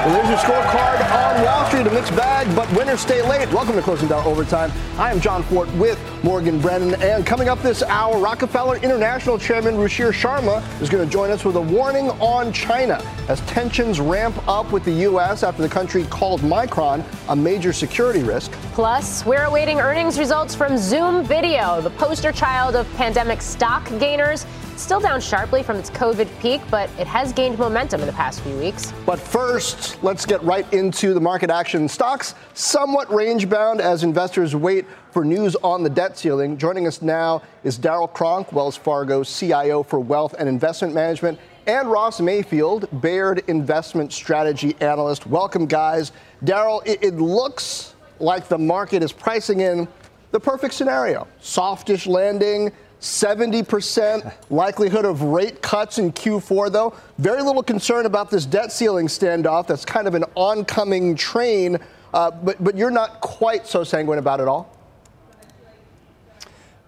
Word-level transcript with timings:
Well, 0.00 0.14
there's 0.14 0.30
your 0.30 0.38
scorecard 0.38 0.98
on 1.12 1.44
Wall 1.44 1.66
Street. 1.66 1.86
A 1.86 1.90
mixed 1.90 2.16
bag, 2.16 2.56
but 2.56 2.72
winners 2.72 3.00
stay 3.00 3.20
late. 3.20 3.52
Welcome 3.52 3.74
to 3.74 3.82
Closing 3.82 4.08
Bell 4.08 4.26
Overtime. 4.26 4.72
I 4.96 5.10
am 5.10 5.20
Jon 5.20 5.42
Fortt 5.42 5.70
with 5.74 6.00
Morgan 6.24 6.58
Brennan. 6.58 6.94
And 7.02 7.26
coming 7.26 7.50
up 7.50 7.60
this 7.60 7.82
hour, 7.82 8.16
Rockefeller 8.18 8.78
International 8.78 9.38
Chairman 9.38 9.74
Ruchir 9.74 10.10
Sharma 10.10 10.64
is 10.80 10.88
going 10.88 11.06
to 11.06 11.12
join 11.12 11.30
us 11.30 11.44
with 11.44 11.56
a 11.56 11.60
warning 11.60 12.08
on 12.12 12.50
China 12.50 13.02
as 13.28 13.42
tensions 13.42 14.00
ramp 14.00 14.34
up 14.48 14.72
with 14.72 14.84
the 14.86 14.92
U.S. 15.02 15.42
after 15.42 15.60
the 15.60 15.68
country 15.68 16.04
called 16.04 16.40
Micron 16.40 17.04
a 17.28 17.36
major 17.36 17.74
security 17.74 18.22
risk. 18.22 18.52
Plus, 18.72 19.26
we're 19.26 19.44
awaiting 19.44 19.80
earnings 19.80 20.18
results 20.18 20.54
from 20.54 20.78
Zoom 20.78 21.22
Video, 21.24 21.82
the 21.82 21.90
poster 21.90 22.32
child 22.32 22.74
of 22.74 22.90
pandemic 22.94 23.42
stock 23.42 23.86
gainers. 23.98 24.46
Still 24.80 24.98
down 24.98 25.20
sharply 25.20 25.62
from 25.62 25.76
its 25.76 25.90
COVID 25.90 26.26
peak, 26.40 26.62
but 26.70 26.88
it 26.98 27.06
has 27.06 27.34
gained 27.34 27.58
momentum 27.58 28.00
in 28.00 28.06
the 28.06 28.14
past 28.14 28.40
few 28.40 28.56
weeks. 28.56 28.94
But 29.04 29.20
first, 29.20 30.02
let's 30.02 30.24
get 30.24 30.42
right 30.42 30.70
into 30.72 31.12
the 31.12 31.20
market 31.20 31.50
action. 31.50 31.86
Stocks 31.86 32.34
somewhat 32.54 33.12
range 33.12 33.48
bound 33.48 33.82
as 33.82 34.04
investors 34.04 34.56
wait 34.56 34.86
for 35.10 35.22
news 35.22 35.54
on 35.56 35.82
the 35.82 35.90
debt 35.90 36.16
ceiling. 36.16 36.56
Joining 36.56 36.86
us 36.86 37.02
now 37.02 37.42
is 37.62 37.76
Darrell 37.76 38.08
Cronk, 38.08 38.54
Wells 38.54 38.74
Fargo 38.74 39.22
CIO 39.22 39.82
for 39.82 40.00
Wealth 40.00 40.34
and 40.38 40.48
Investment 40.48 40.94
Management, 40.94 41.38
and 41.66 41.90
Ross 41.90 42.18
Mayfield, 42.18 42.88
Baird 43.02 43.44
Investment 43.48 44.10
Strategy 44.14 44.74
Analyst. 44.80 45.26
Welcome, 45.26 45.66
guys. 45.66 46.12
Daryl, 46.42 46.80
it, 46.86 47.04
it 47.04 47.14
looks 47.16 47.94
like 48.18 48.48
the 48.48 48.58
market 48.58 49.02
is 49.02 49.12
pricing 49.12 49.60
in 49.60 49.86
the 50.30 50.40
perfect 50.40 50.72
scenario 50.72 51.28
softish 51.38 52.06
landing 52.06 52.72
70% 53.00 54.32
likelihood 54.50 55.04
of 55.04 55.22
rate 55.22 55.62
cuts 55.62 55.98
in 55.98 56.12
Q4, 56.12 56.70
though. 56.70 56.94
Very 57.18 57.42
little 57.42 57.62
concern 57.62 58.06
about 58.06 58.30
this 58.30 58.46
debt 58.46 58.72
ceiling 58.72 59.06
standoff. 59.06 59.66
That's 59.66 59.84
kind 59.84 60.06
of 60.06 60.14
an 60.14 60.24
oncoming 60.36 61.16
train, 61.16 61.78
uh, 62.12 62.30
but, 62.30 62.62
but 62.62 62.76
you're 62.76 62.90
not 62.90 63.20
quite 63.20 63.66
so 63.66 63.84
sanguine 63.84 64.18
about 64.18 64.40
it 64.40 64.48
all. 64.48 64.76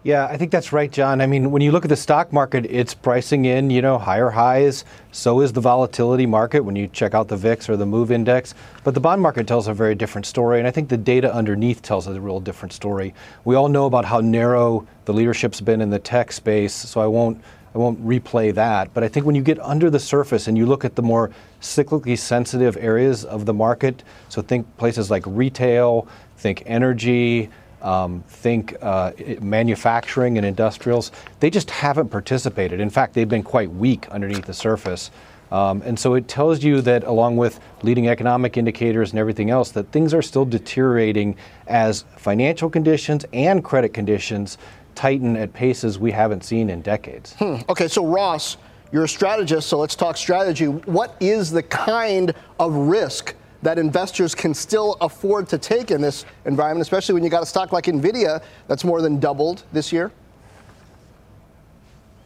Yeah, 0.04 0.26
I 0.26 0.36
think 0.36 0.50
that's 0.50 0.72
right, 0.72 0.90
John. 0.90 1.20
I 1.20 1.26
mean, 1.26 1.52
when 1.52 1.62
you 1.62 1.70
look 1.70 1.84
at 1.84 1.88
the 1.88 1.96
stock 1.96 2.32
market, 2.32 2.66
it's 2.68 2.92
pricing 2.92 3.44
in, 3.44 3.70
you 3.70 3.80
know, 3.80 3.98
higher 3.98 4.30
highs. 4.30 4.84
So 5.12 5.40
is 5.40 5.52
the 5.52 5.60
volatility 5.60 6.26
market 6.26 6.60
when 6.60 6.74
you 6.74 6.88
check 6.88 7.14
out 7.14 7.28
the 7.28 7.36
VIX 7.36 7.68
or 7.68 7.76
the 7.76 7.86
MOVE 7.86 8.10
index. 8.10 8.52
But 8.82 8.94
the 8.94 9.00
bond 9.00 9.22
market 9.22 9.46
tells 9.46 9.68
a 9.68 9.74
very 9.74 9.94
different 9.94 10.26
story, 10.26 10.58
and 10.58 10.66
I 10.66 10.72
think 10.72 10.88
the 10.88 10.96
data 10.96 11.32
underneath 11.32 11.82
tells 11.82 12.08
a 12.08 12.20
real 12.20 12.40
different 12.40 12.72
story. 12.72 13.14
We 13.44 13.54
all 13.54 13.68
know 13.68 13.86
about 13.86 14.04
how 14.04 14.18
narrow 14.18 14.88
the 15.04 15.12
leadership's 15.12 15.60
been 15.60 15.80
in 15.80 15.90
the 15.90 16.00
tech 16.00 16.32
space, 16.32 16.74
so 16.74 17.00
I 17.00 17.06
won't 17.06 17.40
I 17.74 17.78
won't 17.78 18.04
replay 18.04 18.52
that. 18.54 18.92
But 18.92 19.04
I 19.04 19.08
think 19.08 19.24
when 19.24 19.34
you 19.34 19.40
get 19.40 19.58
under 19.60 19.88
the 19.88 20.00
surface 20.00 20.46
and 20.46 20.58
you 20.58 20.66
look 20.66 20.84
at 20.84 20.94
the 20.94 21.02
more 21.02 21.30
cyclically 21.60 22.18
sensitive 22.18 22.76
areas 22.76 23.24
of 23.24 23.46
the 23.46 23.54
market, 23.54 24.02
so 24.28 24.42
think 24.42 24.66
places 24.76 25.10
like 25.10 25.22
retail, 25.26 26.06
think 26.36 26.64
energy, 26.66 27.48
um, 27.82 28.22
think 28.28 28.76
uh, 28.80 29.12
manufacturing 29.40 30.38
and 30.38 30.46
industrials, 30.46 31.12
they 31.40 31.50
just 31.50 31.70
haven't 31.70 32.08
participated. 32.08 32.80
In 32.80 32.90
fact, 32.90 33.14
they've 33.14 33.28
been 33.28 33.42
quite 33.42 33.70
weak 33.70 34.08
underneath 34.10 34.44
the 34.44 34.54
surface. 34.54 35.10
Um, 35.50 35.82
and 35.84 35.98
so 35.98 36.14
it 36.14 36.28
tells 36.28 36.64
you 36.64 36.80
that, 36.80 37.04
along 37.04 37.36
with 37.36 37.60
leading 37.82 38.08
economic 38.08 38.56
indicators 38.56 39.10
and 39.10 39.18
everything 39.18 39.50
else, 39.50 39.70
that 39.72 39.92
things 39.92 40.14
are 40.14 40.22
still 40.22 40.46
deteriorating 40.46 41.36
as 41.66 42.06
financial 42.16 42.70
conditions 42.70 43.26
and 43.34 43.62
credit 43.62 43.92
conditions 43.92 44.56
tighten 44.94 45.36
at 45.36 45.52
paces 45.52 45.98
we 45.98 46.10
haven't 46.10 46.42
seen 46.42 46.70
in 46.70 46.80
decades. 46.80 47.34
Hmm. 47.34 47.56
Okay, 47.68 47.88
so 47.88 48.06
Ross, 48.06 48.56
you're 48.92 49.04
a 49.04 49.08
strategist, 49.08 49.68
so 49.68 49.78
let's 49.78 49.94
talk 49.94 50.16
strategy. 50.16 50.66
What 50.68 51.16
is 51.20 51.50
the 51.50 51.62
kind 51.62 52.34
of 52.58 52.74
risk 52.74 53.34
that 53.62 53.78
investors 53.78 54.34
can 54.34 54.52
still 54.54 54.96
afford 55.00 55.48
to 55.48 55.58
take 55.58 55.90
in 55.90 56.00
this 56.00 56.24
environment, 56.44 56.82
especially 56.82 57.14
when 57.14 57.24
you 57.24 57.30
got 57.30 57.42
a 57.42 57.46
stock 57.46 57.72
like 57.72 57.84
Nvidia 57.84 58.42
that's 58.68 58.84
more 58.84 59.00
than 59.00 59.20
doubled 59.20 59.62
this 59.72 59.92
year? 59.92 60.12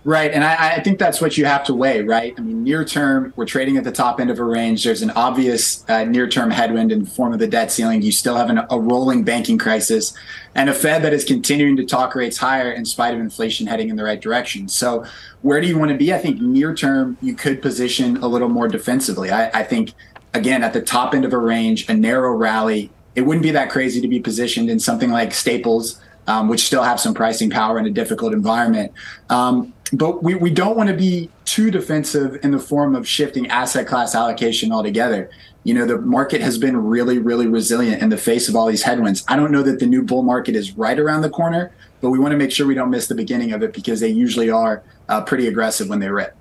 Right. 0.07 0.31
And 0.31 0.45
I, 0.45 0.77
I, 0.77 0.83
think 0.85 1.01
that's 1.01 1.21
what 1.21 1.37
you 1.37 1.47
have 1.47 1.65
to 1.65 1.75
weigh, 1.75 2.01
right? 2.03 2.33
I 2.39 2.41
mean, 2.41 2.63
near 2.63 2.85
term, 2.85 3.33
we're 3.35 3.45
trading 3.45 3.77
at 3.77 3.83
the 3.83 3.91
top 3.91 4.21
end 4.21 4.31
of 4.31 4.39
a 4.39 4.45
range. 4.45 4.85
There's 4.85 5.03
an 5.03 5.11
obvious 5.11 5.85
uh, 5.89 6.05
near 6.05 6.29
term 6.29 6.53
headwind 6.53 6.93
in 6.93 7.03
the 7.03 7.11
form 7.11 7.33
of 7.33 7.41
the 7.41 7.49
debt 7.49 7.73
ceiling. 7.73 8.03
You 8.03 8.13
still 8.13 8.37
have 8.37 8.49
an, 8.49 8.61
a 8.71 8.79
rolling 8.79 9.25
banking 9.25 9.59
crisis 9.59 10.15
and 10.55 10.71
a 10.71 10.75
Fed 10.75 11.03
that 11.03 11.13
is 11.13 11.25
continuing 11.25 11.77
to 11.79 11.85
talk 11.85 12.15
rates 12.15 12.37
higher 12.37 12.71
in 12.71 12.85
spite 12.85 13.15
of 13.15 13.21
inflation 13.21 13.67
heading 13.67 13.89
in 13.89 13.97
the 13.97 14.05
right 14.05 14.21
direction. 14.21 14.69
So, 14.69 15.05
where 15.43 15.61
do 15.61 15.67
you 15.67 15.77
want 15.77 15.91
to 15.91 15.97
be? 15.97 16.15
I 16.15 16.19
think 16.19 16.41
near 16.41 16.73
term, 16.73 17.19
you 17.21 17.35
could 17.35 17.61
position 17.61 18.19
a 18.19 18.29
little 18.29 18.49
more 18.49 18.69
defensively. 18.69 19.33
I, 19.33 19.51
I 19.59 19.65
think 19.65 19.93
again, 20.35 20.63
at 20.63 20.73
the 20.73 20.83
top 20.83 21.15
end 21.15 21.25
of 21.25 21.33
a 21.33 21.39
range, 21.39 21.89
a 21.89 21.95
narrow 21.95 22.33
rally, 22.33 22.91
it 23.15 23.23
wouldn't 23.23 23.43
be 23.43 23.51
that 23.53 23.71
crazy 23.71 24.01
to 24.01 24.09
be 24.09 24.21
positioned 24.21 24.69
in 24.69 24.79
something 24.79 25.11
like 25.11 25.33
Staples, 25.33 26.01
um, 26.27 26.49
which 26.49 26.61
still 26.61 26.83
have 26.83 27.01
some 27.01 27.15
pricing 27.15 27.51
power 27.51 27.79
in 27.79 27.87
a 27.87 27.91
difficult 27.91 28.33
environment. 28.33 28.93
Um, 29.31 29.73
but 29.93 30.23
we, 30.23 30.35
we 30.35 30.51
don't 30.51 30.77
want 30.77 30.89
to 30.89 30.97
be 30.97 31.31
too 31.45 31.71
defensive 31.71 32.39
in 32.45 32.51
the 32.51 32.59
form 32.59 32.95
of 32.95 33.07
shifting 33.07 33.47
asset 33.49 33.87
class 33.87 34.15
allocation 34.15 34.73
altogether. 34.73 35.31
You 35.65 35.75
know, 35.75 35.87
the 35.87 35.99
market 35.99 36.41
has 36.41 36.59
been 36.59 36.77
really, 36.77 37.19
really 37.19 37.47
resilient 37.47 38.03
in 38.03 38.09
the 38.09 38.17
face 38.17 38.49
of 38.49 38.57
all 38.57 38.67
these 38.67 38.83
headwinds. 38.83 39.25
I 39.29 39.37
don't 39.37 39.53
know 39.53 39.63
that 39.63 39.79
the 39.79 39.87
new 39.87 40.03
bull 40.03 40.23
market 40.23 40.55
is 40.55 40.77
right 40.77 40.99
around 40.99 41.23
the 41.23 41.31
corner, 41.31 41.73
but 42.01 42.11
we 42.11 42.19
want 42.19 42.33
to 42.33 42.39
make 42.39 42.53
sure 42.53 42.67
we 42.67 42.75
don't 42.75 42.91
miss 42.91 43.07
the 43.07 43.15
beginning 43.15 43.53
of 43.53 43.63
it 43.63 43.73
because 43.73 44.01
they 44.01 44.09
usually 44.09 44.51
are 44.51 44.83
uh, 45.09 45.23
pretty 45.23 45.47
aggressive 45.47 45.89
when 45.89 46.01
they 46.01 46.09
rip. 46.09 46.37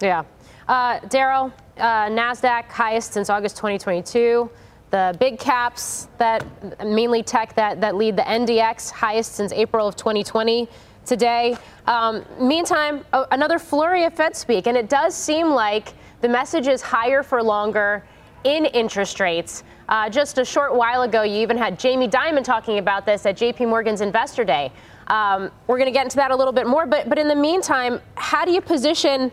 Yeah. 0.00 0.24
Uh, 0.68 0.98
Darrell, 1.08 1.52
uh, 1.78 2.06
NASDAQ 2.06 2.64
highest 2.64 3.12
since 3.12 3.30
August 3.30 3.56
2022. 3.56 4.50
The 4.90 5.16
big 5.18 5.38
caps 5.38 6.08
that 6.18 6.44
mainly 6.86 7.22
tech 7.22 7.54
that, 7.54 7.80
that 7.80 7.96
lead 7.96 8.16
the 8.16 8.22
NDX 8.22 8.90
highest 8.90 9.32
since 9.34 9.52
April 9.52 9.88
of 9.88 9.96
2020 9.96 10.68
today. 11.04 11.56
Um, 11.86 12.24
meantime, 12.40 13.04
another 13.12 13.58
flurry 13.58 14.04
of 14.04 14.14
Fed 14.14 14.36
speak, 14.36 14.66
and 14.66 14.76
it 14.76 14.88
does 14.88 15.14
seem 15.14 15.48
like 15.48 15.94
the 16.20 16.28
message 16.28 16.68
is 16.68 16.80
higher 16.80 17.22
for 17.22 17.42
longer 17.42 18.04
in 18.44 18.66
interest 18.66 19.20
rates. 19.20 19.64
Uh, 19.88 20.08
just 20.08 20.38
a 20.38 20.44
short 20.44 20.74
while 20.74 21.02
ago, 21.02 21.22
you 21.22 21.38
even 21.38 21.58
had 21.58 21.78
Jamie 21.78 22.08
Dimon 22.08 22.44
talking 22.44 22.78
about 22.78 23.04
this 23.04 23.26
at 23.26 23.36
JP 23.36 23.68
Morgan's 23.68 24.00
Investor 24.00 24.44
Day. 24.44 24.72
Um, 25.08 25.50
we're 25.66 25.76
going 25.76 25.86
to 25.86 25.92
get 25.92 26.04
into 26.04 26.16
that 26.16 26.30
a 26.30 26.36
little 26.36 26.52
bit 26.52 26.66
more, 26.66 26.86
but 26.86 27.08
but 27.08 27.18
in 27.18 27.28
the 27.28 27.34
meantime, 27.34 28.00
how 28.14 28.44
do 28.44 28.52
you 28.52 28.60
position? 28.60 29.30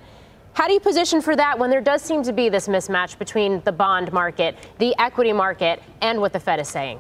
How 0.54 0.68
do 0.68 0.74
you 0.74 0.80
position 0.80 1.22
for 1.22 1.36
that 1.36 1.58
when 1.58 1.70
there 1.70 1.82
does 1.82 2.02
seem 2.02 2.24
to 2.24 2.34
be 2.34 2.50
this 2.50 2.68
mismatch 2.68 3.18
between 3.18 3.62
the 3.62 3.72
bond 3.72 4.12
market, 4.12 4.58
the 4.80 4.94
equity 5.00 5.32
market, 5.32 5.82
and 6.02 6.20
what 6.20 6.34
the 6.34 6.40
Fed 6.40 6.60
is 6.60 6.68
saying? 6.68 7.00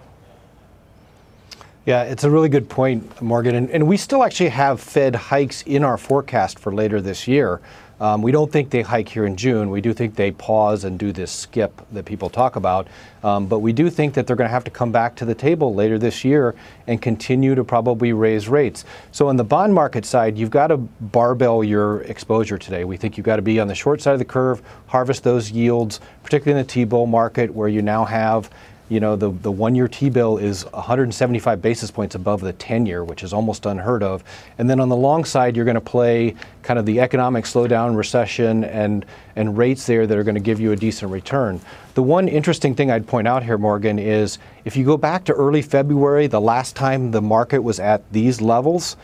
Yeah, 1.86 2.04
it's 2.04 2.24
a 2.24 2.30
really 2.30 2.48
good 2.48 2.70
point, 2.70 3.22
Morgan. 3.22 3.56
And, 3.56 3.70
and 3.72 3.88
we 3.88 3.98
still 3.98 4.24
actually 4.24 4.50
have 4.50 4.80
Fed 4.80 5.16
hikes 5.16 5.64
in 5.64 5.84
our 5.84 5.98
forecast 5.98 6.60
for 6.60 6.74
later 6.74 7.02
this 7.02 7.28
year. 7.28 7.60
Um, 8.02 8.24
we 8.24 8.32
don't 8.32 8.52
think 8.52 8.72
they 8.72 8.82
hike 8.82 9.08
here 9.08 9.28
in 9.28 9.36
June. 9.36 9.70
We 9.70 9.80
do 9.80 9.94
think 9.94 10.16
they 10.16 10.32
pause 10.32 10.86
and 10.86 10.98
do 10.98 11.12
this 11.12 11.32
skip 11.32 11.80
that 11.92 12.04
people 12.04 12.32
talk 12.32 12.56
about. 12.56 12.88
Um, 13.24 13.46
but 13.46 13.60
we 13.60 13.74
do 13.74 13.92
think 13.92 14.16
that 14.16 14.26
they're 14.26 14.36
going 14.36 14.48
to 14.48 14.52
have 14.52 14.64
to 14.64 14.72
come 14.72 14.92
back 14.92 15.16
to 15.18 15.26
the 15.26 15.36
table 15.36 15.76
later 15.76 16.00
this 16.00 16.26
year 16.26 16.56
and 16.88 17.00
continue 17.00 17.54
to 17.54 17.64
probably 17.64 18.12
raise 18.12 18.50
rates. 18.50 18.86
So 19.12 19.28
on 19.28 19.36
the 19.36 19.44
bond 19.44 19.76
market 19.76 20.04
side, 20.04 20.36
you've 20.36 20.50
got 20.50 20.68
to 20.68 20.78
barbell 20.78 21.64
your 21.64 22.02
exposure 22.02 22.58
today. 22.58 22.86
We 22.86 22.98
think 22.98 23.18
you've 23.18 23.26
got 23.26 23.36
to 23.36 23.44
be 23.44 23.60
on 23.60 23.68
the 23.68 23.76
short 23.76 24.02
side 24.02 24.14
of 24.14 24.20
the 24.20 24.26
curve, 24.26 24.64
harvest 24.88 25.24
those 25.24 25.52
yields, 25.52 26.00
particularly 26.24 26.60
in 26.60 26.66
the 26.66 26.74
T-bill 26.74 27.06
market 27.06 27.54
where 27.54 27.68
you 27.68 27.84
now 27.84 28.04
have 28.04 28.50
you 28.92 29.00
know, 29.00 29.16
the, 29.16 29.30
the 29.30 29.52
one 29.52 29.74
year 29.74 29.88
T 29.88 30.10
bill 30.10 30.38
is 30.38 30.66
175 30.66 31.62
basis 31.62 31.90
points 31.90 32.14
above 32.14 32.42
the 32.42 32.52
10 32.52 32.86
year, 32.86 33.06
which 33.06 33.24
is 33.24 33.32
almost 33.32 33.66
unheard 33.66 34.04
of. 34.04 34.22
And 34.58 34.70
then 34.70 34.82
on 34.82 34.90
the 34.90 34.98
long 34.98 35.24
side, 35.24 35.56
you're 35.56 35.64
going 35.64 35.76
to 35.76 35.82
play 35.82 36.36
kind 36.62 36.78
of 36.78 36.86
the 36.86 37.00
economic 37.00 37.46
slowdown, 37.46 37.96
recession, 37.96 38.66
and, 38.66 39.06
and 39.38 39.58
rates 39.58 39.86
there 39.86 40.06
that 40.06 40.18
are 40.18 40.24
going 40.24 40.36
to 40.36 40.42
give 40.42 40.60
you 40.60 40.74
a 40.74 40.76
decent 40.76 41.10
return. 41.10 41.62
The 41.94 42.04
one 42.04 42.28
interesting 42.28 42.76
thing 42.76 42.92
I'd 42.92 43.08
point 43.08 43.30
out 43.30 43.44
here, 43.44 43.58
Morgan, 43.58 43.98
is 43.98 44.40
if 44.66 44.76
you 44.76 44.84
go 44.84 44.98
back 44.98 45.24
to 45.26 45.34
early 45.34 45.62
February, 45.62 46.28
the 46.28 46.42
last 46.42 46.76
time 46.76 47.12
the 47.12 47.22
market 47.22 47.60
was 47.60 47.80
at 47.80 48.04
these 48.12 48.42
levels, 48.42 48.98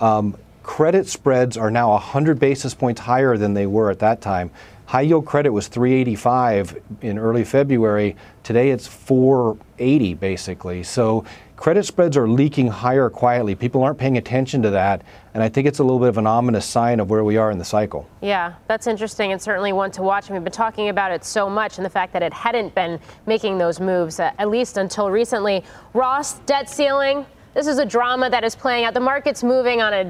um, 0.00 0.36
credit 0.64 1.06
spreads 1.06 1.56
are 1.56 1.70
now 1.70 1.92
100 1.92 2.40
basis 2.40 2.74
points 2.74 3.00
higher 3.00 3.36
than 3.36 3.54
they 3.54 3.66
were 3.66 3.88
at 3.88 4.00
that 4.00 4.20
time. 4.20 4.50
High 4.88 5.02
yield 5.02 5.26
credit 5.26 5.50
was 5.50 5.68
385 5.68 6.80
in 7.02 7.18
early 7.18 7.44
February. 7.44 8.16
Today 8.48 8.70
it's 8.70 8.86
480 8.86 10.14
basically. 10.14 10.82
So 10.82 11.26
credit 11.56 11.84
spreads 11.84 12.16
are 12.16 12.26
leaking 12.26 12.68
higher 12.68 13.10
quietly. 13.10 13.54
People 13.54 13.82
aren't 13.82 13.98
paying 13.98 14.16
attention 14.16 14.62
to 14.62 14.70
that. 14.70 15.02
And 15.34 15.42
I 15.42 15.50
think 15.50 15.68
it's 15.68 15.80
a 15.80 15.82
little 15.82 15.98
bit 15.98 16.08
of 16.08 16.16
an 16.16 16.26
ominous 16.26 16.64
sign 16.64 16.98
of 16.98 17.10
where 17.10 17.22
we 17.22 17.36
are 17.36 17.50
in 17.50 17.58
the 17.58 17.64
cycle. 17.66 18.08
Yeah, 18.22 18.54
that's 18.66 18.86
interesting 18.86 19.32
and 19.32 19.42
certainly 19.42 19.74
one 19.74 19.90
to 19.90 20.02
watch. 20.02 20.30
We've 20.30 20.42
been 20.42 20.50
talking 20.50 20.88
about 20.88 21.12
it 21.12 21.26
so 21.26 21.50
much 21.50 21.76
and 21.76 21.84
the 21.84 21.90
fact 21.90 22.14
that 22.14 22.22
it 22.22 22.32
hadn't 22.32 22.74
been 22.74 22.98
making 23.26 23.58
those 23.58 23.80
moves, 23.80 24.18
uh, 24.18 24.32
at 24.38 24.48
least 24.48 24.78
until 24.78 25.10
recently. 25.10 25.62
Ross, 25.92 26.38
debt 26.46 26.70
ceiling. 26.70 27.26
This 27.52 27.66
is 27.66 27.76
a 27.76 27.84
drama 27.84 28.30
that 28.30 28.44
is 28.44 28.56
playing 28.56 28.86
out. 28.86 28.94
The 28.94 29.00
market's 29.00 29.44
moving 29.44 29.82
on 29.82 29.92
a 29.92 30.04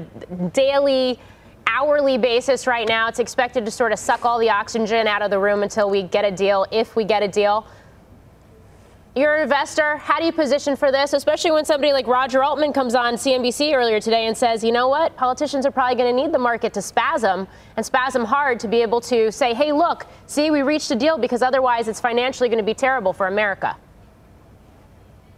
daily, 0.53 1.19
hourly 1.67 2.17
basis 2.17 2.67
right 2.67 2.87
now. 2.87 3.09
It's 3.09 3.19
expected 3.19 3.65
to 3.65 3.71
sort 3.71 3.91
of 3.91 3.99
suck 3.99 4.23
all 4.23 4.39
the 4.39 4.49
oxygen 4.49 5.07
out 5.07 5.21
of 5.21 5.29
the 5.29 5.39
room 5.39 5.61
until 5.61 5.89
we 5.89 6.03
get 6.03 6.23
a 6.23 6.31
deal, 6.31 6.65
if 6.71 6.95
we 6.95 7.03
get 7.03 7.21
a 7.21 7.27
deal. 7.27 7.67
You're 9.19 9.35
an 9.35 9.41
investor. 9.41 9.97
How 9.97 10.17
do 10.17 10.23
you 10.23 10.31
position 10.31 10.77
for 10.77 10.93
this, 10.93 11.11
especially 11.11 11.51
when 11.51 11.65
somebody 11.65 11.91
like 11.91 12.07
Roger 12.07 12.41
Altman 12.41 12.71
comes 12.71 12.95
on 12.95 13.15
CNBC 13.15 13.73
earlier 13.73 13.99
today 13.99 14.27
and 14.27 14.37
says, 14.37 14.63
you 14.63 14.71
know 14.71 14.87
what, 14.87 15.13
politicians 15.17 15.65
are 15.65 15.71
probably 15.71 15.97
going 16.01 16.15
to 16.15 16.23
need 16.23 16.33
the 16.33 16.39
market 16.39 16.73
to 16.75 16.81
spasm 16.81 17.45
and 17.75 17.85
spasm 17.85 18.23
hard 18.23 18.61
to 18.61 18.69
be 18.69 18.81
able 18.81 19.01
to 19.01 19.29
say, 19.29 19.53
hey, 19.53 19.73
look, 19.73 20.07
see, 20.25 20.51
we 20.51 20.61
reached 20.61 20.89
a 20.91 20.95
deal 20.95 21.17
because 21.17 21.41
otherwise 21.41 21.89
it's 21.89 21.99
financially 21.99 22.47
going 22.47 22.59
to 22.59 22.65
be 22.65 22.73
terrible 22.73 23.11
for 23.11 23.27
America. 23.27 23.75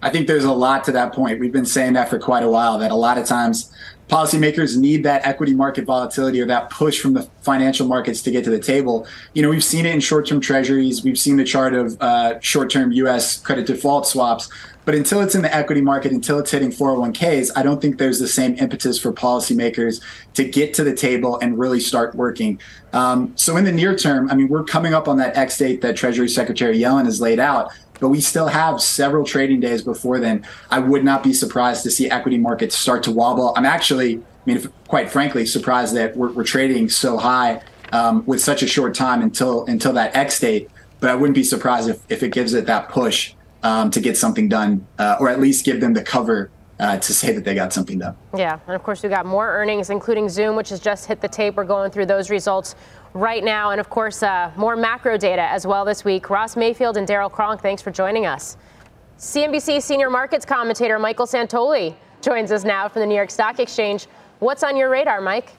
I 0.03 0.11
think 0.11 0.27
there's 0.27 0.43
a 0.43 0.53
lot 0.53 0.83
to 0.83 0.91
that 0.91 1.11
point. 1.11 1.39
We've 1.39 1.51
been 1.51 1.65
saying 1.65 1.93
that 1.93 2.07
for 2.07 2.19
quite 2.19 2.43
a 2.43 2.49
while 2.49 2.77
that 2.77 2.91
a 2.91 2.95
lot 2.95 3.17
of 3.17 3.25
times 3.25 3.73
policymakers 4.11 4.77
need 4.77 5.03
that 5.03 5.25
equity 5.25 5.53
market 5.53 5.85
volatility 5.85 6.41
or 6.41 6.45
that 6.45 6.69
push 6.69 6.99
from 6.99 7.13
the 7.13 7.23
financial 7.43 7.87
markets 7.87 8.21
to 8.21 8.29
get 8.29 8.43
to 8.43 8.49
the 8.49 8.59
table. 8.59 9.07
You 9.33 9.41
know, 9.41 9.49
we've 9.49 9.63
seen 9.63 9.85
it 9.85 9.95
in 9.95 10.01
short-term 10.01 10.41
treasuries. 10.41 11.01
We've 11.01 11.17
seen 11.17 11.37
the 11.37 11.45
chart 11.45 11.73
of 11.73 11.99
uh, 12.01 12.37
short-term 12.41 12.91
U.S. 12.91 13.39
credit 13.39 13.65
default 13.65 14.05
swaps. 14.05 14.49
But 14.83 14.95
until 14.95 15.21
it's 15.21 15.35
in 15.35 15.43
the 15.43 15.55
equity 15.55 15.79
market, 15.79 16.11
until 16.11 16.39
it's 16.39 16.51
hitting 16.51 16.71
401ks, 16.71 17.51
I 17.55 17.63
don't 17.63 17.81
think 17.81 17.99
there's 17.99 18.19
the 18.19 18.27
same 18.27 18.57
impetus 18.57 18.99
for 18.99 19.13
policymakers 19.13 20.01
to 20.33 20.43
get 20.43 20.73
to 20.73 20.83
the 20.83 20.93
table 20.93 21.39
and 21.39 21.57
really 21.57 21.79
start 21.79 22.13
working. 22.15 22.59
Um, 22.91 23.31
so 23.37 23.55
in 23.57 23.63
the 23.63 23.71
near 23.71 23.95
term, 23.95 24.29
I 24.29 24.35
mean, 24.35 24.49
we're 24.49 24.63
coming 24.63 24.93
up 24.93 25.07
on 25.07 25.17
that 25.17 25.37
X 25.37 25.57
date 25.57 25.81
that 25.81 25.95
Treasury 25.95 26.27
Secretary 26.27 26.77
Yellen 26.77 27.05
has 27.05 27.21
laid 27.21 27.39
out 27.39 27.71
but 28.01 28.09
we 28.09 28.19
still 28.19 28.47
have 28.47 28.81
several 28.81 29.23
trading 29.23 29.61
days 29.61 29.83
before 29.83 30.19
then. 30.19 30.45
I 30.69 30.79
would 30.79 31.05
not 31.05 31.23
be 31.23 31.31
surprised 31.31 31.83
to 31.83 31.91
see 31.91 32.09
equity 32.09 32.37
markets 32.37 32.75
start 32.75 33.03
to 33.03 33.11
wobble. 33.11 33.53
I'm 33.55 33.65
actually, 33.65 34.17
I 34.17 34.21
mean, 34.45 34.57
if, 34.57 34.67
quite 34.87 35.09
frankly, 35.09 35.45
surprised 35.45 35.95
that 35.95 36.17
we're, 36.17 36.31
we're 36.31 36.43
trading 36.43 36.89
so 36.89 37.15
high 37.15 37.61
um, 37.93 38.25
with 38.25 38.41
such 38.41 38.63
a 38.63 38.67
short 38.67 38.95
time 38.95 39.21
until 39.21 39.65
until 39.67 39.93
that 39.93 40.15
X 40.15 40.39
date. 40.39 40.69
But 40.99 41.11
I 41.11 41.15
wouldn't 41.15 41.35
be 41.35 41.43
surprised 41.43 41.89
if, 41.89 42.01
if 42.09 42.23
it 42.23 42.29
gives 42.33 42.53
it 42.53 42.65
that 42.65 42.89
push 42.89 43.33
um, 43.63 43.91
to 43.91 44.01
get 44.01 44.17
something 44.17 44.49
done, 44.49 44.85
uh, 44.97 45.17
or 45.19 45.29
at 45.29 45.39
least 45.39 45.63
give 45.63 45.79
them 45.79 45.93
the 45.93 46.03
cover 46.03 46.49
uh, 46.79 46.97
to 46.97 47.13
say 47.13 47.31
that 47.31 47.43
they 47.43 47.53
got 47.53 47.71
something 47.71 47.99
done. 47.99 48.15
Yeah, 48.35 48.59
and 48.65 48.75
of 48.75 48.81
course 48.81 49.03
we 49.03 49.09
got 49.09 49.27
more 49.27 49.47
earnings, 49.47 49.91
including 49.91 50.27
Zoom, 50.27 50.55
which 50.55 50.69
has 50.69 50.79
just 50.79 51.05
hit 51.05 51.21
the 51.21 51.27
tape. 51.27 51.55
We're 51.55 51.63
going 51.63 51.91
through 51.91 52.07
those 52.07 52.31
results 52.31 52.75
right 53.13 53.43
now. 53.43 53.71
And 53.71 53.79
of 53.79 53.89
course, 53.89 54.23
uh, 54.23 54.51
more 54.55 54.75
macro 54.75 55.17
data 55.17 55.43
as 55.43 55.67
well 55.67 55.85
this 55.85 56.05
week. 56.05 56.29
Ross 56.29 56.55
Mayfield 56.55 56.97
and 56.97 57.07
Darrell 57.07 57.29
Cronk, 57.29 57.61
thanks 57.61 57.81
for 57.81 57.91
joining 57.91 58.25
us. 58.25 58.57
CNBC 59.17 59.81
senior 59.81 60.09
markets 60.09 60.45
commentator 60.45 60.97
Michael 60.97 61.27
Santoli 61.27 61.95
joins 62.21 62.51
us 62.51 62.63
now 62.63 62.87
from 62.87 63.01
the 63.01 63.05
New 63.05 63.15
York 63.15 63.29
Stock 63.29 63.59
Exchange. 63.59 64.07
What's 64.39 64.63
on 64.63 64.75
your 64.75 64.89
radar, 64.89 65.21
Mike? 65.21 65.51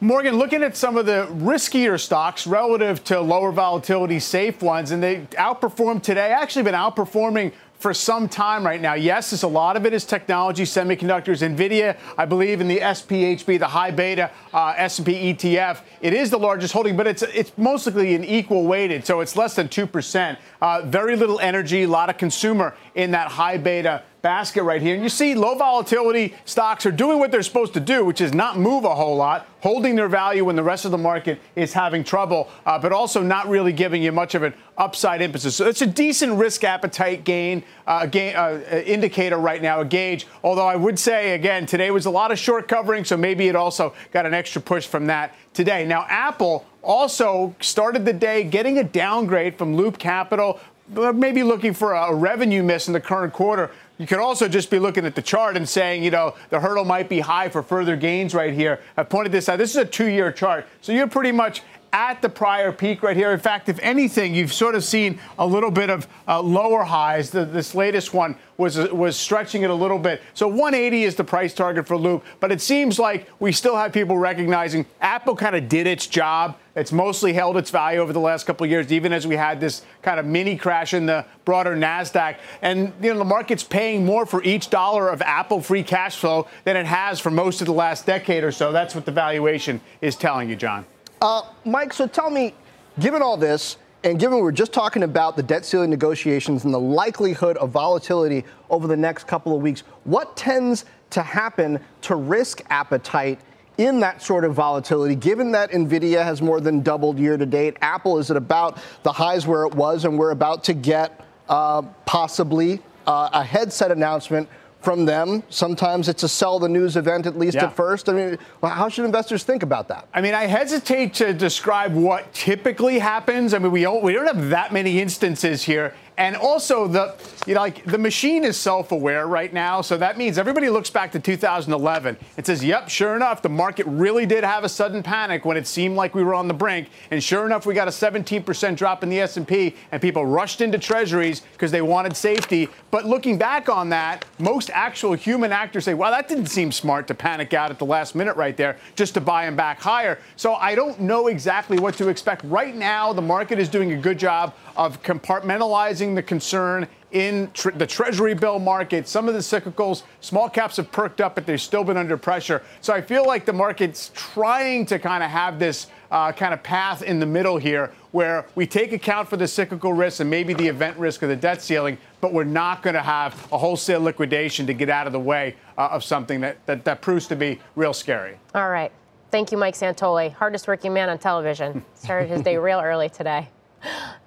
Morgan, 0.00 0.36
looking 0.36 0.62
at 0.62 0.76
some 0.76 0.96
of 0.96 1.06
the 1.06 1.26
riskier 1.30 1.98
stocks 1.98 2.46
relative 2.46 3.02
to 3.04 3.20
lower 3.20 3.52
volatility 3.52 4.18
safe 4.18 4.60
ones, 4.60 4.90
and 4.90 5.02
they 5.02 5.20
outperformed 5.38 6.02
today. 6.02 6.32
Actually, 6.32 6.64
been 6.64 6.74
outperforming 6.74 7.52
for 7.84 7.92
some 7.92 8.30
time 8.30 8.64
right 8.64 8.80
now. 8.80 8.94
Yes, 8.94 9.30
it's 9.34 9.42
a 9.42 9.46
lot 9.46 9.76
of 9.76 9.84
it 9.84 9.92
is 9.92 10.06
technology, 10.06 10.62
semiconductors, 10.62 11.46
Nvidia. 11.46 11.98
I 12.16 12.24
believe 12.24 12.62
in 12.62 12.66
the 12.66 12.78
SPHB, 12.78 13.58
the 13.58 13.66
high 13.66 13.90
beta 13.90 14.30
uh, 14.54 14.72
S&P 14.78 15.34
ETF. 15.34 15.82
It 16.00 16.14
is 16.14 16.30
the 16.30 16.38
largest 16.38 16.72
holding, 16.72 16.96
but 16.96 17.06
it's 17.06 17.20
it's 17.20 17.52
mostly 17.58 18.14
an 18.14 18.24
equal 18.24 18.64
weighted, 18.64 19.04
so 19.04 19.20
it's 19.20 19.36
less 19.36 19.54
than 19.54 19.68
two 19.68 19.86
percent. 19.86 20.38
Uh, 20.62 20.80
very 20.86 21.14
little 21.14 21.38
energy, 21.40 21.82
a 21.82 21.86
lot 21.86 22.08
of 22.08 22.16
consumer 22.16 22.74
in 22.94 23.10
that 23.10 23.28
high 23.28 23.58
beta 23.58 24.02
basket 24.24 24.62
right 24.62 24.80
here. 24.80 24.94
And 24.94 25.02
you 25.02 25.10
see 25.10 25.34
low 25.34 25.54
volatility 25.54 26.34
stocks 26.46 26.86
are 26.86 26.90
doing 26.90 27.18
what 27.18 27.30
they're 27.30 27.42
supposed 27.42 27.74
to 27.74 27.80
do, 27.80 28.06
which 28.06 28.22
is 28.22 28.32
not 28.32 28.58
move 28.58 28.84
a 28.84 28.94
whole 28.94 29.16
lot, 29.16 29.46
holding 29.60 29.96
their 29.96 30.08
value 30.08 30.46
when 30.46 30.56
the 30.56 30.62
rest 30.62 30.86
of 30.86 30.92
the 30.92 30.98
market 30.98 31.38
is 31.56 31.74
having 31.74 32.02
trouble, 32.02 32.48
uh, 32.64 32.78
but 32.78 32.90
also 32.90 33.22
not 33.22 33.46
really 33.50 33.70
giving 33.70 34.02
you 34.02 34.12
much 34.12 34.34
of 34.34 34.42
an 34.42 34.54
upside 34.78 35.20
emphasis. 35.20 35.54
So 35.56 35.66
it's 35.66 35.82
a 35.82 35.86
decent 35.86 36.38
risk 36.38 36.64
appetite 36.64 37.24
gain, 37.24 37.62
uh, 37.86 38.06
gain 38.06 38.34
uh, 38.34 38.82
indicator 38.86 39.36
right 39.36 39.60
now, 39.60 39.80
a 39.80 39.84
gauge. 39.84 40.26
Although 40.42 40.66
I 40.66 40.76
would 40.76 40.98
say, 40.98 41.34
again, 41.34 41.66
today 41.66 41.90
was 41.90 42.06
a 42.06 42.10
lot 42.10 42.32
of 42.32 42.38
short 42.38 42.66
covering, 42.66 43.04
so 43.04 43.18
maybe 43.18 43.48
it 43.48 43.54
also 43.54 43.92
got 44.10 44.24
an 44.24 44.32
extra 44.32 44.62
push 44.62 44.86
from 44.86 45.04
that 45.08 45.34
today. 45.52 45.84
Now, 45.84 46.06
Apple 46.08 46.64
also 46.80 47.54
started 47.60 48.06
the 48.06 48.14
day 48.14 48.42
getting 48.42 48.78
a 48.78 48.84
downgrade 48.84 49.58
from 49.58 49.76
Loop 49.76 49.98
Capital, 49.98 50.60
maybe 50.88 51.42
looking 51.42 51.72
for 51.72 51.94
a 51.94 52.14
revenue 52.14 52.62
miss 52.62 52.88
in 52.88 52.92
the 52.92 53.00
current 53.00 53.32
quarter. 53.32 53.70
You 53.98 54.08
could 54.08 54.18
also 54.18 54.48
just 54.48 54.70
be 54.70 54.80
looking 54.80 55.06
at 55.06 55.14
the 55.14 55.22
chart 55.22 55.56
and 55.56 55.68
saying, 55.68 56.02
you 56.02 56.10
know, 56.10 56.34
the 56.50 56.58
hurdle 56.58 56.84
might 56.84 57.08
be 57.08 57.20
high 57.20 57.48
for 57.48 57.62
further 57.62 57.94
gains 57.96 58.34
right 58.34 58.52
here. 58.52 58.80
I 58.96 59.04
pointed 59.04 59.30
this 59.30 59.48
out. 59.48 59.58
This 59.58 59.70
is 59.70 59.76
a 59.76 59.84
two 59.84 60.06
year 60.06 60.32
chart. 60.32 60.66
So 60.80 60.92
you're 60.92 61.06
pretty 61.06 61.30
much 61.30 61.62
at 61.94 62.20
the 62.20 62.28
prior 62.28 62.72
peak 62.72 63.04
right 63.04 63.16
here. 63.16 63.30
In 63.30 63.38
fact, 63.38 63.68
if 63.68 63.78
anything, 63.80 64.34
you've 64.34 64.52
sort 64.52 64.74
of 64.74 64.82
seen 64.82 65.20
a 65.38 65.46
little 65.46 65.70
bit 65.70 65.90
of 65.90 66.08
uh, 66.26 66.42
lower 66.42 66.82
highs. 66.82 67.30
The, 67.30 67.44
this 67.44 67.72
latest 67.72 68.12
one 68.12 68.36
was 68.56 68.76
was 68.90 69.16
stretching 69.16 69.62
it 69.62 69.70
a 69.70 69.74
little 69.74 69.98
bit. 69.98 70.20
So 70.34 70.48
180 70.48 71.04
is 71.04 71.14
the 71.14 71.22
price 71.22 71.54
target 71.54 71.86
for 71.86 71.96
Loop, 71.96 72.24
but 72.40 72.50
it 72.50 72.60
seems 72.60 72.98
like 72.98 73.28
we 73.38 73.52
still 73.52 73.76
have 73.76 73.92
people 73.92 74.18
recognizing 74.18 74.86
Apple 75.00 75.36
kind 75.36 75.54
of 75.54 75.68
did 75.68 75.86
its 75.86 76.08
job. 76.08 76.58
It's 76.74 76.90
mostly 76.90 77.32
held 77.32 77.56
its 77.56 77.70
value 77.70 78.00
over 78.00 78.12
the 78.12 78.20
last 78.20 78.44
couple 78.44 78.64
of 78.64 78.70
years, 78.70 78.92
even 78.92 79.12
as 79.12 79.28
we 79.28 79.36
had 79.36 79.60
this 79.60 79.82
kind 80.02 80.18
of 80.18 80.26
mini 80.26 80.56
crash 80.56 80.94
in 80.94 81.06
the 81.06 81.24
broader 81.44 81.76
Nasdaq. 81.76 82.38
And 82.60 82.92
you 83.00 83.12
know 83.12 83.18
the 83.18 83.24
market's 83.24 83.62
paying 83.62 84.04
more 84.04 84.26
for 84.26 84.42
each 84.42 84.68
dollar 84.68 85.10
of 85.10 85.22
Apple 85.22 85.60
free 85.60 85.84
cash 85.84 86.16
flow 86.16 86.48
than 86.64 86.76
it 86.76 86.86
has 86.86 87.20
for 87.20 87.30
most 87.30 87.60
of 87.60 87.68
the 87.68 87.72
last 87.72 88.04
decade 88.04 88.42
or 88.42 88.50
so. 88.50 88.72
That's 88.72 88.96
what 88.96 89.04
the 89.04 89.12
valuation 89.12 89.80
is 90.00 90.16
telling 90.16 90.50
you, 90.50 90.56
John. 90.56 90.86
Uh, 91.24 91.40
Mike, 91.64 91.90
so 91.94 92.06
tell 92.06 92.28
me, 92.28 92.52
given 93.00 93.22
all 93.22 93.38
this, 93.38 93.78
and 94.02 94.20
given 94.20 94.40
we're 94.40 94.52
just 94.52 94.74
talking 94.74 95.04
about 95.04 95.36
the 95.36 95.42
debt 95.42 95.64
ceiling 95.64 95.88
negotiations 95.88 96.66
and 96.66 96.74
the 96.74 96.78
likelihood 96.78 97.56
of 97.56 97.70
volatility 97.70 98.44
over 98.68 98.86
the 98.86 98.96
next 98.96 99.26
couple 99.26 99.56
of 99.56 99.62
weeks, 99.62 99.84
what 100.04 100.36
tends 100.36 100.84
to 101.08 101.22
happen 101.22 101.80
to 102.02 102.14
risk 102.14 102.60
appetite 102.68 103.40
in 103.78 104.00
that 104.00 104.20
sort 104.20 104.44
of 104.44 104.52
volatility, 104.52 105.14
given 105.14 105.50
that 105.50 105.70
NVIDIA 105.70 106.22
has 106.22 106.42
more 106.42 106.60
than 106.60 106.82
doubled 106.82 107.18
year 107.18 107.38
to 107.38 107.46
date? 107.46 107.78
Apple 107.80 108.18
is 108.18 108.30
at 108.30 108.36
about 108.36 108.78
the 109.02 109.12
highs 109.12 109.46
where 109.46 109.64
it 109.64 109.74
was, 109.74 110.04
and 110.04 110.18
we're 110.18 110.32
about 110.32 110.62
to 110.64 110.74
get 110.74 111.24
uh, 111.48 111.80
possibly 112.04 112.82
uh, 113.06 113.30
a 113.32 113.42
headset 113.42 113.90
announcement 113.90 114.46
from 114.84 115.06
them. 115.06 115.42
Sometimes 115.48 116.08
it's 116.08 116.22
a 116.22 116.28
sell 116.28 116.58
the 116.58 116.68
news 116.68 116.96
event, 116.96 117.26
at 117.26 117.38
least 117.38 117.56
yeah. 117.56 117.64
at 117.64 117.76
first. 117.76 118.08
I 118.08 118.12
mean, 118.12 118.38
how 118.62 118.88
should 118.88 119.04
investors 119.04 119.42
think 119.42 119.62
about 119.62 119.88
that? 119.88 120.06
I 120.12 120.20
mean, 120.20 120.34
I 120.34 120.44
hesitate 120.44 121.14
to 121.14 121.32
describe 121.32 121.94
what 121.94 122.32
typically 122.32 122.98
happens. 122.98 123.54
I 123.54 123.58
mean, 123.58 123.72
we 123.72 123.82
don't, 123.82 124.02
we 124.02 124.12
don't 124.12 124.26
have 124.26 124.50
that 124.50 124.72
many 124.72 125.00
instances 125.00 125.62
here. 125.62 125.94
And 126.16 126.36
also 126.36 126.86
the 126.86 127.14
you 127.44 127.54
know 127.54 127.60
like 127.60 127.84
the 127.84 127.98
machine 127.98 128.44
is 128.44 128.56
self-aware 128.56 129.26
right 129.26 129.52
now, 129.52 129.80
so 129.80 129.96
that 129.96 130.16
means 130.16 130.38
everybody 130.38 130.70
looks 130.70 130.88
back 130.88 131.10
to 131.12 131.18
2011 131.18 132.16
and 132.36 132.46
says, 132.46 132.62
"Yep, 132.62 132.88
sure 132.88 133.16
enough, 133.16 133.42
the 133.42 133.48
market 133.48 133.84
really 133.86 134.24
did 134.24 134.44
have 134.44 134.62
a 134.62 134.68
sudden 134.68 135.02
panic 135.02 135.44
when 135.44 135.56
it 135.56 135.66
seemed 135.66 135.96
like 135.96 136.14
we 136.14 136.22
were 136.22 136.34
on 136.34 136.46
the 136.46 136.54
brink, 136.54 136.88
and 137.10 137.22
sure 137.22 137.44
enough, 137.46 137.66
we 137.66 137.74
got 137.74 137.88
a 137.88 137.92
17% 137.92 138.76
drop 138.76 139.02
in 139.02 139.08
the 139.08 139.20
S&P 139.20 139.74
and 139.90 140.00
people 140.00 140.24
rushed 140.24 140.60
into 140.60 140.78
treasuries 140.78 141.40
because 141.52 141.72
they 141.72 141.82
wanted 141.82 142.16
safety." 142.16 142.68
But 142.92 143.04
looking 143.04 143.36
back 143.36 143.68
on 143.68 143.88
that, 143.88 144.24
most 144.38 144.70
actual 144.72 145.14
human 145.14 145.50
actors 145.50 145.84
say, 145.84 145.94
"Wow, 145.94 146.12
that 146.12 146.28
didn't 146.28 146.46
seem 146.46 146.70
smart 146.70 147.08
to 147.08 147.14
panic 147.14 147.52
out 147.54 147.70
at 147.70 147.78
the 147.80 147.86
last 147.86 148.14
minute 148.14 148.36
right 148.36 148.56
there 148.56 148.76
just 148.94 149.14
to 149.14 149.20
buy 149.20 149.46
them 149.46 149.56
back 149.56 149.80
higher." 149.80 150.18
So 150.36 150.54
I 150.54 150.76
don't 150.76 151.00
know 151.00 151.26
exactly 151.26 151.78
what 151.80 151.96
to 151.96 152.08
expect. 152.08 152.44
Right 152.44 152.76
now, 152.76 153.12
the 153.12 153.22
market 153.22 153.58
is 153.58 153.68
doing 153.68 153.92
a 153.92 153.96
good 153.96 154.18
job 154.18 154.54
of 154.76 155.02
compartmentalizing 155.02 156.03
the 156.12 156.22
concern 156.24 156.88
in 157.12 157.48
tr- 157.54 157.70
the 157.70 157.86
treasury 157.86 158.34
bill 158.34 158.58
market. 158.58 159.06
Some 159.06 159.28
of 159.28 159.34
the 159.34 159.40
cyclicals, 159.40 160.02
small 160.20 160.50
caps 160.50 160.76
have 160.78 160.90
perked 160.90 161.20
up, 161.20 161.36
but 161.36 161.46
they've 161.46 161.60
still 161.60 161.84
been 161.84 161.96
under 161.96 162.16
pressure. 162.16 162.62
So 162.80 162.92
I 162.92 163.00
feel 163.00 163.24
like 163.24 163.44
the 163.44 163.52
market's 163.52 164.10
trying 164.14 164.84
to 164.86 164.98
kind 164.98 165.22
of 165.22 165.30
have 165.30 165.60
this 165.60 165.86
uh, 166.10 166.32
kind 166.32 166.52
of 166.52 166.62
path 166.62 167.02
in 167.02 167.20
the 167.20 167.26
middle 167.26 167.56
here 167.56 167.92
where 168.10 168.46
we 168.56 168.66
take 168.66 168.92
account 168.92 169.28
for 169.28 169.36
the 169.36 169.46
cyclical 169.46 169.92
risk 169.92 170.20
and 170.20 170.28
maybe 170.28 170.54
the 170.54 170.66
event 170.66 170.96
risk 170.98 171.22
of 171.22 171.28
the 171.28 171.36
debt 171.36 171.62
ceiling, 171.62 171.96
but 172.20 172.32
we're 172.32 172.44
not 172.44 172.82
going 172.82 172.94
to 172.94 173.02
have 173.02 173.32
a 173.52 173.58
wholesale 173.58 174.00
liquidation 174.00 174.66
to 174.66 174.74
get 174.74 174.90
out 174.90 175.06
of 175.06 175.12
the 175.12 175.20
way 175.20 175.54
uh, 175.78 175.88
of 175.92 176.02
something 176.02 176.40
that, 176.40 176.64
that, 176.66 176.84
that 176.84 177.00
proves 177.00 177.28
to 177.28 177.36
be 177.36 177.60
real 177.76 177.94
scary. 177.94 178.36
All 178.54 178.68
right. 178.68 178.92
Thank 179.30 179.50
you, 179.50 179.58
Mike 179.58 179.74
Santoli, 179.74 180.32
hardest 180.32 180.68
working 180.68 180.92
man 180.92 181.08
on 181.08 181.18
television. 181.18 181.84
Started 181.94 182.28
his 182.28 182.42
day 182.42 182.56
real 182.56 182.80
early 182.80 183.08
today. 183.08 183.48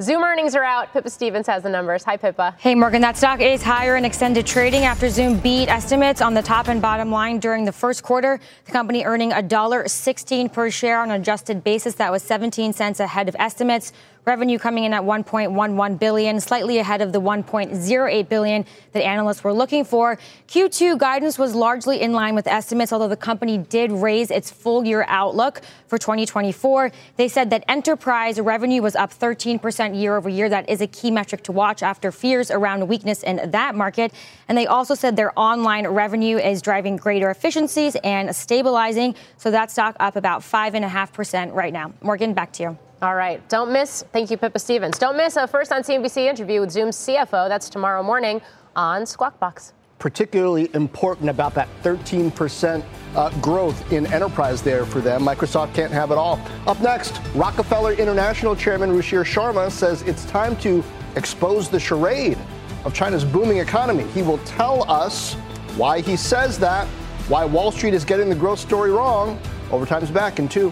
Zoom 0.02 0.24
earnings 0.24 0.56
are 0.56 0.64
out. 0.64 0.94
Pippa 0.94 1.10
Stevens 1.10 1.48
has 1.48 1.64
the 1.64 1.70
numbers. 1.70 2.04
Hi, 2.04 2.18
Pippa. 2.18 2.56
Hey, 2.60 2.76
Morgan. 2.76 3.02
That 3.02 3.18
stock 3.18 3.42
is 3.42 3.64
higher 3.64 3.96
in 3.96 4.06
extended 4.06 4.46
trading 4.46 4.84
after 4.84 5.10
Zoom 5.10 5.40
beat 5.40 5.70
estimates 5.70 6.22
on 6.22 6.34
the 6.34 6.42
top 6.42 6.68
and 6.68 6.82
bottom 6.82 7.12
line 7.12 7.40
during 7.40 7.66
the 7.66 7.72
first 7.72 8.04
quarter. 8.04 8.40
The 8.66 8.72
company 8.72 9.04
earning 9.04 9.32
$1.16 9.32 10.54
per 10.54 10.70
share 10.70 11.02
on 11.02 11.12
an 11.12 11.20
adjusted 11.22 11.64
basis. 11.64 11.96
That 11.96 12.12
was 12.12 12.24
17 12.24 12.74
cents 12.74 13.00
ahead 13.00 13.28
of 13.28 13.36
estimates. 13.40 13.94
Revenue 14.28 14.60
coming 14.60 14.84
in 14.84 14.92
at 14.92 15.04
1.11 15.04 16.00
billion, 16.00 16.42
slightly 16.42 16.80
ahead 16.80 17.02
of 17.02 17.14
the 17.14 17.22
1.08 17.22 18.28
billion 18.28 18.66
that 18.92 19.02
analysts 19.02 19.42
were 19.42 19.54
looking 19.54 19.86
for. 19.86 20.20
Q2 20.50 20.98
guidance 20.98 21.40
was 21.40 21.56
largely 21.56 22.02
in 22.02 22.12
line 22.12 22.36
with 22.36 22.46
estimates, 22.46 22.92
although 22.92 23.08
the 23.08 23.16
company 23.16 23.58
did 23.58 23.90
raise 23.90 24.30
its 24.30 24.52
full 24.52 24.84
year 24.84 25.06
outlook 25.08 25.62
for 25.88 25.98
2024. 25.98 26.92
They 27.16 27.30
said 27.30 27.52
that 27.52 27.64
enterprise 27.70 28.38
revenue 28.38 28.82
was 28.82 28.98
up 28.98 29.14
13% 29.14 29.98
year 29.98 30.18
over 30.18 30.28
year. 30.28 30.50
That 30.50 30.70
is 30.70 30.82
a 30.82 30.88
key 30.88 31.10
metric 31.10 31.44
to 31.44 31.54
watch 31.54 31.82
after 31.82 32.12
fears 32.12 32.52
around 32.52 32.86
weakness 32.86 33.24
in 33.24 33.52
that 33.52 33.76
market. 33.76 34.12
And 34.50 34.58
they 34.58 34.68
also 34.68 34.94
said 34.94 35.16
their 35.16 35.32
online 35.40 35.88
revenue 35.88 36.38
is 36.38 36.62
driving 36.62 36.98
greater 36.98 37.30
efficiencies 37.30 37.96
and 38.04 38.36
stabilizing. 38.36 39.16
So 39.38 39.52
that 39.52 39.72
stock 39.72 39.96
up 40.02 40.18
about 40.18 40.42
5.5% 40.42 41.54
right 41.54 41.72
now. 41.72 41.94
Morgan, 42.02 42.34
back 42.34 42.52
to 42.54 42.64
you. 42.64 42.78
All 43.02 43.16
right. 43.16 43.48
Don't 43.48 43.72
miss, 43.72 44.04
thank 44.12 44.32
you, 44.32 44.38
Pippa 44.38 44.58
Stevens. 44.58 44.98
Don't 44.98 45.16
miss 45.16 45.36
a 45.36 45.46
first 45.46 45.72
on 45.72 45.84
CNBC 45.84 46.18
interview 46.28 46.60
with 46.62 46.72
Zoom's 46.72 46.98
CFO. 46.98 47.48
That's 47.48 47.70
tomorrow 47.70 48.02
morning 48.02 48.42
on 48.76 49.06
Squawk 49.06 49.40
Box. 49.40 49.74
Particularly 50.00 50.70
important 50.74 51.30
about 51.30 51.54
that 51.54 51.68
13% 51.84 52.84
uh, 53.16 53.30
growth 53.40 53.92
in 53.92 54.08
enterprise 54.08 54.64
there 54.64 54.86
for 54.86 55.00
them. 55.00 55.22
Microsoft 55.22 55.76
can't 55.76 55.92
have 55.92 56.10
it 56.10 56.18
all. 56.18 56.40
Up 56.66 56.80
next, 56.82 57.22
Rockefeller 57.36 57.94
International 57.94 58.56
Chairman 58.56 58.92
Ruchir 58.92 59.24
Sharma 59.24 59.70
says 59.72 60.02
it's 60.04 60.26
time 60.26 60.56
to 60.58 60.84
expose 61.16 61.70
the 61.70 61.80
charade 61.80 62.38
of 62.84 62.94
China's 62.94 63.24
booming 63.24 63.58
economy. 63.58 64.06
He 64.10 64.24
will 64.24 64.38
tell 64.40 64.90
us 64.90 65.34
why 65.76 66.02
he 66.02 66.16
says 66.16 66.58
that, 66.60 66.88
why 67.28 67.46
Wall 67.46 67.72
Street 67.72 67.94
is 67.94 68.06
getting 68.06 68.30
the 68.30 68.36
growth 68.36 68.60
story 68.60 68.92
wrong. 68.92 69.40
Overtime's 69.72 70.10
back 70.10 70.40
in 70.40 70.48
two. 70.48 70.72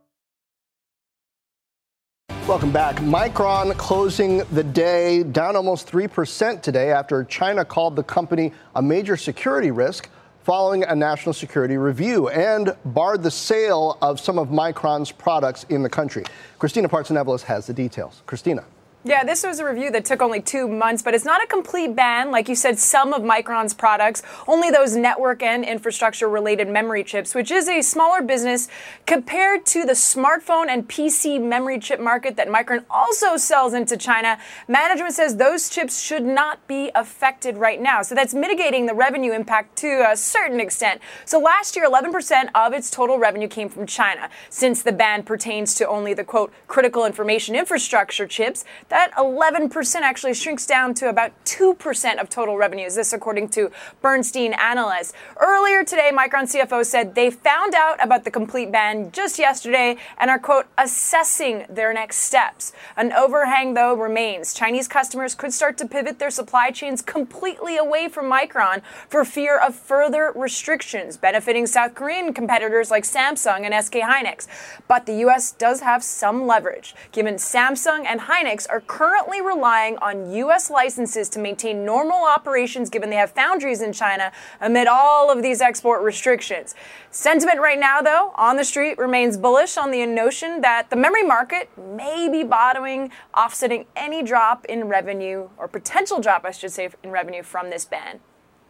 Welcome 2.51 2.73
back. 2.73 2.97
Micron 2.97 3.77
closing 3.77 4.39
the 4.51 4.61
day 4.61 5.23
down 5.23 5.55
almost 5.55 5.89
3% 5.89 6.61
today 6.61 6.91
after 6.91 7.23
China 7.23 7.63
called 7.63 7.95
the 7.95 8.03
company 8.03 8.51
a 8.75 8.81
major 8.81 9.15
security 9.15 9.71
risk 9.71 10.09
following 10.43 10.83
a 10.83 10.93
national 10.93 11.31
security 11.31 11.77
review 11.77 12.27
and 12.27 12.75
barred 12.83 13.23
the 13.23 13.31
sale 13.31 13.97
of 14.01 14.19
some 14.19 14.37
of 14.37 14.49
Micron's 14.49 15.13
products 15.13 15.63
in 15.69 15.81
the 15.81 15.87
country. 15.87 16.25
Christina 16.59 16.89
Partsinevelos 16.89 17.43
has 17.43 17.67
the 17.67 17.73
details. 17.73 18.21
Christina. 18.25 18.65
Yeah, 19.03 19.23
this 19.23 19.43
was 19.43 19.59
a 19.59 19.65
review 19.65 19.89
that 19.93 20.05
took 20.05 20.21
only 20.21 20.41
two 20.41 20.67
months, 20.67 21.01
but 21.01 21.15
it's 21.15 21.25
not 21.25 21.43
a 21.43 21.47
complete 21.47 21.95
ban. 21.95 22.29
Like 22.29 22.47
you 22.47 22.53
said, 22.53 22.77
some 22.77 23.13
of 23.13 23.23
Micron's 23.23 23.73
products, 23.73 24.21
only 24.47 24.69
those 24.69 24.95
network 24.95 25.41
and 25.41 25.65
infrastructure 25.65 26.29
related 26.29 26.67
memory 26.69 27.03
chips, 27.03 27.33
which 27.33 27.49
is 27.49 27.67
a 27.67 27.81
smaller 27.81 28.21
business 28.21 28.67
compared 29.07 29.65
to 29.65 29.85
the 29.85 29.93
smartphone 29.93 30.67
and 30.67 30.87
PC 30.87 31.41
memory 31.41 31.79
chip 31.79 31.99
market 31.99 32.35
that 32.35 32.47
Micron 32.47 32.85
also 32.91 33.37
sells 33.37 33.73
into 33.73 33.97
China. 33.97 34.37
Management 34.67 35.15
says 35.15 35.35
those 35.35 35.67
chips 35.67 35.99
should 35.99 36.23
not 36.23 36.67
be 36.67 36.91
affected 36.93 37.57
right 37.57 37.81
now. 37.81 38.03
So 38.03 38.13
that's 38.13 38.35
mitigating 38.35 38.85
the 38.85 38.93
revenue 38.93 39.33
impact 39.33 39.77
to 39.77 40.11
a 40.11 40.15
certain 40.15 40.59
extent. 40.59 41.01
So 41.25 41.39
last 41.39 41.75
year, 41.75 41.89
11% 41.89 42.49
of 42.53 42.71
its 42.71 42.91
total 42.91 43.17
revenue 43.17 43.47
came 43.47 43.67
from 43.67 43.87
China. 43.87 44.29
Since 44.51 44.83
the 44.83 44.91
ban 44.91 45.23
pertains 45.23 45.73
to 45.75 45.87
only 45.87 46.13
the 46.13 46.23
quote 46.23 46.53
critical 46.67 47.03
information 47.03 47.55
infrastructure 47.55 48.27
chips, 48.27 48.63
that 48.91 49.13
11% 49.13 49.95
actually 50.01 50.33
shrinks 50.33 50.65
down 50.65 50.93
to 50.93 51.07
about 51.07 51.31
2% 51.45 52.19
of 52.19 52.29
total 52.29 52.57
revenues. 52.57 52.95
This, 52.95 53.13
according 53.13 53.47
to 53.49 53.71
Bernstein 54.01 54.51
analysts. 54.53 55.13
Earlier 55.39 55.85
today, 55.85 56.11
Micron 56.13 56.43
CFO 56.43 56.85
said 56.85 57.15
they 57.15 57.31
found 57.31 57.73
out 57.73 58.03
about 58.03 58.25
the 58.25 58.31
complete 58.31 58.69
ban 58.69 59.09
just 59.13 59.39
yesterday 59.39 59.95
and 60.17 60.29
are, 60.29 60.37
quote, 60.37 60.67
assessing 60.77 61.65
their 61.69 61.93
next 61.93 62.17
steps. 62.17 62.73
An 62.97 63.13
overhang, 63.13 63.75
though, 63.75 63.93
remains. 63.93 64.53
Chinese 64.53 64.89
customers 64.89 65.35
could 65.35 65.53
start 65.53 65.77
to 65.77 65.87
pivot 65.87 66.19
their 66.19 66.29
supply 66.29 66.69
chains 66.69 67.01
completely 67.01 67.77
away 67.77 68.09
from 68.09 68.29
Micron 68.29 68.81
for 69.07 69.23
fear 69.23 69.57
of 69.57 69.73
further 69.73 70.33
restrictions, 70.35 71.15
benefiting 71.15 71.65
South 71.65 71.95
Korean 71.95 72.33
competitors 72.33 72.91
like 72.91 73.05
Samsung 73.05 73.61
and 73.61 73.85
SK 73.85 73.93
Hynix. 73.93 74.47
But 74.89 75.05
the 75.05 75.15
U.S. 75.19 75.53
does 75.53 75.79
have 75.79 76.03
some 76.03 76.45
leverage, 76.45 76.93
given 77.13 77.35
Samsung 77.35 78.05
and 78.05 78.21
Hynix 78.21 78.67
are 78.69 78.80
currently 78.87 79.41
relying 79.41 79.97
on 79.97 80.31
U.S. 80.31 80.69
licenses 80.69 81.29
to 81.29 81.39
maintain 81.39 81.85
normal 81.85 82.23
operations 82.25 82.89
given 82.89 83.09
they 83.09 83.15
have 83.15 83.31
foundries 83.31 83.81
in 83.81 83.93
China 83.93 84.31
amid 84.59 84.87
all 84.87 85.31
of 85.31 85.41
these 85.41 85.61
export 85.61 86.03
restrictions. 86.03 86.75
Sentiment 87.11 87.59
right 87.59 87.79
now, 87.79 88.01
though, 88.01 88.31
on 88.35 88.57
the 88.57 88.63
street 88.63 88.97
remains 88.97 89.37
bullish 89.37 89.77
on 89.77 89.91
the 89.91 90.05
notion 90.05 90.61
that 90.61 90.89
the 90.89 90.95
memory 90.95 91.23
market 91.23 91.69
may 91.77 92.29
be 92.29 92.43
bottoming, 92.43 93.11
offsetting 93.35 93.85
any 93.95 94.23
drop 94.23 94.65
in 94.65 94.85
revenue, 94.85 95.49
or 95.57 95.67
potential 95.67 96.19
drop, 96.19 96.45
I 96.45 96.51
should 96.51 96.71
say, 96.71 96.89
in 97.03 97.11
revenue 97.11 97.43
from 97.43 97.69
this 97.69 97.85
ban. 97.85 98.19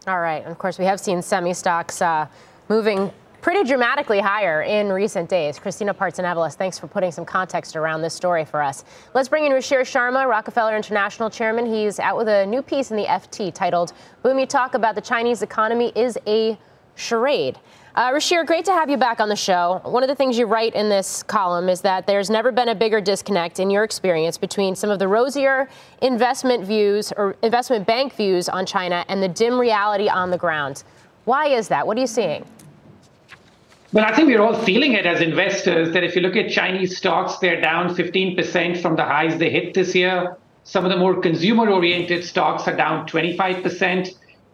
All 0.06 0.20
right. 0.20 0.44
Of 0.44 0.58
course, 0.58 0.78
we 0.78 0.84
have 0.84 0.98
seen 0.98 1.22
semi 1.22 1.52
stocks 1.52 2.02
uh, 2.02 2.26
moving 2.68 3.12
pretty 3.42 3.64
dramatically 3.64 4.20
higher 4.20 4.62
in 4.62 4.88
recent 4.90 5.28
days. 5.28 5.58
Christina 5.58 5.92
Partsinevelos, 5.92 6.54
thanks 6.54 6.78
for 6.78 6.86
putting 6.86 7.10
some 7.10 7.24
context 7.24 7.74
around 7.74 8.00
this 8.00 8.14
story 8.14 8.44
for 8.44 8.62
us. 8.62 8.84
Let's 9.14 9.28
bring 9.28 9.44
in 9.44 9.52
Ruchir 9.52 9.80
Sharma, 9.80 10.28
Rockefeller 10.28 10.76
International 10.76 11.28
Chairman. 11.28 11.66
He's 11.66 11.98
out 11.98 12.16
with 12.16 12.28
a 12.28 12.46
new 12.46 12.62
piece 12.62 12.92
in 12.92 12.96
the 12.96 13.04
FT 13.04 13.52
titled 13.52 13.94
Boomy 14.24 14.48
Talk 14.48 14.74
about 14.74 14.94
the 14.94 15.00
Chinese 15.00 15.42
economy 15.42 15.92
is 15.96 16.16
a 16.28 16.56
charade. 16.94 17.58
Uh, 17.96 18.12
Ruchir, 18.12 18.46
great 18.46 18.64
to 18.64 18.72
have 18.72 18.88
you 18.88 18.96
back 18.96 19.18
on 19.18 19.28
the 19.28 19.36
show. 19.36 19.80
One 19.84 20.04
of 20.04 20.08
the 20.08 20.14
things 20.14 20.38
you 20.38 20.46
write 20.46 20.74
in 20.74 20.88
this 20.88 21.24
column 21.24 21.68
is 21.68 21.80
that 21.80 22.06
there's 22.06 22.30
never 22.30 22.52
been 22.52 22.68
a 22.68 22.76
bigger 22.76 23.00
disconnect 23.00 23.58
in 23.58 23.70
your 23.70 23.82
experience 23.82 24.38
between 24.38 24.76
some 24.76 24.88
of 24.88 25.00
the 25.00 25.08
rosier 25.08 25.68
investment 26.00 26.64
views 26.64 27.12
or 27.16 27.34
investment 27.42 27.88
bank 27.88 28.14
views 28.14 28.48
on 28.48 28.64
China 28.64 29.04
and 29.08 29.20
the 29.20 29.28
dim 29.28 29.58
reality 29.58 30.08
on 30.08 30.30
the 30.30 30.38
ground. 30.38 30.84
Why 31.24 31.48
is 31.48 31.66
that? 31.68 31.84
What 31.84 31.96
are 31.96 32.00
you 32.00 32.06
seeing? 32.06 32.46
Well, 33.94 34.06
I 34.06 34.16
think 34.16 34.28
we're 34.28 34.40
all 34.40 34.54
feeling 34.54 34.94
it 34.94 35.04
as 35.04 35.20
investors 35.20 35.92
that 35.92 36.02
if 36.02 36.16
you 36.16 36.22
look 36.22 36.34
at 36.34 36.50
Chinese 36.50 36.96
stocks, 36.96 37.36
they're 37.36 37.60
down 37.60 37.94
15% 37.94 38.80
from 38.80 38.96
the 38.96 39.04
highs 39.04 39.38
they 39.38 39.50
hit 39.50 39.74
this 39.74 39.94
year. 39.94 40.38
Some 40.64 40.86
of 40.86 40.90
the 40.90 40.96
more 40.96 41.20
consumer 41.20 41.68
oriented 41.68 42.24
stocks 42.24 42.66
are 42.66 42.74
down 42.74 43.06
25%. 43.06 44.08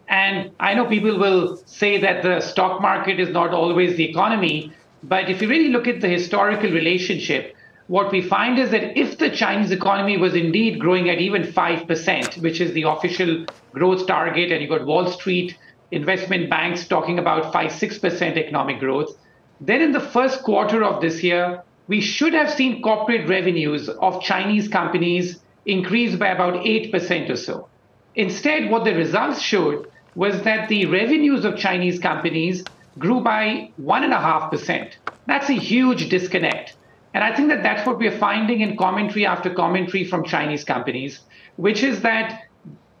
And 0.09 0.51
I 0.59 0.73
know 0.73 0.87
people 0.87 1.17
will 1.17 1.55
say 1.65 2.01
that 2.01 2.21
the 2.21 2.41
stock 2.41 2.81
market 2.81 3.17
is 3.17 3.29
not 3.29 3.53
always 3.53 3.95
the 3.95 4.03
economy, 4.03 4.73
but 5.03 5.29
if 5.29 5.41
you 5.41 5.47
really 5.47 5.69
look 5.69 5.87
at 5.87 6.01
the 6.01 6.09
historical 6.09 6.71
relationship, 6.71 7.55
what 7.87 8.11
we 8.11 8.21
find 8.21 8.59
is 8.59 8.71
that 8.71 8.99
if 8.99 9.19
the 9.19 9.29
Chinese 9.29 9.71
economy 9.71 10.17
was 10.17 10.35
indeed 10.35 10.81
growing 10.81 11.09
at 11.09 11.19
even 11.19 11.43
5%, 11.43 12.41
which 12.41 12.59
is 12.59 12.73
the 12.73 12.83
official 12.83 13.45
growth 13.71 14.05
target, 14.05 14.51
and 14.51 14.61
you've 14.61 14.69
got 14.69 14.85
Wall 14.85 15.09
Street 15.09 15.57
investment 15.91 16.49
banks 16.49 16.85
talking 16.89 17.19
about 17.19 17.53
5 17.53 17.71
6% 17.71 18.37
economic 18.37 18.79
growth, 18.79 19.15
then 19.61 19.81
in 19.81 19.91
the 19.91 19.99
first 19.99 20.43
quarter 20.43 20.83
of 20.83 21.01
this 21.01 21.23
year, 21.23 21.63
we 21.87 22.01
should 22.01 22.33
have 22.33 22.51
seen 22.51 22.81
corporate 22.81 23.27
revenues 23.27 23.89
of 23.89 24.21
Chinese 24.21 24.67
companies 24.67 25.39
increase 25.65 26.15
by 26.15 26.27
about 26.27 26.53
8% 26.65 27.29
or 27.29 27.35
so. 27.35 27.67
Instead, 28.15 28.69
what 28.69 28.83
the 28.85 28.93
results 28.93 29.41
showed 29.41 29.89
was 30.15 30.41
that 30.43 30.69
the 30.69 30.85
revenues 30.85 31.45
of 31.45 31.57
Chinese 31.57 31.99
companies 31.99 32.63
grew 32.97 33.21
by 33.21 33.71
1.5%. 33.81 34.93
That's 35.27 35.49
a 35.49 35.53
huge 35.53 36.09
disconnect. 36.09 36.75
And 37.13 37.23
I 37.23 37.35
think 37.35 37.49
that 37.49 37.63
that's 37.63 37.87
what 37.87 37.97
we're 37.97 38.17
finding 38.17 38.61
in 38.61 38.77
commentary 38.77 39.25
after 39.25 39.49
commentary 39.49 40.05
from 40.05 40.23
Chinese 40.23 40.63
companies, 40.63 41.21
which 41.55 41.83
is 41.83 42.01
that 42.01 42.43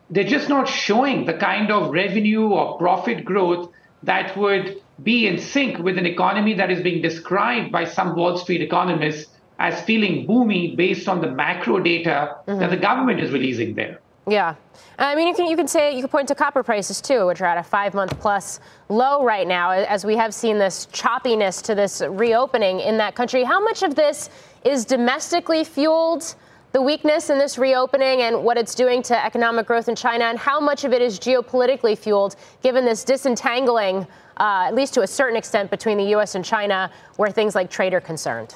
they're 0.09 0.23
just 0.23 0.49
not 0.49 0.67
showing 0.67 1.25
the 1.25 1.33
kind 1.33 1.71
of 1.71 1.91
revenue 1.91 2.47
or 2.47 2.77
profit 2.77 3.23
growth 3.23 3.71
that 4.03 4.35
would 4.35 4.81
be 5.03 5.27
in 5.27 5.37
sync 5.37 5.77
with 5.79 5.97
an 5.97 6.05
economy 6.05 6.53
that 6.55 6.71
is 6.71 6.81
being 6.81 7.01
described 7.01 7.71
by 7.71 7.85
some 7.85 8.15
Wall 8.15 8.37
Street 8.37 8.61
economists 8.61 9.31
as 9.59 9.81
feeling 9.81 10.25
boomy 10.25 10.75
based 10.75 11.07
on 11.07 11.21
the 11.21 11.29
macro 11.29 11.79
data 11.79 12.37
mm-hmm. 12.47 12.59
that 12.59 12.69
the 12.69 12.77
government 12.77 13.19
is 13.19 13.31
releasing 13.31 13.75
there. 13.75 13.99
Yeah. 14.27 14.55
I 14.97 15.15
mean, 15.15 15.27
you 15.27 15.33
can, 15.33 15.47
you 15.47 15.57
can 15.57 15.67
say, 15.67 15.93
you 15.93 16.01
can 16.01 16.09
point 16.09 16.27
to 16.27 16.35
copper 16.35 16.61
prices 16.61 17.01
too, 17.01 17.25
which 17.25 17.41
are 17.41 17.45
at 17.45 17.57
a 17.57 17.63
five 17.63 17.93
month 17.93 18.19
plus 18.19 18.59
low 18.89 19.23
right 19.23 19.47
now, 19.47 19.71
as 19.71 20.05
we 20.05 20.15
have 20.17 20.33
seen 20.33 20.59
this 20.59 20.87
choppiness 20.87 21.61
to 21.63 21.75
this 21.75 22.01
reopening 22.01 22.79
in 22.79 22.97
that 22.97 23.15
country. 23.15 23.43
How 23.43 23.59
much 23.61 23.81
of 23.81 23.95
this 23.95 24.29
is 24.63 24.85
domestically 24.85 25.63
fueled? 25.63 26.35
The 26.71 26.81
weakness 26.81 27.31
in 27.31 27.39
this 27.39 27.57
reopening 27.57 28.21
and 28.21 28.43
what 28.43 28.55
it's 28.55 28.75
doing 28.75 29.01
to 29.03 29.25
economic 29.25 29.65
growth 29.65 29.89
in 29.89 29.95
China, 29.95 30.25
and 30.25 30.37
how 30.37 30.59
much 30.59 30.83
of 30.83 30.93
it 30.93 31.01
is 31.01 31.19
geopolitically 31.19 31.97
fueled, 31.97 32.35
given 32.61 32.85
this 32.85 33.03
disentangling, 33.03 34.05
uh, 34.39 34.65
at 34.67 34.75
least 34.75 34.93
to 34.95 35.01
a 35.01 35.07
certain 35.07 35.35
extent, 35.35 35.69
between 35.69 35.97
the 35.97 36.05
U.S. 36.15 36.35
and 36.35 36.43
China, 36.43 36.91
where 37.17 37.31
things 37.31 37.55
like 37.55 37.69
trade 37.69 37.93
are 37.93 38.01
concerned? 38.01 38.55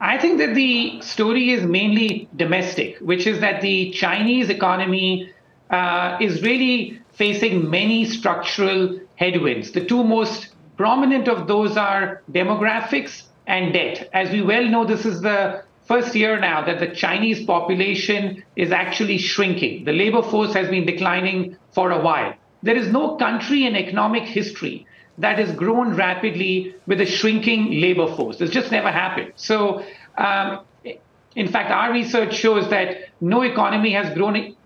I 0.00 0.18
think 0.18 0.38
that 0.38 0.54
the 0.54 1.00
story 1.00 1.50
is 1.50 1.64
mainly 1.64 2.28
domestic, 2.36 2.98
which 2.98 3.26
is 3.26 3.40
that 3.40 3.62
the 3.62 3.90
Chinese 3.90 4.50
economy 4.50 5.32
uh, 5.70 6.18
is 6.20 6.42
really 6.42 7.00
facing 7.12 7.70
many 7.70 8.04
structural 8.04 9.00
headwinds. 9.16 9.70
The 9.70 9.84
two 9.84 10.04
most 10.04 10.48
prominent 10.76 11.28
of 11.28 11.46
those 11.46 11.76
are 11.76 12.22
demographics 12.32 13.22
and 13.46 13.72
debt. 13.72 14.08
As 14.12 14.30
we 14.30 14.42
well 14.42 14.64
know, 14.64 14.84
this 14.84 15.06
is 15.06 15.20
the 15.20 15.62
first 15.86 16.14
year 16.14 16.40
now 16.40 16.64
that 16.64 16.80
the 16.80 16.88
Chinese 16.88 17.44
population 17.44 18.42
is 18.56 18.72
actually 18.72 19.18
shrinking. 19.18 19.84
The 19.84 19.92
labor 19.92 20.22
force 20.22 20.52
has 20.54 20.68
been 20.68 20.86
declining 20.86 21.56
for 21.72 21.90
a 21.90 22.00
while. 22.00 22.34
There 22.64 22.76
is 22.76 22.88
no 22.90 23.16
country 23.16 23.66
in 23.66 23.76
economic 23.76 24.22
history 24.22 24.86
that 25.18 25.38
has 25.38 25.52
grown 25.52 25.94
rapidly 25.94 26.74
with 26.86 26.98
a 27.02 27.04
shrinking 27.04 27.78
labor 27.78 28.08
force. 28.16 28.38
This 28.38 28.48
just 28.48 28.72
never 28.72 28.90
happened. 28.90 29.32
So, 29.36 29.84
um, 30.16 30.60
in 31.36 31.48
fact, 31.48 31.70
our 31.70 31.92
research 31.92 32.34
shows 32.34 32.70
that 32.70 33.10
no 33.20 33.42
economy 33.42 33.92
has 33.92 34.14
grown 34.14 34.56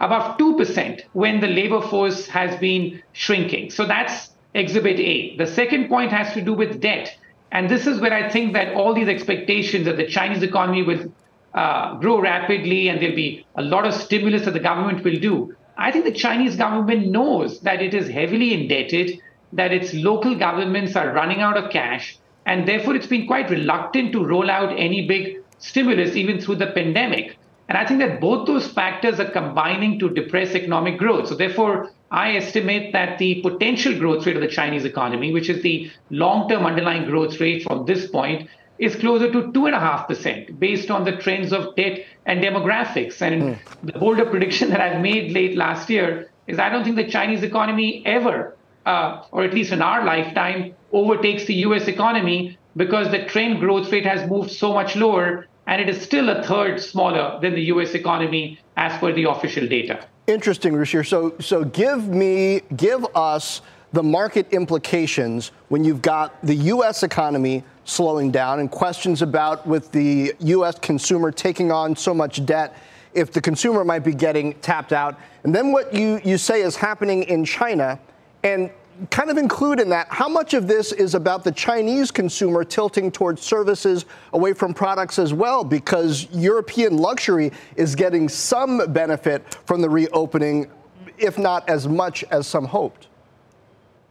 above 0.00 0.36
2% 0.38 1.02
when 1.12 1.38
the 1.40 1.46
labor 1.46 1.80
force 1.80 2.26
has 2.26 2.58
been 2.58 3.00
shrinking. 3.12 3.70
So 3.70 3.86
that's 3.86 4.30
exhibit 4.52 4.98
A. 4.98 5.36
The 5.36 5.46
second 5.46 5.88
point 5.88 6.10
has 6.10 6.34
to 6.34 6.40
do 6.40 6.52
with 6.52 6.80
debt. 6.80 7.16
And 7.52 7.70
this 7.70 7.86
is 7.86 8.00
where 8.00 8.12
I 8.12 8.28
think 8.28 8.54
that 8.54 8.74
all 8.74 8.92
these 8.92 9.08
expectations 9.08 9.84
that 9.84 9.96
the 9.96 10.06
Chinese 10.08 10.42
economy 10.42 10.82
will 10.82 11.12
uh, 11.54 11.94
grow 11.98 12.20
rapidly 12.20 12.88
and 12.88 13.00
there'll 13.00 13.14
be 13.14 13.46
a 13.54 13.62
lot 13.62 13.86
of 13.86 13.94
stimulus 13.94 14.46
that 14.46 14.54
the 14.54 14.60
government 14.60 15.04
will 15.04 15.20
do. 15.20 15.54
I 15.76 15.92
think 15.92 16.04
the 16.04 16.12
Chinese 16.12 16.56
government 16.56 17.08
knows 17.08 17.60
that 17.60 17.82
it 17.82 17.92
is 17.92 18.08
heavily 18.08 18.54
indebted 18.54 19.20
that 19.52 19.72
its 19.72 19.92
local 19.94 20.34
governments 20.34 20.96
are 20.96 21.12
running 21.12 21.40
out 21.40 21.56
of 21.56 21.70
cash, 21.70 22.18
and 22.46 22.66
therefore 22.66 22.94
it's 22.94 23.06
been 23.06 23.26
quite 23.26 23.50
reluctant 23.50 24.12
to 24.12 24.24
roll 24.24 24.50
out 24.50 24.78
any 24.78 25.06
big 25.06 25.42
stimulus 25.58 26.16
even 26.16 26.40
through 26.40 26.56
the 26.56 26.68
pandemic. 26.68 27.36
And 27.68 27.76
I 27.76 27.84
think 27.84 28.00
that 28.00 28.20
both 28.20 28.46
those 28.46 28.68
factors 28.68 29.18
are 29.18 29.30
combining 29.30 29.98
to 29.98 30.08
depress 30.08 30.54
economic 30.54 30.98
growth. 30.98 31.28
So 31.28 31.34
therefore, 31.34 31.90
I 32.10 32.36
estimate 32.36 32.92
that 32.92 33.18
the 33.18 33.42
potential 33.42 33.98
growth 33.98 34.24
rate 34.24 34.36
of 34.36 34.42
the 34.42 34.48
Chinese 34.48 34.84
economy, 34.84 35.32
which 35.32 35.50
is 35.50 35.62
the 35.62 35.90
long-term 36.10 36.64
underlying 36.64 37.06
growth 37.06 37.40
rate 37.40 37.64
from 37.64 37.84
this 37.84 38.06
point, 38.08 38.48
is 38.78 38.94
closer 38.94 39.32
to 39.32 39.50
2.5% 39.52 40.58
based 40.58 40.90
on 40.90 41.04
the 41.04 41.16
trends 41.16 41.52
of 41.52 41.74
debt 41.74 42.04
and 42.26 42.42
demographics. 42.42 43.22
And 43.22 43.42
mm. 43.42 43.58
the 43.82 43.98
bolder 43.98 44.26
prediction 44.26 44.70
that 44.70 44.80
I've 44.80 45.00
made 45.00 45.32
late 45.32 45.56
last 45.56 45.88
year 45.88 46.30
is 46.46 46.58
I 46.58 46.68
don't 46.68 46.84
think 46.84 46.96
the 46.96 47.08
Chinese 47.08 47.42
economy 47.42 48.02
ever 48.04 48.56
uh, 48.86 49.24
or 49.32 49.42
at 49.42 49.52
least 49.52 49.72
in 49.72 49.82
our 49.82 50.04
lifetime, 50.04 50.74
overtakes 50.92 51.44
the 51.44 51.54
US 51.66 51.88
economy 51.88 52.56
because 52.76 53.10
the 53.10 53.24
trend 53.24 53.58
growth 53.58 53.90
rate 53.92 54.06
has 54.06 54.28
moved 54.30 54.50
so 54.50 54.72
much 54.72 54.96
lower 54.96 55.46
and 55.66 55.82
it 55.82 55.88
is 55.88 56.00
still 56.00 56.28
a 56.30 56.42
third 56.44 56.80
smaller 56.80 57.38
than 57.42 57.54
the 57.54 57.62
US 57.74 57.94
economy 57.94 58.58
as 58.76 58.96
per 59.00 59.12
the 59.12 59.24
official 59.24 59.66
data. 59.66 60.06
Interesting, 60.28 60.72
Ruchir. 60.72 61.06
So, 61.06 61.34
so 61.40 61.64
give 61.64 62.08
me, 62.08 62.62
give 62.76 63.04
us 63.14 63.60
the 63.92 64.02
market 64.02 64.46
implications 64.52 65.50
when 65.68 65.84
you've 65.84 66.02
got 66.02 66.34
the 66.44 66.54
U.S. 66.54 67.02
economy 67.02 67.64
slowing 67.86 68.30
down 68.30 68.60
and 68.60 68.70
questions 68.70 69.22
about 69.22 69.66
with 69.66 69.90
the 69.92 70.34
U.S. 70.40 70.78
consumer 70.78 71.30
taking 71.30 71.72
on 71.72 71.96
so 71.96 72.12
much 72.12 72.44
debt, 72.44 72.76
if 73.14 73.32
the 73.32 73.40
consumer 73.40 73.84
might 73.84 74.04
be 74.04 74.12
getting 74.12 74.52
tapped 74.54 74.92
out. 74.92 75.18
And 75.44 75.54
then 75.54 75.72
what 75.72 75.94
you, 75.94 76.20
you 76.22 76.36
say 76.36 76.60
is 76.60 76.76
happening 76.76 77.22
in 77.22 77.44
China 77.44 77.98
and 78.42 78.70
kind 79.10 79.30
of 79.30 79.36
include 79.36 79.78
in 79.78 79.88
that 79.90 80.06
how 80.10 80.28
much 80.28 80.54
of 80.54 80.66
this 80.66 80.92
is 80.92 81.14
about 81.14 81.44
the 81.44 81.52
Chinese 81.52 82.10
consumer 82.10 82.64
tilting 82.64 83.10
towards 83.10 83.42
services 83.42 84.04
away 84.32 84.52
from 84.52 84.74
products 84.74 85.18
as 85.18 85.32
well, 85.32 85.62
because 85.64 86.26
European 86.32 86.96
luxury 86.96 87.52
is 87.76 87.94
getting 87.94 88.28
some 88.28 88.92
benefit 88.92 89.54
from 89.66 89.80
the 89.80 89.88
reopening, 89.88 90.70
if 91.18 91.38
not 91.38 91.68
as 91.68 91.86
much 91.86 92.24
as 92.24 92.46
some 92.46 92.64
hoped. 92.64 93.06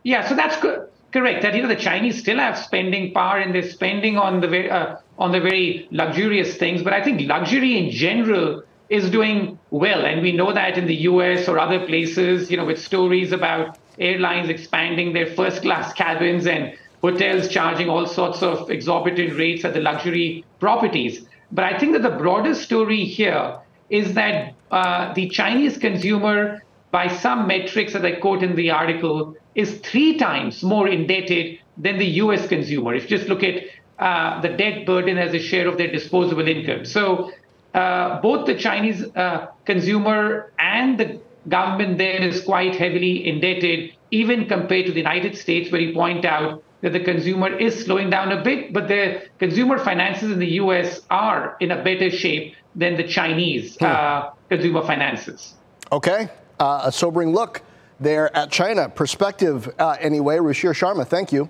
Yeah, 0.03 0.27
so 0.27 0.35
that's 0.35 0.59
good. 0.61 0.88
Correct. 1.15 1.43
That 1.43 1.56
you 1.56 1.62
know 1.62 1.69
the 1.69 1.78
Chinese 1.78 2.19
still 2.19 2.39
have 2.39 2.58
spending 2.58 3.13
power 3.13 3.38
and 3.38 3.56
they're 3.56 3.69
spending 3.69 4.17
on 4.17 4.41
the 4.41 4.49
very, 4.49 4.69
uh, 4.69 4.97
on 5.17 5.32
the 5.32 5.39
very 5.39 5.88
luxurious 5.89 6.58
things, 6.58 6.84
but 6.84 6.91
I 6.91 7.01
think 7.01 7.21
luxury 7.21 7.78
in 7.78 7.89
general 7.89 8.63
is 8.89 9.10
doing 9.10 9.58
well, 9.69 10.06
and 10.06 10.21
we 10.21 10.34
know 10.34 10.51
that 10.51 10.78
in 10.78 10.88
the 10.88 10.95
U.S. 11.12 11.47
or 11.47 11.58
other 11.58 11.86
places, 11.86 12.51
you 12.51 12.58
know, 12.58 12.65
with 12.65 12.82
stories 12.82 13.32
about 13.32 13.78
airlines 13.97 14.49
expanding 14.49 15.13
their 15.13 15.28
first 15.28 15.62
class 15.62 15.93
cabins 15.93 16.47
and 16.47 16.78
hotels 17.01 17.47
charging 17.47 17.88
all 17.88 18.06
sorts 18.06 18.43
of 18.43 18.69
exorbitant 18.69 19.39
rates 19.39 19.63
at 19.63 19.73
the 19.73 19.80
luxury 19.80 20.43
properties. 20.60 21.25
But 21.49 21.63
I 21.63 21.78
think 21.78 21.93
that 21.93 22.01
the 22.01 22.17
broader 22.17 22.54
story 22.54 23.06
here 23.06 23.58
is 23.89 24.15
that 24.15 24.54
uh, 24.69 25.13
the 25.13 25.30
Chinese 25.30 25.78
consumer, 25.78 26.62
by 26.95 27.08
some 27.10 27.45
metrics 27.45 27.91
that 27.91 28.05
I 28.05 28.13
quote 28.13 28.41
in 28.41 28.55
the 28.55 28.69
article, 28.71 29.36
is 29.53 29.79
three 29.79 30.17
times 30.17 30.63
more 30.63 30.88
indebted 30.88 31.60
than 31.77 31.97
the 31.97 32.10
US 32.23 32.47
consumer. 32.47 32.95
If 32.95 33.03
you 33.03 33.17
just 33.17 33.27
look 33.27 33.43
at 33.43 33.55
uh, 33.99 34.39
the 34.39 34.51
debt 34.62 34.86
burden 34.86 35.17
as 35.17 35.34
a 35.34 35.39
share 35.49 35.67
of 35.67 35.77
their 35.77 35.91
disposable 35.91 36.47
income. 36.47 36.86
So 36.86 37.31
uh, 37.73 38.21
both 38.21 38.45
the 38.45 38.55
Chinese 38.55 39.03
uh, 39.13 39.47
consumer 39.65 40.53
and 40.58 40.97
the 40.97 41.19
government 41.49 41.97
there 41.97 42.21
is 42.21 42.41
quite 42.41 42.75
heavily 42.77 43.27
indebted, 43.27 43.91
even 44.12 44.47
compared 44.47 44.86
to 44.86 44.93
the 44.93 45.03
United 45.10 45.36
States, 45.38 45.69
where 45.73 45.81
you 45.81 45.93
point 45.93 46.23
out 46.23 46.63
that 46.79 46.93
the 46.93 47.03
consumer 47.12 47.49
is 47.67 47.73
slowing 47.84 48.10
down 48.10 48.31
a 48.31 48.41
bit, 48.41 48.71
but 48.71 48.88
the 48.88 49.21
consumer 49.39 49.77
finances 49.89 50.31
in 50.31 50.39
the 50.39 50.53
US 50.63 51.01
are 51.10 51.58
in 51.60 51.71
a 51.71 51.84
better 51.84 52.10
shape 52.10 52.55
than 52.73 52.95
the 52.95 53.08
Chinese 53.17 53.75
hmm. 53.79 53.86
uh, 53.86 54.29
consumer 54.47 54.81
finances. 54.81 55.55
Okay, 55.91 56.29
uh, 56.60 56.82
a 56.86 56.91
sobering 56.91 57.34
look 57.34 57.62
there 58.00 58.36
at 58.36 58.52
China. 58.52 58.89
Perspective, 58.89 59.74
uh, 59.80 59.98
anyway. 60.00 60.38
Ruchir 60.38 60.72
Sharma, 60.72 61.08
thank 61.08 61.32
you. 61.32 61.50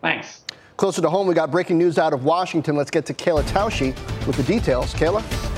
Thanks. 0.00 0.44
Closer 0.76 1.02
to 1.02 1.10
home, 1.10 1.26
we 1.26 1.34
got 1.34 1.50
breaking 1.50 1.78
news 1.78 1.98
out 1.98 2.12
of 2.12 2.24
Washington. 2.24 2.76
Let's 2.76 2.90
get 2.90 3.06
to 3.06 3.14
Kayla 3.14 3.42
Tausche 3.44 3.94
with 4.26 4.36
the 4.36 4.42
details. 4.42 4.94
Kayla? 4.94 5.51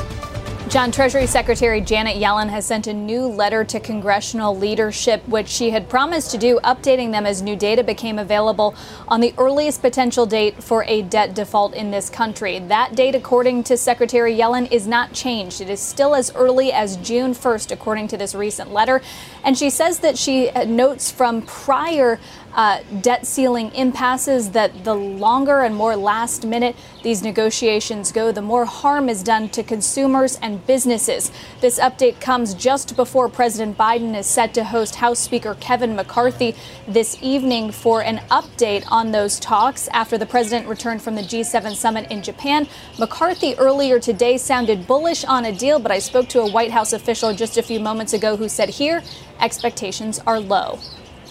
John, 0.74 0.90
Treasury 0.90 1.28
Secretary 1.28 1.80
Janet 1.80 2.16
Yellen 2.16 2.48
has 2.48 2.66
sent 2.66 2.88
a 2.88 2.92
new 2.92 3.28
letter 3.28 3.62
to 3.62 3.78
congressional 3.78 4.58
leadership, 4.58 5.22
which 5.28 5.46
she 5.46 5.70
had 5.70 5.88
promised 5.88 6.32
to 6.32 6.36
do, 6.36 6.58
updating 6.64 7.12
them 7.12 7.26
as 7.26 7.42
new 7.42 7.54
data 7.54 7.84
became 7.84 8.18
available 8.18 8.74
on 9.06 9.20
the 9.20 9.32
earliest 9.38 9.82
potential 9.82 10.26
date 10.26 10.60
for 10.64 10.82
a 10.88 11.02
debt 11.02 11.32
default 11.32 11.74
in 11.74 11.92
this 11.92 12.10
country. 12.10 12.58
That 12.58 12.96
date, 12.96 13.14
according 13.14 13.62
to 13.64 13.76
Secretary 13.76 14.34
Yellen, 14.34 14.68
is 14.72 14.88
not 14.88 15.12
changed. 15.12 15.60
It 15.60 15.70
is 15.70 15.78
still 15.78 16.12
as 16.12 16.34
early 16.34 16.72
as 16.72 16.96
June 16.96 17.34
1st, 17.34 17.70
according 17.70 18.08
to 18.08 18.16
this 18.16 18.34
recent 18.34 18.72
letter. 18.72 19.00
And 19.44 19.56
she 19.56 19.70
says 19.70 20.00
that 20.00 20.18
she 20.18 20.50
notes 20.66 21.08
from 21.08 21.42
prior 21.42 22.18
uh, 22.54 22.80
debt 23.00 23.26
ceiling 23.26 23.72
impasses 23.74 24.50
that 24.52 24.84
the 24.84 24.94
longer 24.94 25.60
and 25.60 25.74
more 25.74 25.96
last 25.96 26.46
minute 26.46 26.76
these 27.02 27.22
negotiations 27.22 28.12
go, 28.12 28.32
the 28.32 28.42
more 28.42 28.64
harm 28.64 29.08
is 29.08 29.22
done 29.22 29.48
to 29.50 29.62
consumers 29.62 30.36
and 30.40 30.64
businesses. 30.66 31.30
This 31.60 31.78
update 31.78 32.20
comes 32.20 32.54
just 32.54 32.96
before 32.96 33.28
President 33.28 33.76
Biden 33.76 34.16
is 34.16 34.26
set 34.26 34.54
to 34.54 34.64
host 34.64 34.96
House 34.96 35.18
Speaker 35.18 35.56
Kevin 35.60 35.96
McCarthy 35.96 36.54
this 36.86 37.18
evening 37.20 37.72
for 37.72 38.02
an 38.02 38.18
update 38.30 38.84
on 38.90 39.12
those 39.12 39.40
talks 39.40 39.88
after 39.88 40.16
the 40.16 40.26
president 40.26 40.68
returned 40.68 41.02
from 41.02 41.14
the 41.14 41.22
G7 41.22 41.74
summit 41.74 42.10
in 42.10 42.22
Japan. 42.22 42.68
McCarthy 42.98 43.54
earlier 43.58 43.98
today 43.98 44.38
sounded 44.38 44.86
bullish 44.86 45.24
on 45.24 45.44
a 45.44 45.52
deal, 45.52 45.78
but 45.78 45.90
I 45.90 45.98
spoke 45.98 46.28
to 46.28 46.40
a 46.40 46.50
White 46.50 46.70
House 46.70 46.92
official 46.92 47.34
just 47.34 47.58
a 47.58 47.62
few 47.62 47.80
moments 47.80 48.12
ago 48.12 48.36
who 48.36 48.48
said 48.48 48.68
here 48.68 49.02
expectations 49.40 50.20
are 50.26 50.40
low. 50.40 50.78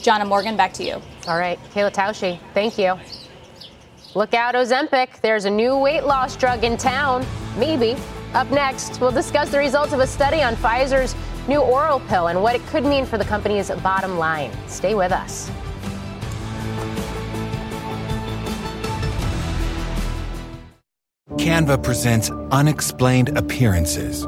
Jonna 0.03 0.27
Morgan, 0.27 0.57
back 0.57 0.73
to 0.73 0.83
you. 0.83 1.01
All 1.27 1.39
right, 1.39 1.57
Kayla 1.73 1.93
Tausche, 1.93 2.37
thank 2.53 2.77
you. 2.77 2.99
Look 4.15 4.33
out, 4.33 4.53
Ozempic. 4.53 5.21
There's 5.21 5.45
a 5.45 5.49
new 5.49 5.77
weight 5.77 6.03
loss 6.03 6.35
drug 6.35 6.63
in 6.63 6.77
town. 6.77 7.25
Maybe. 7.57 7.95
Up 8.33 8.49
next, 8.51 8.99
we'll 8.99 9.11
discuss 9.11 9.49
the 9.49 9.57
results 9.57 9.93
of 9.93 9.99
a 9.99 10.07
study 10.07 10.43
on 10.43 10.55
Pfizer's 10.55 11.15
new 11.47 11.61
oral 11.61 11.99
pill 12.01 12.27
and 12.27 12.41
what 12.41 12.53
it 12.53 12.65
could 12.67 12.83
mean 12.83 13.05
for 13.05 13.17
the 13.17 13.25
company's 13.25 13.71
bottom 13.81 14.17
line. 14.17 14.51
Stay 14.67 14.93
with 14.93 15.11
us. 15.11 15.49
Canva 21.37 21.81
presents 21.81 22.29
unexplained 22.51 23.37
appearances. 23.37 24.27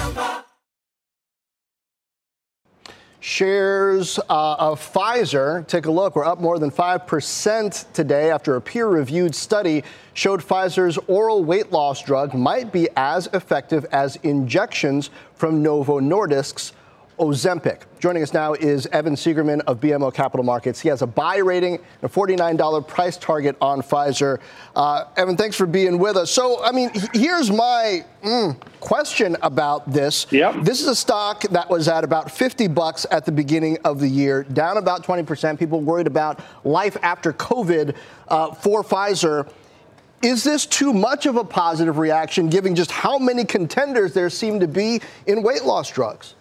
Shares 3.23 4.17
uh, 4.17 4.55
of 4.55 4.81
Pfizer, 4.81 5.67
take 5.67 5.85
a 5.85 5.91
look, 5.91 6.15
we're 6.15 6.25
up 6.25 6.41
more 6.41 6.57
than 6.57 6.71
5% 6.71 7.93
today 7.93 8.31
after 8.31 8.55
a 8.55 8.61
peer 8.61 8.87
reviewed 8.87 9.35
study 9.35 9.83
showed 10.15 10.41
Pfizer's 10.41 10.97
oral 11.05 11.43
weight 11.43 11.71
loss 11.71 12.01
drug 12.01 12.33
might 12.33 12.71
be 12.71 12.89
as 12.97 13.27
effective 13.27 13.85
as 13.91 14.15
injections 14.23 15.11
from 15.35 15.61
Novo 15.61 15.99
Nordisk's 15.99 16.73
Ozempic. 17.19 17.81
Joining 17.99 18.23
us 18.23 18.33
now 18.33 18.53
is 18.53 18.87
Evan 18.87 19.15
Seigerman 19.15 19.61
of 19.67 19.79
BMO 19.79 20.13
Capital 20.13 20.43
Markets. 20.43 20.79
He 20.79 20.89
has 20.89 21.01
a 21.01 21.07
buy 21.07 21.37
rating 21.37 21.75
and 21.75 22.03
a 22.03 22.07
$49 22.07 22.87
price 22.87 23.17
target 23.17 23.55
on 23.61 23.81
Pfizer. 23.81 24.39
Uh, 24.75 25.05
Evan, 25.17 25.37
thanks 25.37 25.55
for 25.55 25.65
being 25.65 25.99
with 25.99 26.17
us. 26.17 26.31
So, 26.31 26.63
I 26.63 26.71
mean, 26.71 26.91
here's 27.13 27.51
my 27.51 28.03
mm, 28.23 28.59
question 28.79 29.37
about 29.41 29.91
this. 29.91 30.25
Yep. 30.31 30.63
This 30.63 30.81
is 30.81 30.87
a 30.87 30.95
stock 30.95 31.43
that 31.43 31.69
was 31.69 31.87
at 31.87 32.03
about 32.03 32.31
50 32.31 32.67
bucks 32.67 33.05
at 33.11 33.25
the 33.25 33.31
beginning 33.31 33.77
of 33.85 33.99
the 33.99 34.07
year, 34.07 34.43
down 34.43 34.77
about 34.77 35.03
20%. 35.03 35.59
People 35.59 35.81
worried 35.81 36.07
about 36.07 36.39
life 36.63 36.97
after 37.03 37.33
COVID 37.33 37.95
uh, 38.29 38.51
for 38.53 38.83
Pfizer. 38.83 39.51
Is 40.23 40.43
this 40.43 40.67
too 40.67 40.93
much 40.93 41.25
of 41.25 41.35
a 41.35 41.43
positive 41.43 41.97
reaction, 41.97 42.47
given 42.49 42.75
just 42.75 42.91
how 42.91 43.17
many 43.17 43.43
contenders 43.43 44.13
there 44.13 44.29
seem 44.29 44.59
to 44.59 44.67
be 44.67 45.01
in 45.25 45.41
weight 45.41 45.63
loss 45.63 45.89
drugs? 45.89 46.35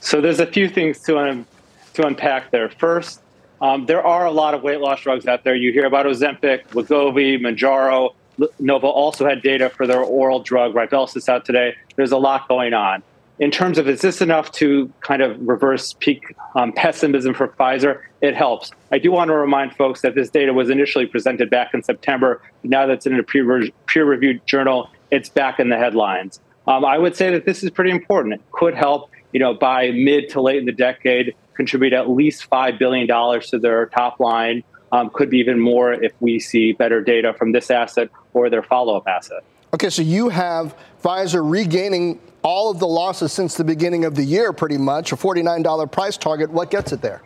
So 0.00 0.20
there's 0.20 0.40
a 0.40 0.46
few 0.46 0.68
things 0.68 1.00
to 1.02 1.18
un- 1.18 1.46
to 1.94 2.06
unpack 2.06 2.50
there. 2.50 2.68
First, 2.70 3.20
um, 3.60 3.86
there 3.86 4.04
are 4.04 4.24
a 4.26 4.30
lot 4.30 4.54
of 4.54 4.62
weight 4.62 4.80
loss 4.80 5.02
drugs 5.02 5.26
out 5.26 5.44
there. 5.44 5.54
You 5.54 5.72
hear 5.72 5.84
about 5.84 6.06
Ozempic, 6.06 6.64
Wegovy, 6.68 7.38
Mounjaro. 7.38 8.14
Novo 8.58 8.88
also 8.88 9.28
had 9.28 9.42
data 9.42 9.68
for 9.68 9.86
their 9.86 10.00
oral 10.00 10.40
drug 10.40 10.72
Rybelsus 10.72 11.28
out 11.28 11.44
today. 11.44 11.74
There's 11.96 12.12
a 12.12 12.16
lot 12.16 12.48
going 12.48 12.72
on. 12.72 13.02
In 13.38 13.50
terms 13.50 13.78
of 13.78 13.88
is 13.88 14.00
this 14.00 14.20
enough 14.20 14.52
to 14.52 14.90
kind 15.00 15.22
of 15.22 15.38
reverse 15.46 15.94
peak 15.98 16.34
um, 16.54 16.72
pessimism 16.72 17.34
for 17.34 17.48
Pfizer? 17.48 18.02
It 18.20 18.34
helps. 18.34 18.70
I 18.92 18.98
do 18.98 19.10
want 19.10 19.28
to 19.28 19.34
remind 19.34 19.74
folks 19.76 20.02
that 20.02 20.14
this 20.14 20.30
data 20.30 20.52
was 20.52 20.70
initially 20.70 21.06
presented 21.06 21.50
back 21.50 21.72
in 21.74 21.82
September. 21.82 22.42
Now 22.62 22.86
that's 22.86 23.06
in 23.06 23.18
a 23.18 23.22
peer-reviewed 23.22 24.46
journal, 24.46 24.90
it's 25.10 25.28
back 25.28 25.58
in 25.58 25.70
the 25.70 25.76
headlines. 25.76 26.40
Um, 26.66 26.84
I 26.84 26.98
would 26.98 27.16
say 27.16 27.30
that 27.30 27.46
this 27.46 27.62
is 27.62 27.70
pretty 27.70 27.90
important. 27.90 28.34
It 28.34 28.42
could 28.52 28.74
help 28.74 29.10
you 29.32 29.40
know, 29.40 29.54
by 29.54 29.90
mid 29.90 30.28
to 30.30 30.40
late 30.40 30.58
in 30.58 30.66
the 30.66 30.72
decade, 30.72 31.34
contribute 31.54 31.92
at 31.92 32.08
least 32.08 32.48
$5 32.50 32.78
billion 32.78 33.06
to 33.06 33.58
their 33.58 33.86
top 33.86 34.20
line. 34.20 34.64
Um, 34.92 35.10
could 35.10 35.30
be 35.30 35.38
even 35.38 35.60
more 35.60 35.92
if 35.92 36.12
we 36.18 36.40
see 36.40 36.72
better 36.72 37.00
data 37.00 37.32
from 37.32 37.52
this 37.52 37.70
asset 37.70 38.10
or 38.32 38.50
their 38.50 38.62
follow 38.62 38.96
up 38.96 39.06
asset. 39.06 39.44
Okay, 39.72 39.88
so 39.88 40.02
you 40.02 40.30
have 40.30 40.76
Pfizer 41.00 41.48
regaining 41.48 42.18
all 42.42 42.72
of 42.72 42.80
the 42.80 42.88
losses 42.88 43.32
since 43.32 43.54
the 43.54 43.62
beginning 43.62 44.04
of 44.04 44.16
the 44.16 44.24
year, 44.24 44.52
pretty 44.52 44.78
much, 44.78 45.12
a 45.12 45.16
$49 45.16 45.92
price 45.92 46.16
target. 46.16 46.50
What 46.50 46.72
gets 46.72 46.90
it 46.90 47.02
there? 47.02 47.22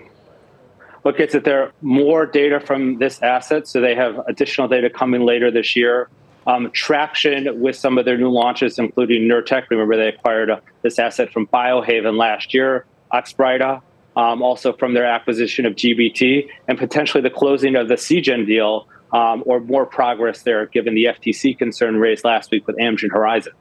What 1.02 1.16
gets 1.16 1.34
it 1.34 1.44
there? 1.44 1.72
More 1.80 2.26
data 2.26 2.60
from 2.60 2.98
this 2.98 3.22
asset. 3.22 3.66
So 3.66 3.80
they 3.80 3.94
have 3.94 4.18
additional 4.26 4.68
data 4.68 4.90
coming 4.90 5.22
later 5.22 5.50
this 5.50 5.74
year 5.74 6.10
um, 6.46 6.70
traction 6.72 7.61
with 7.61 7.76
some 7.76 7.98
of 7.98 8.04
their 8.04 8.18
new 8.18 8.30
launches, 8.30 8.78
including 8.78 9.22
Nurtec. 9.22 9.68
Remember, 9.70 9.96
they 9.96 10.09
acquired 10.09 10.50
uh, 10.50 10.61
this 10.83 10.98
asset 10.98 11.33
from 11.33 11.46
Biohaven 11.46 12.18
last 12.18 12.54
year, 12.54 12.87
Oxbryta, 13.12 13.80
um, 14.16 14.42
also 14.42 14.72
from 14.72 14.94
their 14.94 15.07
acquisition 15.07 15.66
of 15.66 15.74
GBT, 15.74 16.48
and 16.68 16.78
potentially 16.78 17.22
the 17.22 17.30
closing 17.30 17.76
of 17.76 17.88
the 17.88 17.94
Seagen 17.94 18.46
deal, 18.46 18.87
um, 19.12 19.42
or 19.46 19.61
more 19.61 19.87
progress 19.87 20.42
there, 20.42 20.66
given 20.66 20.94
the 20.94 21.04
FTC 21.04 21.57
concern 21.57 21.96
raised 21.96 22.24
last 22.24 22.50
week 22.50 22.66
with 22.66 22.76
Amgen 22.76 23.11
Horizon. 23.11 23.52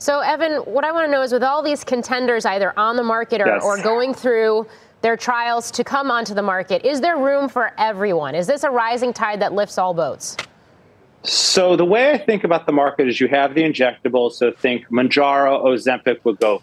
So, 0.00 0.20
Evan, 0.20 0.58
what 0.58 0.84
I 0.84 0.92
want 0.92 1.06
to 1.06 1.10
know 1.10 1.22
is 1.22 1.32
with 1.32 1.42
all 1.42 1.62
these 1.62 1.82
contenders 1.82 2.46
either 2.46 2.78
on 2.78 2.96
the 2.96 3.02
market 3.02 3.40
or, 3.40 3.48
yes. 3.48 3.64
or 3.64 3.82
going 3.82 4.14
through 4.14 4.66
their 5.00 5.16
trials 5.16 5.70
to 5.72 5.84
come 5.84 6.10
onto 6.10 6.34
the 6.34 6.42
market, 6.42 6.84
is 6.84 7.00
there 7.00 7.16
room 7.16 7.48
for 7.48 7.72
everyone? 7.78 8.34
Is 8.34 8.46
this 8.46 8.62
a 8.62 8.70
rising 8.70 9.12
tide 9.12 9.40
that 9.40 9.52
lifts 9.52 9.76
all 9.76 9.94
boats? 9.94 10.36
So 11.24 11.76
the 11.76 11.84
way 11.84 12.12
I 12.12 12.18
think 12.18 12.44
about 12.44 12.66
the 12.66 12.72
market 12.72 13.08
is 13.08 13.20
you 13.20 13.28
have 13.28 13.54
the 13.54 13.62
injectables. 13.62 14.32
So 14.34 14.52
think 14.52 14.88
Mounjaro, 14.88 15.64
Ozempic, 15.64 16.20
Wegovy. 16.22 16.62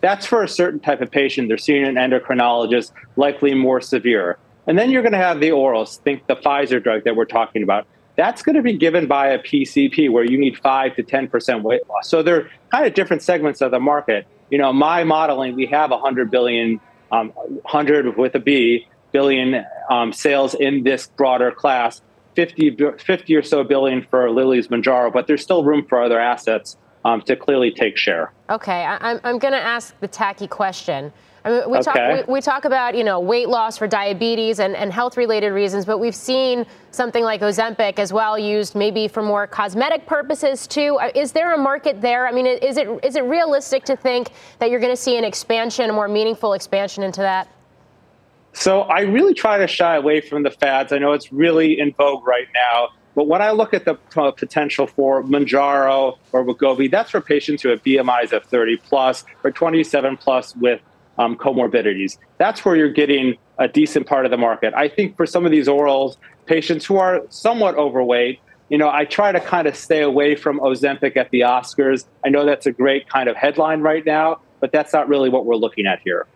That's 0.00 0.26
for 0.26 0.42
a 0.42 0.48
certain 0.48 0.78
type 0.78 1.00
of 1.00 1.10
patient. 1.10 1.48
They're 1.48 1.58
seeing 1.58 1.84
an 1.84 1.96
endocrinologist, 1.96 2.92
likely 3.16 3.54
more 3.54 3.80
severe. 3.80 4.38
And 4.66 4.78
then 4.78 4.90
you're 4.90 5.02
going 5.02 5.12
to 5.12 5.18
have 5.18 5.40
the 5.40 5.50
orals. 5.50 5.98
Think 5.98 6.26
the 6.26 6.36
Pfizer 6.36 6.82
drug 6.82 7.04
that 7.04 7.16
we're 7.16 7.24
talking 7.24 7.62
about. 7.62 7.86
That's 8.16 8.42
going 8.42 8.56
to 8.56 8.62
be 8.62 8.76
given 8.76 9.06
by 9.06 9.28
a 9.28 9.38
PCP 9.38 10.10
where 10.10 10.24
you 10.24 10.38
need 10.38 10.56
five 10.58 10.96
to 10.96 11.02
ten 11.02 11.28
percent 11.28 11.62
weight 11.62 11.86
loss. 11.88 12.08
So 12.08 12.22
they're 12.22 12.48
kind 12.70 12.86
of 12.86 12.94
different 12.94 13.22
segments 13.22 13.60
of 13.60 13.70
the 13.70 13.80
market. 13.80 14.26
You 14.50 14.58
know, 14.58 14.72
my 14.72 15.04
modeling, 15.04 15.54
we 15.54 15.66
have 15.66 15.90
100 15.90 16.30
billion, 16.30 16.80
um, 17.10 17.30
100 17.30 18.16
with 18.16 18.34
a 18.34 18.38
B 18.38 18.86
billion 19.12 19.64
um, 19.90 20.12
sales 20.12 20.54
in 20.54 20.84
this 20.84 21.06
broader 21.08 21.50
class 21.50 22.00
50, 22.36 22.76
50 22.98 23.34
or 23.34 23.42
so 23.42 23.64
billion 23.64 24.06
for 24.08 24.30
Lilly's 24.30 24.68
Mounjaro, 24.68 25.12
but 25.12 25.26
there's 25.26 25.42
still 25.42 25.64
room 25.64 25.84
for 25.88 26.02
other 26.02 26.20
assets 26.20 26.76
um, 27.04 27.22
to 27.22 27.34
clearly 27.36 27.70
take 27.70 27.96
share. 27.96 28.32
Okay, 28.50 28.84
I, 28.84 29.12
am 29.12 29.20
I'm 29.24 29.38
going 29.38 29.52
to 29.52 29.60
ask 29.60 29.98
the 30.00 30.08
tacky 30.08 30.46
question. 30.46 31.12
I 31.44 31.50
mean, 31.50 31.70
we, 31.70 31.78
okay. 31.78 31.82
talk, 31.82 32.26
we, 32.26 32.32
we, 32.34 32.40
talk 32.40 32.64
about 32.64 32.96
you 32.96 33.04
know 33.04 33.20
weight 33.20 33.48
loss 33.48 33.78
for 33.78 33.86
diabetes 33.86 34.58
and, 34.58 34.74
and 34.74 34.92
health 34.92 35.16
related 35.16 35.50
reasons, 35.50 35.84
but 35.84 35.98
we've 35.98 36.14
seen 36.14 36.66
something 36.90 37.22
like 37.22 37.40
Ozempic 37.40 38.00
as 38.00 38.12
well 38.12 38.36
used 38.36 38.74
maybe 38.74 39.06
for 39.06 39.22
more 39.22 39.46
cosmetic 39.46 40.06
purposes 40.06 40.66
too. 40.66 40.98
Uh, 41.00 41.10
is 41.14 41.30
there 41.30 41.54
a 41.54 41.58
market 41.58 42.00
there? 42.00 42.26
I 42.26 42.32
mean, 42.32 42.46
is 42.46 42.76
it 42.76 42.88
is 43.04 43.14
it 43.14 43.22
realistic 43.22 43.84
to 43.84 43.94
think 43.96 44.30
that 44.58 44.70
you're 44.70 44.80
going 44.80 44.92
to 44.92 45.00
see 45.00 45.16
an 45.16 45.24
expansion, 45.24 45.88
a 45.88 45.92
more 45.92 46.08
meaningful 46.08 46.52
expansion 46.54 47.04
into 47.04 47.20
that? 47.20 47.48
So 48.56 48.82
I 48.82 49.00
really 49.00 49.34
try 49.34 49.58
to 49.58 49.66
shy 49.66 49.96
away 49.96 50.22
from 50.22 50.42
the 50.42 50.50
fads. 50.50 50.90
I 50.90 50.96
know 50.96 51.12
it's 51.12 51.30
really 51.30 51.78
in 51.78 51.92
vogue 51.92 52.26
right 52.26 52.48
now. 52.54 52.88
But 53.14 53.28
when 53.28 53.42
I 53.42 53.50
look 53.50 53.74
at 53.74 53.84
the 53.84 53.94
potential 53.94 54.86
for 54.86 55.22
Mounjaro 55.22 56.16
or 56.32 56.44
Wegovy, 56.44 56.90
that's 56.90 57.10
for 57.10 57.20
patients 57.20 57.62
who 57.62 57.68
have 57.68 57.82
BMIs 57.82 58.32
of 58.32 58.44
30 58.46 58.78
plus 58.78 59.26
or 59.44 59.50
27 59.50 60.16
plus 60.16 60.56
with 60.56 60.80
um, 61.18 61.36
comorbidities. 61.36 62.16
That's 62.38 62.64
where 62.64 62.76
you're 62.76 62.88
getting 62.90 63.36
a 63.58 63.68
decent 63.68 64.06
part 64.06 64.24
of 64.24 64.30
the 64.30 64.38
market. 64.38 64.72
I 64.74 64.88
think 64.88 65.18
for 65.18 65.26
some 65.26 65.44
of 65.44 65.50
these 65.50 65.68
orals, 65.68 66.16
patients 66.46 66.86
who 66.86 66.96
are 66.96 67.26
somewhat 67.28 67.76
overweight, 67.76 68.40
you 68.70 68.78
know, 68.78 68.88
I 68.88 69.04
try 69.04 69.32
to 69.32 69.40
kind 69.40 69.68
of 69.68 69.76
stay 69.76 70.00
away 70.00 70.34
from 70.34 70.60
Ozempic 70.60 71.18
at 71.18 71.30
the 71.30 71.40
Oscars. 71.40 72.06
I 72.24 72.30
know 72.30 72.46
that's 72.46 72.64
a 72.64 72.72
great 72.72 73.06
kind 73.06 73.28
of 73.28 73.36
headline 73.36 73.82
right 73.82 74.04
now, 74.04 74.40
but 74.60 74.72
that's 74.72 74.94
not 74.94 75.08
really 75.08 75.28
what 75.28 75.44
we're 75.44 75.56
looking 75.56 75.86
at 75.86 76.00
here. 76.02 76.26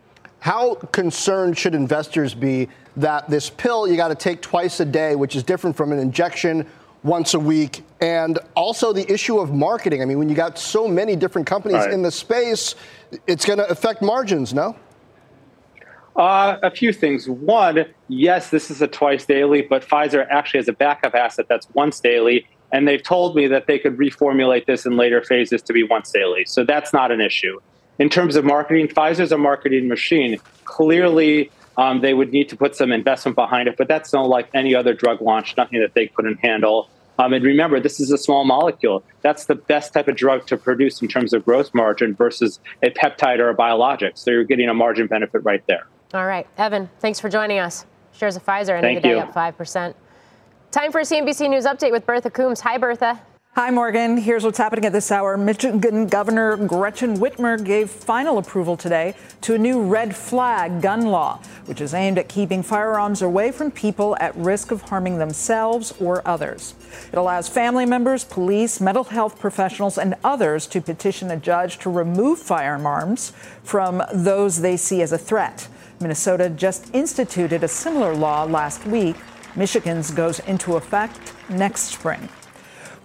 How 0.41 0.73
concerned 0.73 1.55
should 1.55 1.75
investors 1.75 2.33
be 2.33 2.67
that 2.97 3.29
this 3.29 3.51
pill 3.51 3.87
you 3.87 3.95
got 3.95 4.07
to 4.07 4.15
take 4.15 4.41
twice 4.41 4.79
a 4.79 4.85
day, 4.85 5.15
which 5.15 5.35
is 5.35 5.43
different 5.43 5.77
from 5.77 5.91
an 5.91 5.99
injection 5.99 6.65
once 7.03 7.35
a 7.35 7.39
week, 7.39 7.83
and 8.01 8.39
also 8.55 8.91
the 8.91 9.09
issue 9.11 9.37
of 9.37 9.53
marketing. 9.53 10.01
I 10.01 10.05
mean, 10.05 10.17
when 10.17 10.29
you 10.29 10.35
got 10.35 10.57
so 10.57 10.87
many 10.87 11.15
different 11.15 11.45
companies 11.45 11.77
right. 11.77 11.93
in 11.93 12.01
the 12.01 12.09
space, 12.09 12.73
it's 13.27 13.45
going 13.45 13.59
to 13.59 13.69
affect 13.69 14.01
margins, 14.01 14.51
no? 14.51 14.75
Uh, 16.15 16.57
a 16.63 16.71
few 16.71 16.91
things. 16.91 17.29
One, 17.29 17.85
yes, 18.07 18.49
this 18.49 18.71
is 18.71 18.81
a 18.81 18.87
twice 18.87 19.25
daily, 19.27 19.61
but 19.61 19.87
Pfizer 19.87 20.25
actually 20.31 20.57
has 20.59 20.67
a 20.67 20.73
backup 20.73 21.13
asset 21.13 21.45
that's 21.49 21.67
once 21.75 21.99
daily, 21.99 22.47
and 22.71 22.87
they've 22.87 23.03
told 23.03 23.35
me 23.35 23.45
that 23.45 23.67
they 23.67 23.77
could 23.77 23.95
reformulate 23.95 24.65
this 24.65 24.87
in 24.87 24.97
later 24.97 25.21
phases 25.21 25.61
to 25.61 25.71
be 25.71 25.83
once 25.83 26.11
daily. 26.11 26.45
So 26.45 26.63
that's 26.63 26.93
not 26.93 27.11
an 27.11 27.21
issue. 27.21 27.59
In 27.99 28.09
terms 28.09 28.35
of 28.35 28.45
marketing, 28.45 28.87
Pfizer's 28.87 29.31
a 29.31 29.37
marketing 29.37 29.87
machine. 29.87 30.39
Clearly, 30.63 31.51
um, 31.77 32.01
they 32.01 32.13
would 32.13 32.31
need 32.31 32.49
to 32.49 32.57
put 32.57 32.75
some 32.75 32.91
investment 32.91 33.35
behind 33.35 33.67
it, 33.67 33.77
but 33.77 33.87
that's 33.87 34.11
not 34.13 34.27
like 34.27 34.49
any 34.53 34.75
other 34.75 34.93
drug 34.93 35.21
launch, 35.21 35.55
nothing 35.57 35.79
that 35.81 35.93
they 35.93 36.07
couldn't 36.07 36.39
handle. 36.39 36.89
Um, 37.19 37.33
and 37.33 37.45
remember, 37.45 37.79
this 37.79 37.99
is 37.99 38.11
a 38.11 38.17
small 38.17 38.45
molecule. 38.45 39.03
That's 39.21 39.45
the 39.45 39.55
best 39.55 39.93
type 39.93 40.07
of 40.07 40.15
drug 40.15 40.47
to 40.47 40.57
produce 40.57 41.01
in 41.01 41.07
terms 41.07 41.33
of 41.33 41.45
gross 41.45 41.71
margin 41.73 42.15
versus 42.15 42.59
a 42.81 42.89
peptide 42.89 43.39
or 43.39 43.49
a 43.49 43.53
biologic. 43.53 44.17
So 44.17 44.31
you're 44.31 44.43
getting 44.43 44.69
a 44.69 44.73
margin 44.73 45.07
benefit 45.07 45.43
right 45.43 45.63
there. 45.67 45.87
All 46.13 46.25
right. 46.25 46.47
Evan, 46.57 46.89
thanks 46.99 47.19
for 47.19 47.29
joining 47.29 47.59
us. 47.59 47.85
Shares 48.13 48.35
of 48.35 48.45
Pfizer 48.45 48.75
ending 48.75 48.95
the 48.95 49.01
day 49.01 49.19
up 49.19 49.33
5%. 49.33 49.93
Time 50.71 50.91
for 50.91 51.01
a 51.01 51.03
CNBC 51.03 51.49
News 51.49 51.65
update 51.65 51.91
with 51.91 52.05
Bertha 52.05 52.29
Coombs. 52.29 52.61
Hi, 52.61 52.77
Bertha. 52.77 53.21
Hi, 53.55 53.69
Morgan. 53.69 54.15
Here's 54.15 54.45
what's 54.45 54.57
happening 54.57 54.85
at 54.85 54.93
this 54.93 55.11
hour. 55.11 55.35
Michigan 55.35 56.07
Governor 56.07 56.55
Gretchen 56.55 57.17
Whitmer 57.17 57.61
gave 57.61 57.89
final 57.89 58.37
approval 58.37 58.77
today 58.77 59.13
to 59.41 59.55
a 59.55 59.57
new 59.57 59.81
red 59.81 60.15
flag 60.15 60.81
gun 60.81 61.07
law, 61.07 61.37
which 61.65 61.81
is 61.81 61.93
aimed 61.93 62.17
at 62.17 62.29
keeping 62.29 62.63
firearms 62.63 63.21
away 63.21 63.51
from 63.51 63.69
people 63.69 64.15
at 64.21 64.33
risk 64.37 64.71
of 64.71 64.83
harming 64.83 65.17
themselves 65.17 65.93
or 65.99 66.25
others. 66.25 66.75
It 67.11 67.17
allows 67.17 67.49
family 67.49 67.85
members, 67.85 68.23
police, 68.23 68.79
mental 68.79 69.03
health 69.03 69.37
professionals, 69.37 69.97
and 69.97 70.15
others 70.23 70.65
to 70.67 70.79
petition 70.79 71.29
a 71.29 71.35
judge 71.35 71.77
to 71.79 71.89
remove 71.89 72.39
firearms 72.39 73.33
from 73.63 74.01
those 74.13 74.61
they 74.61 74.77
see 74.77 75.01
as 75.01 75.11
a 75.11 75.17
threat. 75.17 75.67
Minnesota 75.99 76.47
just 76.47 76.89
instituted 76.95 77.65
a 77.65 77.67
similar 77.67 78.15
law 78.15 78.45
last 78.45 78.85
week. 78.87 79.17
Michigan's 79.57 80.09
goes 80.09 80.39
into 80.39 80.77
effect 80.77 81.33
next 81.49 81.81
spring. 81.81 82.29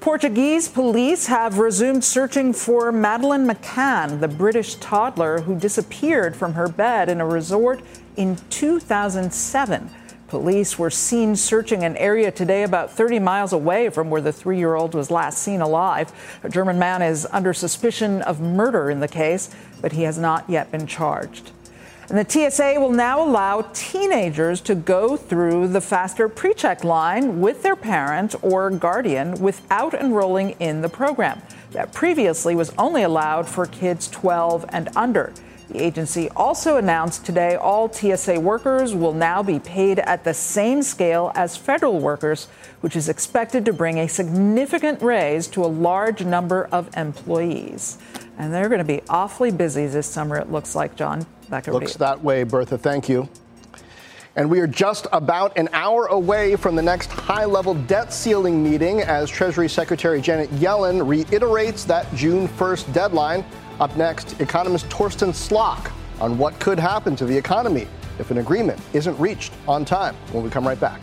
Portuguese 0.06 0.68
police 0.68 1.26
have 1.26 1.58
resumed 1.58 2.04
searching 2.04 2.52
for 2.52 2.92
Madeleine 2.92 3.44
McCann, 3.44 4.20
the 4.20 4.28
British 4.28 4.76
toddler 4.76 5.40
who 5.40 5.58
disappeared 5.58 6.36
from 6.36 6.52
her 6.52 6.68
bed 6.68 7.08
in 7.08 7.20
a 7.20 7.26
resort 7.26 7.82
in 8.16 8.36
2007. 8.48 9.90
Police 10.28 10.78
were 10.78 10.90
seen 10.90 11.34
searching 11.34 11.82
an 11.82 11.96
area 11.96 12.30
today 12.30 12.62
about 12.62 12.92
30 12.92 13.18
miles 13.18 13.52
away 13.52 13.88
from 13.88 14.08
where 14.08 14.20
the 14.20 14.32
three 14.32 14.58
year 14.58 14.76
old 14.76 14.94
was 14.94 15.10
last 15.10 15.38
seen 15.38 15.60
alive. 15.60 16.12
A 16.44 16.48
German 16.48 16.78
man 16.78 17.02
is 17.02 17.26
under 17.32 17.52
suspicion 17.52 18.22
of 18.22 18.40
murder 18.40 18.88
in 18.88 19.00
the 19.00 19.08
case, 19.08 19.50
but 19.80 19.90
he 19.90 20.02
has 20.02 20.18
not 20.18 20.48
yet 20.48 20.70
been 20.70 20.86
charged. 20.86 21.50
And 22.08 22.16
the 22.16 22.50
TSA 22.50 22.78
will 22.78 22.92
now 22.92 23.20
allow 23.20 23.62
teenagers 23.72 24.60
to 24.62 24.76
go 24.76 25.16
through 25.16 25.68
the 25.68 25.80
faster 25.80 26.28
pre 26.28 26.54
check 26.54 26.84
line 26.84 27.40
with 27.40 27.64
their 27.64 27.74
parent 27.74 28.36
or 28.42 28.70
guardian 28.70 29.34
without 29.40 29.92
enrolling 29.92 30.50
in 30.60 30.82
the 30.82 30.88
program. 30.88 31.42
That 31.72 31.92
previously 31.92 32.54
was 32.54 32.72
only 32.78 33.02
allowed 33.02 33.48
for 33.48 33.66
kids 33.66 34.08
12 34.08 34.66
and 34.68 34.88
under. 34.94 35.32
The 35.68 35.82
agency 35.82 36.30
also 36.30 36.76
announced 36.76 37.26
today 37.26 37.56
all 37.56 37.92
TSA 37.92 38.38
workers 38.38 38.94
will 38.94 39.12
now 39.12 39.42
be 39.42 39.58
paid 39.58 39.98
at 39.98 40.22
the 40.22 40.32
same 40.32 40.82
scale 40.82 41.32
as 41.34 41.56
federal 41.56 41.98
workers, 41.98 42.46
which 42.82 42.94
is 42.94 43.08
expected 43.08 43.64
to 43.64 43.72
bring 43.72 43.98
a 43.98 44.06
significant 44.06 45.02
raise 45.02 45.48
to 45.48 45.64
a 45.64 45.66
large 45.66 46.24
number 46.24 46.68
of 46.70 46.96
employees. 46.96 47.98
And 48.38 48.52
they're 48.52 48.68
going 48.68 48.78
to 48.78 48.84
be 48.84 49.02
awfully 49.08 49.50
busy 49.50 49.86
this 49.86 50.06
summer, 50.06 50.36
it 50.36 50.50
looks 50.50 50.74
like, 50.74 50.94
John. 50.96 51.26
That 51.48 51.66
Looks 51.68 51.94
that 51.94 52.22
way, 52.22 52.42
Bertha. 52.42 52.76
Thank 52.76 53.08
you. 53.08 53.28
And 54.34 54.50
we 54.50 54.60
are 54.60 54.66
just 54.66 55.06
about 55.12 55.56
an 55.56 55.70
hour 55.72 56.06
away 56.06 56.56
from 56.56 56.76
the 56.76 56.82
next 56.82 57.10
high 57.10 57.46
level 57.46 57.72
debt 57.74 58.12
ceiling 58.12 58.62
meeting 58.62 59.00
as 59.00 59.30
Treasury 59.30 59.68
Secretary 59.68 60.20
Janet 60.20 60.50
Yellen 60.50 61.08
reiterates 61.08 61.84
that 61.84 62.12
June 62.14 62.46
1st 62.46 62.92
deadline. 62.92 63.44
Up 63.80 63.96
next, 63.96 64.38
economist 64.40 64.88
Torsten 64.90 65.30
Slok 65.30 65.90
on 66.20 66.36
what 66.36 66.58
could 66.60 66.78
happen 66.78 67.16
to 67.16 67.24
the 67.24 67.36
economy 67.36 67.86
if 68.18 68.30
an 68.30 68.38
agreement 68.38 68.78
isn't 68.92 69.18
reached 69.18 69.54
on 69.66 69.84
time 69.84 70.14
when 70.32 70.42
we 70.42 70.50
come 70.50 70.66
right 70.66 70.80
back. 70.80 71.00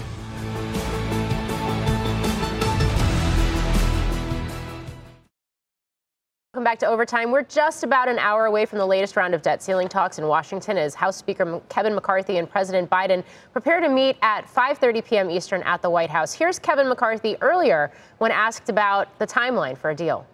Welcome 6.63 6.75
back 6.75 6.79
to 6.79 6.87
Overtime. 6.87 7.31
We're 7.31 7.43
just 7.43 7.83
about 7.83 8.07
an 8.07 8.17
hour 8.17 8.45
away 8.45 8.65
from 8.65 8.77
the 8.79 8.85
latest 8.85 9.17
round 9.17 9.33
of 9.33 9.41
debt 9.41 9.61
ceiling 9.61 9.89
talks 9.89 10.17
in 10.17 10.25
Washington 10.25 10.77
as 10.77 10.95
House 10.95 11.17
Speaker 11.17 11.61
Kevin 11.67 11.93
McCarthy 11.93 12.37
and 12.37 12.49
President 12.49 12.89
Biden 12.89 13.21
prepare 13.51 13.81
to 13.81 13.89
meet 13.89 14.15
at 14.21 14.47
5:30 14.47 15.03
p.m. 15.03 15.29
Eastern 15.29 15.61
at 15.63 15.81
the 15.81 15.89
White 15.89 16.09
House. 16.09 16.31
Here's 16.31 16.59
Kevin 16.59 16.87
McCarthy 16.87 17.35
earlier 17.41 17.91
when 18.19 18.31
asked 18.31 18.69
about 18.69 19.19
the 19.19 19.27
timeline 19.27 19.77
for 19.77 19.89
a 19.89 19.95
deal. 19.95 20.25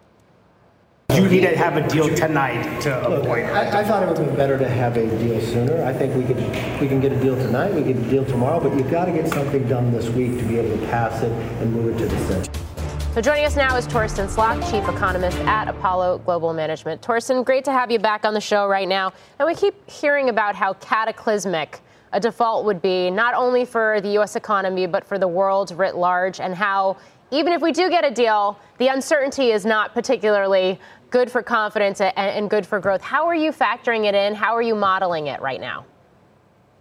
You 1.12 1.28
need 1.28 1.40
to 1.40 1.56
have 1.56 1.76
a 1.76 1.88
deal 1.88 2.08
tonight 2.14 2.80
to 2.82 2.96
avoid. 3.08 3.46
I, 3.46 3.80
I, 3.80 3.84
thought 3.84 4.04
it 4.04 4.16
would 4.16 4.30
be 4.30 4.36
better 4.36 4.56
to 4.56 4.68
have 4.68 4.96
a 4.96 5.08
deal 5.18 5.40
sooner. 5.40 5.82
I 5.84 5.92
think 5.92 6.14
we 6.14 6.22
could 6.22 6.36
we 6.80 6.86
can 6.86 7.00
get 7.00 7.10
a 7.10 7.20
deal 7.20 7.34
tonight. 7.34 7.74
We 7.74 7.82
get 7.82 7.96
a 7.96 8.08
deal 8.08 8.24
tomorrow, 8.24 8.60
but 8.60 8.78
you've 8.78 8.92
got 8.92 9.06
to 9.06 9.12
get 9.12 9.26
something 9.26 9.66
done 9.66 9.90
this 9.90 10.08
week 10.10 10.38
to 10.38 10.44
be 10.44 10.60
able 10.60 10.78
to 10.78 10.86
pass 10.86 11.24
it 11.24 11.32
and 11.60 11.72
move 11.72 11.92
it 11.92 11.98
to 11.98 12.06
the 12.06 12.18
Senate. 12.28 12.69
So 13.12 13.20
joining 13.20 13.44
us 13.44 13.56
now 13.56 13.76
is 13.76 13.88
Torsten 13.88 14.28
Slok, 14.28 14.62
Chief 14.70 14.88
Economist 14.88 15.36
at 15.38 15.66
Apollo 15.66 16.18
Global 16.18 16.52
Management. 16.52 17.02
Torsten, 17.02 17.44
great 17.44 17.64
to 17.64 17.72
have 17.72 17.90
you 17.90 17.98
back 17.98 18.24
on 18.24 18.34
the 18.34 18.40
show 18.40 18.68
right 18.68 18.86
now. 18.86 19.12
And 19.40 19.48
we 19.48 19.56
keep 19.56 19.90
hearing 19.90 20.28
about 20.28 20.54
how 20.54 20.74
cataclysmic 20.74 21.80
a 22.12 22.20
default 22.20 22.64
would 22.66 22.80
be, 22.80 23.10
not 23.10 23.34
only 23.34 23.64
for 23.64 24.00
the 24.00 24.10
U.S. 24.10 24.36
economy, 24.36 24.86
but 24.86 25.04
for 25.04 25.18
the 25.18 25.26
world 25.26 25.72
writ 25.72 25.96
large, 25.96 26.38
and 26.38 26.54
how 26.54 26.98
even 27.32 27.52
if 27.52 27.60
we 27.60 27.72
do 27.72 27.90
get 27.90 28.04
a 28.04 28.12
deal, 28.12 28.56
the 28.78 28.86
uncertainty 28.86 29.50
is 29.50 29.66
not 29.66 29.92
particularly 29.92 30.78
good 31.10 31.28
for 31.28 31.42
confidence 31.42 32.00
and, 32.00 32.48
good 32.48 32.64
for 32.64 32.78
growth. 32.78 33.00
How 33.00 33.26
are 33.26 33.34
you 33.34 33.50
factoring 33.50 34.04
it 34.04 34.14
in? 34.14 34.36
How 34.36 34.54
are 34.54 34.62
you 34.62 34.76
modeling 34.76 35.26
it 35.26 35.40
right 35.40 35.60
now? 35.60 35.84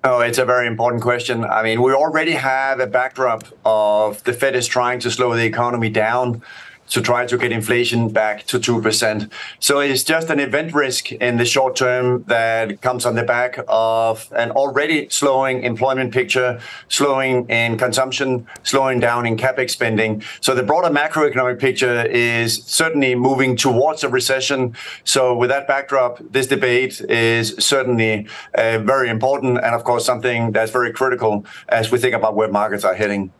Oh, 0.02 0.22
it's 0.22 0.38
a 0.38 0.46
very 0.46 0.66
important 0.66 1.02
question. 1.02 1.44
I 1.44 1.62
mean, 1.62 1.82
we 1.82 1.92
already 1.92 2.32
have 2.32 2.80
a 2.80 2.88
backdrop 2.88 3.44
of 3.66 4.24
the 4.24 4.32
Fed 4.32 4.56
is 4.56 4.66
trying 4.66 5.00
to 5.02 5.12
slow 5.12 5.36
the 5.36 5.44
economy 5.44 5.90
down 5.90 6.42
to 6.89 7.02
try 7.02 7.25
to 7.25 7.38
get 7.38 7.52
inflation 7.52 8.10
back 8.10 8.45
to 8.47 8.60
2%. 8.60 9.32
So 9.60 9.80
it's 9.80 10.04
just 10.04 10.30
an 10.30 10.39
event 10.39 10.73
risk 10.73 11.12
in 11.12 11.38
the 11.38 11.45
short 11.45 11.75
term 11.75 12.23
that 12.28 12.82
comes 12.82 13.06
on 13.06 13.15
the 13.15 13.23
back 13.23 13.60
of 13.67 14.32
an 14.36 14.52
already 14.52 15.08
slowing 15.10 15.63
employment 15.63 16.13
picture, 16.13 16.60
slowing 16.88 17.47
in 17.49 17.78
consumption, 17.78 18.47
slowing 18.63 18.99
down 18.99 19.25
in 19.25 19.38
capex 19.38 19.71
spending. 19.71 20.23
So 20.41 20.56
the 20.56 20.63
broader 20.63 20.93
macroeconomic 20.93 21.60
picture 21.60 22.06
is 22.06 22.63
certainly 22.65 23.15
moving 23.15 23.56
towards 23.56 24.04
a 24.04 24.10
recession. 24.10 24.75
So 25.04 25.36
with 25.36 25.49
that 25.49 25.67
backdrop, 25.67 26.19
this 26.32 26.47
debate 26.47 27.02
is 27.02 27.56
certainly 27.60 28.28
uh, 28.56 28.80
very 28.80 29.10
important 29.10 29.58
and 29.58 29.75
of 29.75 29.84
course 29.84 30.06
something 30.06 30.52
that's 30.52 30.71
very 30.71 30.91
critical 30.91 31.45
as 31.69 31.91
we 31.91 31.97
think 31.97 32.15
about 32.15 32.36
where 32.36 32.52
markets 32.52 32.84
are 32.84 32.95
heading. 32.95 33.32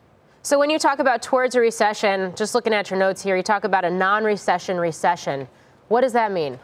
So 0.42 0.58
when 0.58 0.70
you 0.70 0.80
talk 0.80 1.00
about 1.00 1.22
towards 1.22 1.56
a 1.56 1.60
recession, 1.60 2.34
just 2.36 2.56
looking 2.56 2.74
at 2.74 2.90
your 2.90 2.98
notes 2.98 3.22
here, 3.22 3.36
you 3.36 3.44
talk 3.44 3.66
about 3.66 3.84
a 3.84 3.90
non-recession 3.90 4.78
recession. 4.78 5.50
What 5.90 6.02
does 6.02 6.14
that 6.14 6.32
mean? 6.32 6.60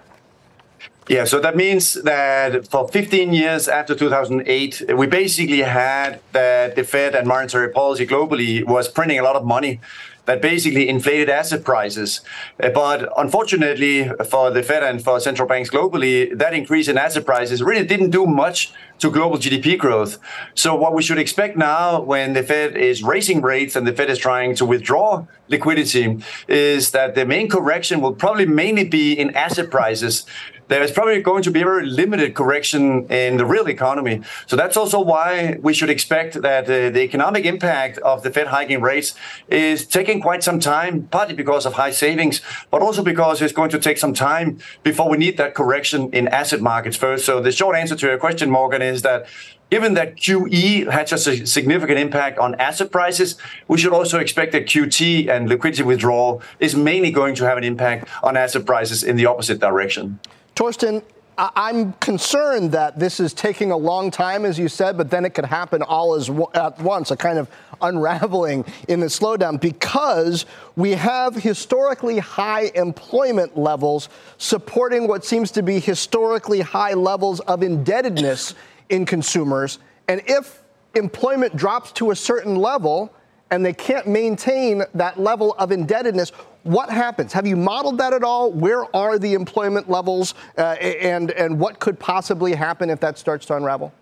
Yeah, 1.10 1.26
so 1.26 1.40
that 1.42 1.56
means 1.56 1.94
that 2.04 2.68
for 2.68 2.88
15 2.88 3.34
years 3.34 3.68
after 3.68 3.94
2008, 3.94 4.96
we 4.96 5.08
basically 5.08 5.62
had 5.62 6.22
that 6.32 6.76
the 6.76 6.84
Fed 6.84 7.16
and 7.16 7.28
monetary 7.28 7.70
policy 7.70 8.08
globally 8.08 8.66
was 8.66 8.88
printing 8.88 9.20
a 9.20 9.24
lot 9.24 9.36
of 9.36 9.46
money 9.46 9.82
that 10.26 10.42
basically 10.42 10.90
inflated 10.90 11.30
asset 11.30 11.64
prices. 11.64 12.22
Uh, 12.62 12.70
but 12.70 13.10
unfortunately 13.18 14.10
for 14.30 14.52
the 14.52 14.64
Fed 14.64 14.84
and 14.84 15.04
for 15.04 15.20
central 15.20 15.48
banks 15.48 15.70
globally, 15.70 16.38
that 16.38 16.54
increase 16.54 16.88
in 16.88 16.98
asset 16.98 17.26
prices 17.26 17.62
really 17.62 17.86
didn't 17.86 18.10
do 18.10 18.26
much 18.26 18.74
to 19.00 19.12
global 19.12 19.38
GDP 19.38 19.78
growth. 19.78 20.18
So 20.54 20.76
what 20.76 20.94
we 20.94 21.04
should 21.04 21.18
expect 21.18 21.58
now 21.58 22.02
when 22.02 22.34
the 22.34 22.44
Fed 22.44 22.78
is 22.78 23.04
raising 23.04 23.42
rates 23.42 23.76
and 23.76 23.86
the 23.86 23.94
Fed 23.94 24.10
is 24.10 24.18
trying 24.18 24.56
to 24.56 24.66
withdraw 24.66 25.26
liquidity 25.48 26.20
is 26.48 26.92
that 26.92 27.16
the 27.16 27.26
main 27.26 27.50
correction 27.50 28.02
will 28.02 28.14
probably 28.14 28.46
mainly 28.46 28.84
be 28.84 29.14
in 29.14 29.36
asset 29.36 29.70
prices 29.70 30.26
there's 30.68 30.92
probably 30.92 31.22
going 31.22 31.44
to 31.44 31.52
be 31.52 31.62
a 31.62 31.64
very 31.64 31.86
limited 31.86 32.34
correction 32.34 33.06
in 33.12 33.38
the 33.38 33.46
real 33.46 33.68
economy. 33.68 34.22
So 34.48 34.56
that's 34.56 34.78
also 34.78 35.00
why 35.00 35.58
we 35.62 35.74
should 35.74 35.90
expect 35.90 36.42
that 36.42 36.64
uh, 36.66 36.90
the 36.90 37.02
economic 37.02 37.46
impact 37.46 37.98
of 38.00 38.24
the 38.24 38.32
Fed 38.32 38.48
hiking 38.48 38.82
rates 38.82 39.14
is 39.48 39.86
taking 39.86 40.22
quite 40.22 40.44
some 40.44 40.60
time, 40.60 41.08
partly 41.12 41.36
because 41.36 41.66
of 41.66 41.74
high 41.74 41.92
savings, 41.92 42.42
but 42.72 42.82
also 42.82 43.04
because 43.04 43.42
it's 43.42 43.54
going 43.54 43.70
to 43.70 43.80
take 43.80 43.98
some 43.98 44.14
time 44.14 44.58
before 44.84 45.10
we 45.10 45.18
need 45.18 45.38
that 45.38 45.54
correction 45.54 46.10
in 46.12 46.28
asset 46.30 46.62
markets 46.62 46.98
first. 46.98 47.26
So 47.26 47.40
the 47.40 47.52
short 47.52 47.76
answer 47.76 47.96
to 47.96 48.08
your 48.08 48.18
question, 48.18 48.50
Morgan, 48.50 48.82
is 48.82 49.04
that 49.04 49.28
Given 49.72 49.96
that 49.96 50.16
QE 50.18 50.92
had 50.92 51.10
such 51.10 51.26
a 51.26 51.48
significant 51.48 51.98
impact 51.98 52.38
on 52.38 52.54
asset 52.56 52.92
prices, 52.92 53.36
we 53.68 53.80
should 53.80 53.94
also 53.94 54.20
expect 54.20 54.52
that 54.52 54.68
QT 54.68 55.28
and 55.28 55.50
liquidity 55.50 55.82
withdrawal 55.82 56.44
is 56.60 56.76
mainly 56.76 57.10
going 57.10 57.34
to 57.36 57.46
have 57.46 57.58
an 57.58 57.64
impact 57.64 58.08
on 58.22 58.38
asset 58.38 58.66
prices 58.66 59.04
in 59.04 59.16
the 59.16 59.26
opposite 59.26 59.60
direction. 59.60 60.20
Torsten, 60.56 61.04
I'm 61.38 61.92
concerned 61.94 62.72
that 62.72 62.98
this 62.98 63.20
is 63.20 63.34
taking 63.34 63.72
a 63.72 63.78
long 63.78 64.10
time, 64.10 64.46
as 64.46 64.58
you 64.58 64.70
said, 64.70 64.96
but 64.96 65.10
then 65.10 65.26
it 65.26 65.32
could 65.32 65.44
happen 65.44 65.82
all 65.82 66.16
at 66.54 66.80
once, 66.80 67.12
a 67.12 67.18
kind 67.18 67.38
of 67.38 67.50
unraveling 67.82 68.64
in 68.88 69.02
the 69.02 69.08
slowdown 69.08 69.60
because 69.60 70.46
we 70.78 70.92
have 70.92 71.36
historically 71.36 72.20
high 72.20 72.72
employment 72.76 73.58
levels 73.58 74.08
supporting 74.38 75.10
what 75.10 75.26
seems 75.26 75.52
to 75.52 75.62
be 75.62 75.78
historically 75.78 76.62
high 76.62 76.94
levels 76.94 77.42
of 77.42 77.62
indebtedness 77.62 78.56
in 78.88 79.06
consumers. 79.06 79.80
And 80.08 80.22
if 80.26 80.64
employment 80.96 81.58
drops 81.58 81.92
to 81.94 82.12
a 82.12 82.16
certain 82.16 82.56
level 82.56 83.14
and 83.52 83.66
they 83.66 83.74
can't 83.74 84.08
maintain 84.08 84.84
that 84.94 85.20
level 85.20 85.54
of 85.56 85.74
indebtedness, 85.74 86.32
what 86.66 86.90
happens? 86.90 87.32
Have 87.34 87.46
you 87.46 87.56
modeled 87.56 88.00
that 88.00 88.12
at 88.12 88.24
all? 88.24 88.52
Where 88.52 88.94
are 88.96 89.20
the 89.20 89.36
employment 89.36 89.88
levels 89.88 90.34
uh, 90.58 90.62
and, 90.82 91.30
and 91.32 91.60
what 91.60 91.80
could 91.80 92.00
possibly 92.00 92.56
happen 92.56 92.90
if 92.90 93.00
that 93.02 93.20
starts 93.20 93.46
to 93.48 93.56
unravel? 93.56 93.94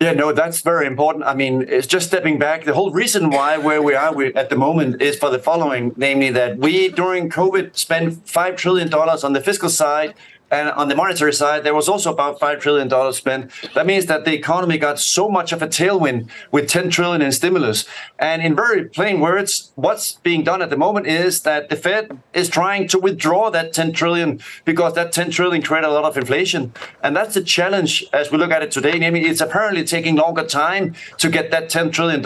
Yeah, 0.00 0.12
no, 0.12 0.32
that's 0.32 0.62
very 0.62 0.86
important. 0.86 1.24
I 1.24 1.34
mean, 1.34 1.66
it's 1.68 1.88
just 1.88 2.06
stepping 2.06 2.38
back. 2.38 2.64
The 2.64 2.72
whole 2.72 2.92
reason 2.92 3.28
why 3.28 3.58
where 3.58 3.82
we 3.82 3.94
are 3.94 4.14
at 4.34 4.48
the 4.48 4.56
moment 4.56 5.02
is 5.02 5.18
for 5.18 5.30
the 5.30 5.38
following, 5.38 5.92
namely 5.96 6.30
that 6.30 6.58
we 6.58 6.88
during 6.88 7.28
COVID 7.28 7.76
spent 7.76 8.24
$5 8.24 8.56
trillion 8.56 8.94
on 8.94 9.32
the 9.32 9.40
fiscal 9.40 9.68
side 9.68 10.14
and 10.50 10.70
on 10.70 10.88
the 10.88 10.96
monetary 10.96 11.32
side, 11.32 11.64
there 11.64 11.74
was 11.74 11.88
also 11.88 12.12
about 12.12 12.40
$5 12.40 12.60
trillion 12.60 13.12
spent. 13.12 13.52
That 13.74 13.86
means 13.86 14.06
that 14.06 14.24
the 14.24 14.34
economy 14.34 14.78
got 14.78 14.98
so 14.98 15.28
much 15.28 15.52
of 15.52 15.62
a 15.62 15.68
tailwind 15.68 16.28
with 16.50 16.68
10 16.68 16.90
trillion 16.90 17.22
in 17.22 17.30
stimulus. 17.32 17.84
And 18.18 18.42
in 18.42 18.56
very 18.56 18.88
plain 18.88 19.20
words, 19.20 19.72
what's 19.76 20.14
being 20.14 20.42
done 20.42 20.60
at 20.60 20.70
the 20.70 20.76
moment 20.76 21.06
is 21.06 21.42
that 21.42 21.68
the 21.68 21.76
Fed 21.76 22.18
is 22.34 22.48
trying 22.48 22.88
to 22.88 22.98
withdraw 22.98 23.50
that 23.50 23.72
10 23.72 23.92
trillion 23.92 24.40
because 24.64 24.94
that 24.94 25.12
10 25.12 25.30
trillion 25.30 25.62
created 25.62 25.86
a 25.86 25.92
lot 25.92 26.04
of 26.04 26.16
inflation. 26.16 26.72
And 27.02 27.16
that's 27.16 27.34
the 27.34 27.42
challenge 27.42 28.04
as 28.12 28.32
we 28.32 28.38
look 28.38 28.50
at 28.50 28.62
it 28.62 28.72
today. 28.72 28.98
Namely, 28.98 29.26
it's 29.26 29.40
apparently 29.40 29.84
taking 29.84 30.16
longer 30.16 30.44
time 30.44 30.94
to 31.18 31.30
get 31.30 31.50
that 31.52 31.70
$10 31.70 31.92
trillion 31.92 32.22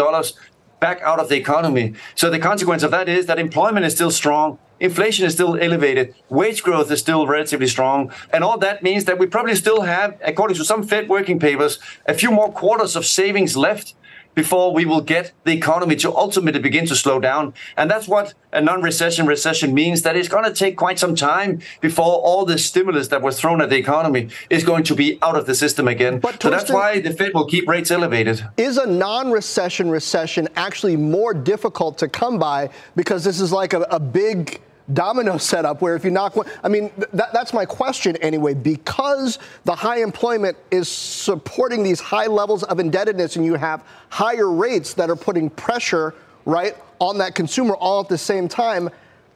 back 0.80 1.00
out 1.02 1.18
of 1.18 1.28
the 1.28 1.36
economy. 1.36 1.94
So 2.14 2.30
the 2.30 2.38
consequence 2.38 2.82
of 2.82 2.90
that 2.90 3.08
is 3.08 3.26
that 3.26 3.38
employment 3.38 3.84
is 3.86 3.94
still 3.94 4.10
strong 4.10 4.58
inflation 4.80 5.26
is 5.26 5.34
still 5.34 5.56
elevated, 5.56 6.14
wage 6.28 6.62
growth 6.62 6.90
is 6.90 7.00
still 7.00 7.26
relatively 7.26 7.66
strong, 7.66 8.12
and 8.32 8.44
all 8.44 8.58
that 8.58 8.82
means 8.82 9.04
that 9.04 9.18
we 9.18 9.26
probably 9.26 9.54
still 9.54 9.82
have, 9.82 10.18
according 10.24 10.56
to 10.56 10.64
some 10.64 10.82
Fed 10.82 11.08
working 11.08 11.38
papers, 11.38 11.78
a 12.06 12.14
few 12.14 12.30
more 12.30 12.52
quarters 12.52 12.96
of 12.96 13.06
savings 13.06 13.56
left 13.56 13.94
before 14.34 14.72
we 14.72 14.84
will 14.84 15.00
get 15.00 15.32
the 15.44 15.52
economy 15.52 15.96
to 15.96 16.14
ultimately 16.14 16.60
begin 16.60 16.86
to 16.86 16.96
slow 16.96 17.20
down. 17.20 17.54
And 17.76 17.90
that's 17.90 18.08
what 18.08 18.34
a 18.52 18.60
non-recession 18.60 19.26
recession 19.26 19.74
means, 19.74 20.02
that 20.02 20.16
it's 20.16 20.28
going 20.28 20.44
to 20.44 20.52
take 20.52 20.76
quite 20.76 20.98
some 20.98 21.14
time 21.14 21.60
before 21.80 22.16
all 22.20 22.44
the 22.44 22.58
stimulus 22.58 23.08
that 23.08 23.22
was 23.22 23.40
thrown 23.40 23.60
at 23.60 23.70
the 23.70 23.76
economy 23.76 24.28
is 24.50 24.64
going 24.64 24.84
to 24.84 24.94
be 24.94 25.18
out 25.22 25.36
of 25.36 25.46
the 25.46 25.54
system 25.54 25.88
again. 25.88 26.20
But 26.20 26.42
so 26.42 26.50
that's 26.50 26.70
why 26.70 27.00
the 27.00 27.12
Fed 27.12 27.34
will 27.34 27.46
keep 27.46 27.68
rates 27.68 27.90
elevated. 27.90 28.44
Is 28.56 28.78
a 28.78 28.86
non-recession 28.86 29.90
recession 29.90 30.48
actually 30.56 30.96
more 30.96 31.34
difficult 31.34 31.98
to 31.98 32.08
come 32.08 32.38
by 32.38 32.70
because 32.96 33.24
this 33.24 33.40
is 33.40 33.52
like 33.52 33.72
a, 33.72 33.80
a 33.82 34.00
big 34.00 34.60
domino 34.92 35.38
setup 35.38 35.80
where 35.80 35.96
if 35.96 36.04
you 36.04 36.10
knock 36.10 36.36
one, 36.36 36.46
I 36.62 36.68
mean, 36.68 36.90
th- 36.90 37.30
that's 37.32 37.52
my 37.52 37.64
question 37.64 38.16
anyway, 38.16 38.54
because 38.54 39.38
the 39.64 39.74
high 39.74 40.02
employment 40.02 40.56
is 40.70 40.88
supporting 40.88 41.82
these 41.82 42.00
high 42.00 42.26
levels 42.26 42.62
of 42.64 42.78
indebtedness 42.80 43.36
and 43.36 43.44
you 43.44 43.54
have 43.54 43.84
higher 44.10 44.50
rates 44.50 44.94
that 44.94 45.08
are 45.08 45.16
putting 45.16 45.48
pressure, 45.50 46.14
right, 46.44 46.76
on 46.98 47.18
that 47.18 47.34
consumer 47.34 47.74
all 47.76 48.00
at 48.00 48.08
the 48.08 48.18
same 48.18 48.48
time. 48.48 48.90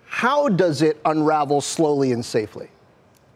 How 0.07 0.49
does 0.49 0.83
it 0.83 1.01
unravel 1.05 1.61
slowly 1.61 2.13
and 2.13 2.25
safely? 2.25 2.69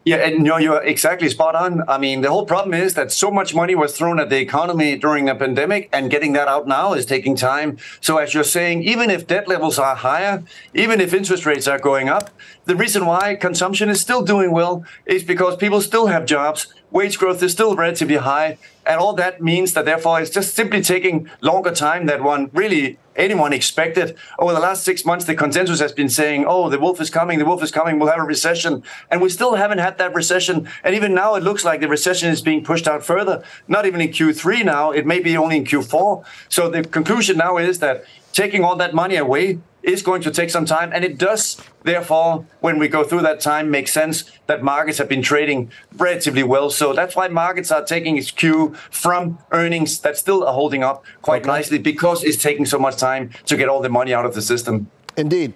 Yeah, 0.05 0.17
and 0.17 0.43
know, 0.43 0.57
you're 0.57 0.83
exactly 0.83 1.29
spot 1.29 1.55
on. 1.55 1.89
I 1.89 1.97
mean, 1.97 2.23
the 2.23 2.29
whole 2.29 2.45
problem 2.45 2.75
is 2.75 2.95
that 2.95 3.13
so 3.13 3.31
much 3.31 3.55
money 3.55 3.77
was 3.77 3.97
thrown 3.97 4.19
at 4.19 4.31
the 4.31 4.39
economy 4.39 4.97
during 4.99 5.27
the 5.27 5.35
pandemic, 5.37 5.89
and 5.93 6.11
getting 6.11 6.33
that 6.33 6.49
out 6.49 6.67
now 6.67 6.95
is 6.95 7.07
taking 7.07 7.37
time. 7.37 7.79
So, 8.01 8.19
as 8.19 8.35
you're 8.35 8.43
saying, 8.43 8.83
even 8.83 9.11
if 9.11 9.29
debt 9.29 9.47
levels 9.47 9.79
are 9.79 9.95
higher, 9.95 10.43
even 10.75 11.01
if 11.01 11.15
interest 11.15 11.47
rates 11.47 11.69
are 11.69 11.79
going 11.79 12.09
up, 12.09 12.31
the 12.65 12.75
reason 12.75 13.07
why 13.07 13.37
consumption 13.37 13.89
is 13.89 14.01
still 14.01 14.23
doing 14.23 14.51
well 14.51 14.85
is 15.07 15.23
because 15.23 15.55
people 15.57 15.81
still 15.81 16.09
have 16.09 16.27
jobs 16.27 16.75
wage 16.93 17.19
growth 17.19 17.43
is 17.43 17.53
still 17.53 17.75
relatively 17.75 18.17
high. 18.17 18.59
And 18.87 19.01
all 19.01 19.13
that 19.15 19.41
means 19.41 19.75
that 19.75 19.85
therefore 19.85 20.21
it's 20.21 20.31
just 20.31 20.55
simply 20.55 20.81
taking 20.81 21.31
longer 21.41 21.71
time 21.73 22.07
than 22.07 22.25
one 22.25 22.51
really 22.53 22.99
anyone 23.17 23.53
expected. 23.53 24.17
Over 24.39 24.53
the 24.53 24.61
last 24.61 24.85
six 24.85 25.05
months, 25.05 25.25
the 25.25 25.35
consensus 25.35 25.81
has 25.81 25.93
been 25.93 26.09
saying, 26.09 26.45
oh, 26.47 26.69
the 26.69 26.79
wolf 26.79 27.01
is 27.01 27.11
coming, 27.11 27.39
the 27.39 27.45
wolf 27.45 27.63
is 27.63 27.71
coming, 27.71 27.99
we'll 27.99 28.11
have 28.11 28.19
a 28.19 28.25
recession. 28.25 28.83
And 29.11 29.21
we 29.21 29.29
still 29.29 29.55
haven't 29.55 29.79
had 29.79 29.99
that 29.99 30.15
recession. 30.15 30.69
And 30.83 30.95
even 30.95 31.15
now, 31.15 31.35
it 31.35 31.43
looks 31.43 31.65
like 31.65 31.81
the 31.81 31.89
recession 31.89 32.31
is 32.31 32.43
being 32.43 32.65
pushed 32.65 32.89
out 32.89 33.05
further. 33.05 33.43
Not 33.69 33.87
even 33.87 34.01
in 34.01 34.09
Q3 34.09 34.65
now, 34.65 34.91
it 34.91 35.07
may 35.07 35.21
be 35.21 35.37
only 35.37 35.57
in 35.59 35.65
Q4. 35.65 36.25
So 36.49 36.69
the 36.69 36.83
conclusion 36.83 37.37
now 37.37 37.59
is 37.59 37.79
that 37.81 38.05
taking 38.33 38.65
all 38.65 38.77
that 38.77 38.95
money 38.95 39.17
away 39.17 39.61
is 39.83 40.03
going 40.03 40.23
to 40.23 40.31
take 40.31 40.51
some 40.51 40.65
time. 40.65 40.93
And 40.93 41.05
it 41.05 41.19
does, 41.19 41.61
therefore, 41.83 42.47
when 42.61 42.79
we 42.79 42.89
go 42.89 43.05
through 43.05 43.23
that 43.23 43.41
time, 43.41 43.71
make 43.71 43.89
sense 43.89 44.25
that 44.47 44.63
markets 44.63 44.99
have 44.99 45.09
been 45.09 45.23
trading 45.23 45.71
relatively 45.97 46.43
well. 46.43 46.71
So 46.71 46.93
that's 46.93 47.17
why 47.17 47.29
markets 47.29 47.71
are 47.71 47.85
taking 47.85 48.17
its 48.17 48.31
cue 48.31 48.75
from 48.91 49.39
earnings 49.51 50.01
that 50.01 50.17
still 50.17 50.45
are 50.45 50.55
holding 50.55 50.83
up 50.83 51.05
quite 51.23 51.43
okay. 51.43 51.51
nicely 51.51 51.79
because 51.79 52.25
it's 52.25 52.41
taking 52.43 52.67
so 52.67 52.79
much 52.79 52.97
time 52.97 53.31
to 53.47 53.57
get 53.57 53.69
all 53.69 53.81
the 53.81 53.89
money 53.89 54.15
out 54.15 54.25
of 54.25 54.35
the 54.35 54.43
system. 54.43 54.91
Indeed. 55.17 55.55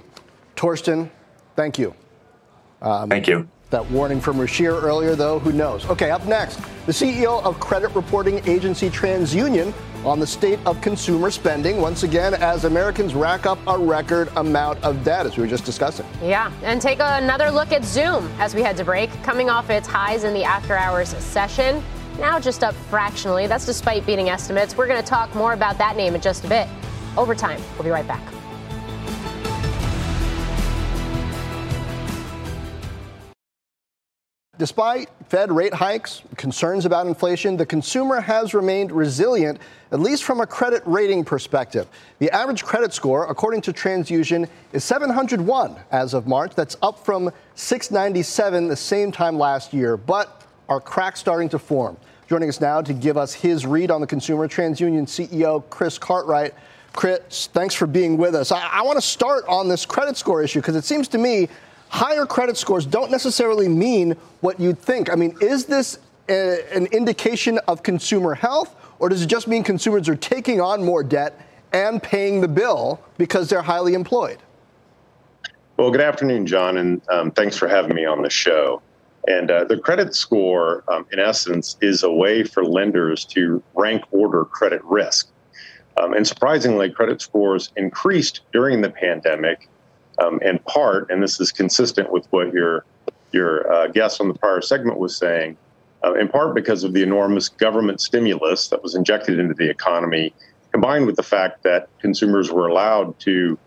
Torsten, 0.56 1.10
thank 1.54 1.78
you. 1.78 1.94
Um, 2.80 3.08
thank 3.08 3.26
you. 3.28 3.48
That 3.70 3.90
warning 3.90 4.20
from 4.20 4.36
Ruchir 4.36 4.80
earlier, 4.80 5.16
though, 5.16 5.40
who 5.40 5.50
knows? 5.50 5.84
Okay, 5.86 6.12
up 6.12 6.24
next, 6.24 6.60
the 6.86 6.92
CEO 6.92 7.42
of 7.42 7.58
credit 7.58 7.92
reporting 7.96 8.40
agency 8.48 8.88
TransUnion 8.88 9.74
on 10.04 10.20
the 10.20 10.26
state 10.26 10.60
of 10.66 10.80
consumer 10.80 11.32
spending 11.32 11.80
once 11.80 12.04
again 12.04 12.34
as 12.34 12.64
Americans 12.64 13.12
rack 13.12 13.44
up 13.44 13.58
a 13.66 13.76
record 13.76 14.28
amount 14.36 14.80
of 14.84 15.02
debt, 15.02 15.26
as 15.26 15.36
we 15.36 15.42
were 15.42 15.48
just 15.48 15.64
discussing. 15.64 16.06
Yeah, 16.22 16.52
and 16.62 16.80
take 16.80 16.98
another 17.00 17.50
look 17.50 17.72
at 17.72 17.84
Zoom 17.84 18.30
as 18.38 18.54
we 18.54 18.62
head 18.62 18.76
to 18.76 18.84
break, 18.84 19.10
coming 19.24 19.50
off 19.50 19.68
its 19.68 19.88
highs 19.88 20.22
in 20.22 20.32
the 20.32 20.44
after 20.44 20.76
hours 20.76 21.08
session. 21.08 21.82
Now 22.20 22.38
just 22.38 22.62
up 22.62 22.74
fractionally. 22.88 23.48
That's 23.48 23.66
despite 23.66 24.06
beating 24.06 24.28
estimates. 24.28 24.76
We're 24.76 24.86
going 24.86 25.02
to 25.02 25.08
talk 25.08 25.34
more 25.34 25.54
about 25.54 25.76
that 25.78 25.96
name 25.96 26.14
in 26.14 26.20
just 26.20 26.44
a 26.44 26.48
bit. 26.48 26.68
Overtime. 27.16 27.60
We'll 27.74 27.84
be 27.84 27.90
right 27.90 28.06
back. 28.06 28.22
Despite 34.58 35.10
Fed 35.28 35.52
rate 35.52 35.74
hikes, 35.74 36.22
concerns 36.36 36.86
about 36.86 37.06
inflation, 37.06 37.58
the 37.58 37.66
consumer 37.66 38.20
has 38.20 38.54
remained 38.54 38.90
resilient, 38.90 39.58
at 39.92 40.00
least 40.00 40.24
from 40.24 40.40
a 40.40 40.46
credit 40.46 40.82
rating 40.86 41.24
perspective. 41.24 41.86
The 42.20 42.30
average 42.30 42.64
credit 42.64 42.94
score, 42.94 43.26
according 43.28 43.60
to 43.62 43.72
TransUnion, 43.72 44.48
is 44.72 44.82
701 44.82 45.76
as 45.90 46.14
of 46.14 46.26
March. 46.26 46.54
That's 46.54 46.76
up 46.80 47.04
from 47.04 47.30
697 47.54 48.68
the 48.68 48.76
same 48.76 49.12
time 49.12 49.38
last 49.38 49.74
year, 49.74 49.98
but 49.98 50.42
are 50.70 50.80
cracks 50.80 51.20
starting 51.20 51.50
to 51.50 51.58
form? 51.58 51.98
Joining 52.26 52.48
us 52.48 52.60
now 52.60 52.80
to 52.80 52.94
give 52.94 53.18
us 53.18 53.34
his 53.34 53.66
read 53.66 53.90
on 53.90 54.00
the 54.00 54.06
consumer, 54.06 54.48
TransUnion 54.48 55.04
CEO 55.04 55.68
Chris 55.68 55.98
Cartwright. 55.98 56.54
Chris, 56.94 57.48
thanks 57.52 57.74
for 57.74 57.86
being 57.86 58.16
with 58.16 58.34
us. 58.34 58.50
I, 58.50 58.66
I 58.66 58.82
want 58.82 58.96
to 58.96 59.06
start 59.06 59.44
on 59.48 59.68
this 59.68 59.84
credit 59.84 60.16
score 60.16 60.42
issue 60.42 60.60
because 60.60 60.76
it 60.76 60.84
seems 60.84 61.08
to 61.08 61.18
me 61.18 61.48
higher 61.88 62.26
credit 62.26 62.56
scores 62.56 62.86
don't 62.86 63.10
necessarily 63.10 63.68
mean 63.68 64.16
what 64.40 64.58
you'd 64.60 64.78
think. 64.78 65.10
I 65.10 65.14
mean, 65.14 65.36
is 65.40 65.66
this 65.66 65.98
a, 66.28 66.60
an 66.74 66.86
indication 66.86 67.58
of 67.68 67.82
consumer 67.82 68.34
health, 68.34 68.74
or 68.98 69.08
does 69.08 69.22
it 69.22 69.26
just 69.26 69.48
mean 69.48 69.62
consumers 69.62 70.08
are 70.08 70.16
taking 70.16 70.60
on 70.60 70.84
more 70.84 71.02
debt 71.02 71.40
and 71.72 72.02
paying 72.02 72.40
the 72.40 72.48
bill 72.48 73.00
because 73.18 73.48
they're 73.48 73.62
highly 73.62 73.94
employed? 73.94 74.38
Well, 75.76 75.90
good 75.90 76.00
afternoon, 76.00 76.46
Jon, 76.46 76.78
and 76.78 77.02
um, 77.10 77.30
thanks 77.30 77.56
for 77.56 77.68
having 77.68 77.94
me 77.94 78.06
on 78.06 78.22
the 78.22 78.30
show. 78.30 78.80
And 79.28 79.50
uh, 79.50 79.64
the 79.64 79.76
credit 79.76 80.14
score, 80.14 80.84
um, 80.88 81.04
in 81.12 81.18
essence, 81.18 81.76
is 81.80 82.02
a 82.02 82.10
way 82.10 82.44
for 82.44 82.64
lenders 82.64 83.24
to 83.26 83.62
rank 83.74 84.04
order 84.10 84.44
credit 84.44 84.82
risk. 84.84 85.28
Um, 85.98 86.12
and 86.14 86.26
surprisingly, 86.26 86.90
credit 86.90 87.20
scores 87.20 87.72
increased 87.76 88.42
during 88.52 88.80
the 88.80 88.90
pandemic 88.90 89.68
um, 90.22 90.40
in 90.42 90.58
part, 90.60 91.10
and 91.10 91.22
this 91.22 91.40
is 91.40 91.52
consistent 91.52 92.10
with 92.10 92.26
what 92.30 92.52
you're 92.52 92.84
your 93.32 93.70
uh, 93.70 93.88
guest 93.88 94.20
on 94.20 94.28
the 94.28 94.34
prior 94.34 94.60
segment 94.60 94.98
was 94.98 95.16
saying, 95.16 95.56
uh, 96.04 96.14
in 96.14 96.28
part 96.28 96.54
because 96.54 96.84
of 96.84 96.92
the 96.92 97.02
enormous 97.02 97.48
government 97.48 98.00
stimulus 98.00 98.68
that 98.68 98.82
was 98.82 98.94
injected 98.94 99.38
into 99.38 99.52
the 99.54 99.68
economy, 99.68 100.32
combined 100.72 101.06
with 101.06 101.16
the 101.16 101.22
fact 101.22 101.62
that 101.64 101.88
consumers 102.00 102.50
were 102.50 102.66
allowed 102.66 103.18
to 103.20 103.58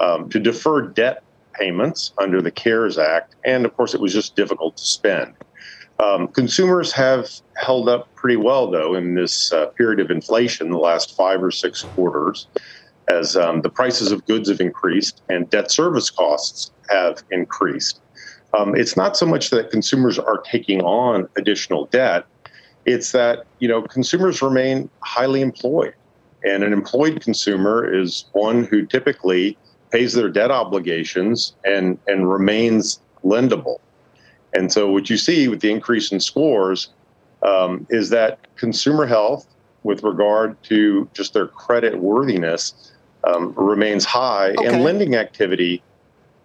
um, 0.00 0.28
to 0.30 0.38
defer 0.38 0.82
debt 0.82 1.22
payments 1.54 2.12
under 2.18 2.40
the 2.40 2.52
CARES 2.52 2.98
Act, 2.98 3.34
and 3.44 3.64
of 3.64 3.74
course, 3.76 3.94
it 3.94 4.00
was 4.00 4.12
just 4.12 4.36
difficult 4.36 4.76
to 4.76 4.84
spend. 4.84 5.34
Um, 6.00 6.28
consumers 6.28 6.92
have 6.92 7.28
held 7.56 7.88
up 7.88 8.08
pretty 8.14 8.36
well, 8.36 8.70
though, 8.70 8.94
in 8.94 9.14
this 9.14 9.52
uh, 9.52 9.66
period 9.76 9.98
of 9.98 10.12
inflation, 10.12 10.70
the 10.70 10.78
last 10.78 11.16
five 11.16 11.42
or 11.42 11.50
six 11.50 11.82
quarters, 11.82 12.46
as 13.10 13.36
um, 13.36 13.62
the 13.62 13.70
prices 13.70 14.12
of 14.12 14.24
goods 14.26 14.48
have 14.48 14.60
increased 14.60 15.22
and 15.28 15.48
debt 15.50 15.70
service 15.70 16.10
costs 16.10 16.70
have 16.90 17.22
increased. 17.30 18.00
Um, 18.56 18.74
it's 18.74 18.96
not 18.96 19.16
so 19.16 19.26
much 19.26 19.50
that 19.50 19.70
consumers 19.70 20.18
are 20.18 20.38
taking 20.38 20.80
on 20.82 21.28
additional 21.36 21.86
debt; 21.86 22.24
it's 22.86 23.12
that 23.12 23.44
you 23.58 23.68
know 23.68 23.82
consumers 23.82 24.40
remain 24.40 24.88
highly 25.00 25.42
employed, 25.42 25.94
and 26.44 26.64
an 26.64 26.72
employed 26.72 27.20
consumer 27.20 27.92
is 27.92 28.24
one 28.32 28.64
who 28.64 28.86
typically 28.86 29.58
pays 29.90 30.14
their 30.14 30.28
debt 30.28 30.50
obligations 30.50 31.54
and 31.64 31.98
and 32.06 32.30
remains 32.30 33.00
lendable. 33.24 33.78
And 34.54 34.72
so, 34.72 34.90
what 34.90 35.10
you 35.10 35.18
see 35.18 35.48
with 35.48 35.60
the 35.60 35.70
increase 35.70 36.10
in 36.10 36.20
scores 36.20 36.88
um, 37.42 37.86
is 37.90 38.10
that 38.10 38.38
consumer 38.56 39.06
health, 39.06 39.46
with 39.82 40.02
regard 40.02 40.60
to 40.64 41.08
just 41.12 41.34
their 41.34 41.46
credit 41.46 41.98
worthiness, 41.98 42.92
um, 43.24 43.52
remains 43.54 44.04
high, 44.04 44.50
okay. 44.50 44.66
and 44.66 44.82
lending 44.82 45.14
activity, 45.14 45.82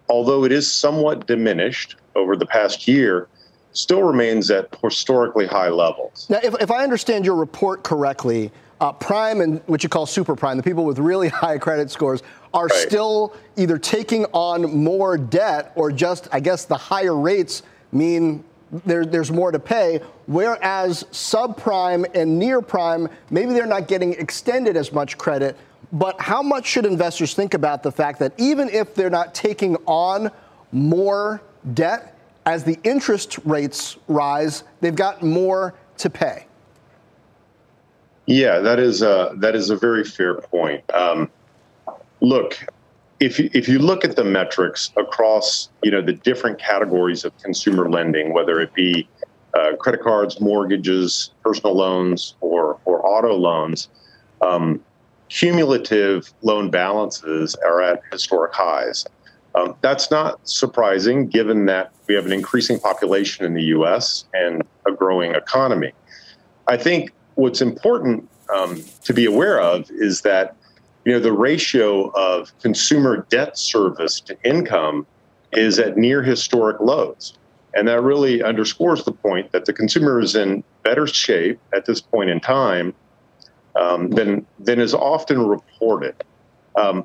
although 0.08 0.44
it 0.44 0.52
is 0.52 0.70
somewhat 0.70 1.26
diminished 1.26 1.96
over 2.14 2.36
the 2.36 2.46
past 2.46 2.86
year, 2.86 3.28
still 3.72 4.02
remains 4.02 4.50
at 4.50 4.68
historically 4.82 5.46
high 5.46 5.68
levels. 5.68 6.26
Now, 6.30 6.40
if, 6.42 6.54
if 6.60 6.70
I 6.70 6.82
understand 6.84 7.24
your 7.24 7.36
report 7.36 7.82
correctly, 7.82 8.50
uh, 8.80 8.92
prime 8.92 9.40
and 9.40 9.60
what 9.66 9.82
you 9.82 9.88
call 9.88 10.06
super 10.06 10.36
prime, 10.36 10.56
the 10.56 10.62
people 10.62 10.84
with 10.84 10.98
really 10.98 11.28
high 11.44 11.58
credit 11.58 11.90
scores, 11.90 12.22
are 12.52 12.66
right. 12.66 12.72
still 12.72 13.34
either 13.56 13.78
taking 13.78 14.24
on 14.26 14.62
more 14.76 15.18
debt 15.18 15.72
or 15.74 15.90
just, 15.90 16.28
I 16.32 16.40
guess, 16.40 16.64
the 16.64 16.76
higher 16.76 17.16
rates 17.16 17.62
mean 17.92 18.44
there, 18.84 19.04
there's 19.04 19.30
more 19.30 19.52
to 19.52 19.58
pay. 19.58 20.00
Whereas 20.26 21.04
subprime 21.12 22.06
and 22.14 22.38
near 22.38 22.60
prime, 22.60 23.08
maybe 23.30 23.52
they're 23.52 23.66
not 23.66 23.88
getting 23.88 24.14
extended 24.14 24.76
as 24.76 24.92
much 24.92 25.18
credit. 25.18 25.56
But 25.94 26.20
how 26.20 26.42
much 26.42 26.66
should 26.66 26.86
investors 26.86 27.34
think 27.34 27.54
about 27.54 27.84
the 27.84 27.92
fact 27.92 28.18
that 28.18 28.32
even 28.36 28.68
if 28.68 28.96
they're 28.96 29.08
not 29.08 29.32
taking 29.32 29.76
on 29.86 30.30
more 30.72 31.40
debt, 31.72 32.18
as 32.46 32.64
the 32.64 32.78
interest 32.82 33.38
rates 33.44 33.96
rise, 34.08 34.64
they've 34.80 34.94
got 34.94 35.22
more 35.22 35.72
to 35.98 36.10
pay? 36.10 36.46
Yeah, 38.26 38.58
that 38.58 38.80
is 38.80 39.02
a, 39.02 39.34
that 39.36 39.54
is 39.54 39.70
a 39.70 39.76
very 39.76 40.02
fair 40.02 40.34
point. 40.34 40.82
Um, 40.92 41.30
look, 42.20 42.58
if 43.20 43.38
you, 43.38 43.48
if 43.54 43.68
you 43.68 43.78
look 43.78 44.04
at 44.04 44.16
the 44.16 44.24
metrics 44.24 44.90
across 44.96 45.68
you 45.82 45.90
know 45.90 46.02
the 46.02 46.12
different 46.12 46.58
categories 46.58 47.24
of 47.24 47.36
consumer 47.38 47.88
lending, 47.88 48.32
whether 48.32 48.60
it 48.60 48.74
be 48.74 49.08
uh, 49.54 49.76
credit 49.76 50.02
cards, 50.02 50.40
mortgages, 50.40 51.30
personal 51.42 51.74
loans, 51.76 52.34
or 52.40 52.80
or 52.84 53.06
auto 53.06 53.34
loans, 53.34 53.88
um, 54.42 54.80
cumulative 55.34 56.32
loan 56.42 56.70
balances 56.70 57.56
are 57.56 57.82
at 57.82 58.00
historic 58.12 58.54
highs. 58.54 59.04
Um, 59.56 59.74
that's 59.80 60.08
not 60.10 60.38
surprising, 60.48 61.26
given 61.26 61.66
that 61.66 61.92
we 62.06 62.14
have 62.14 62.24
an 62.24 62.32
increasing 62.32 62.78
population 62.78 63.44
in 63.44 63.54
the 63.54 63.64
U.S. 63.64 64.26
and 64.32 64.62
a 64.86 64.92
growing 64.92 65.34
economy. 65.34 65.92
I 66.68 66.76
think 66.76 67.12
what's 67.34 67.60
important 67.60 68.28
um, 68.54 68.80
to 69.02 69.12
be 69.12 69.24
aware 69.24 69.60
of 69.60 69.90
is 69.90 70.22
that 70.22 70.56
you 71.04 71.12
know, 71.12 71.20
the 71.20 71.32
ratio 71.32 72.10
of 72.10 72.56
consumer 72.60 73.26
debt 73.28 73.58
service 73.58 74.20
to 74.20 74.36
income 74.44 75.04
is 75.52 75.78
at 75.80 75.96
near 75.96 76.22
historic 76.22 76.80
lows. 76.80 77.36
And 77.74 77.88
that 77.88 78.02
really 78.02 78.40
underscores 78.42 79.04
the 79.04 79.12
point 79.12 79.50
that 79.50 79.64
the 79.64 79.72
consumer 79.72 80.20
is 80.20 80.36
in 80.36 80.62
better 80.84 81.08
shape 81.08 81.58
at 81.74 81.86
this 81.86 82.00
point 82.00 82.30
in 82.30 82.38
time 82.38 82.94
um, 83.76 84.10
than, 84.10 84.46
than 84.58 84.80
is 84.80 84.94
often 84.94 85.46
reported. 85.46 86.14
Um, 86.76 87.04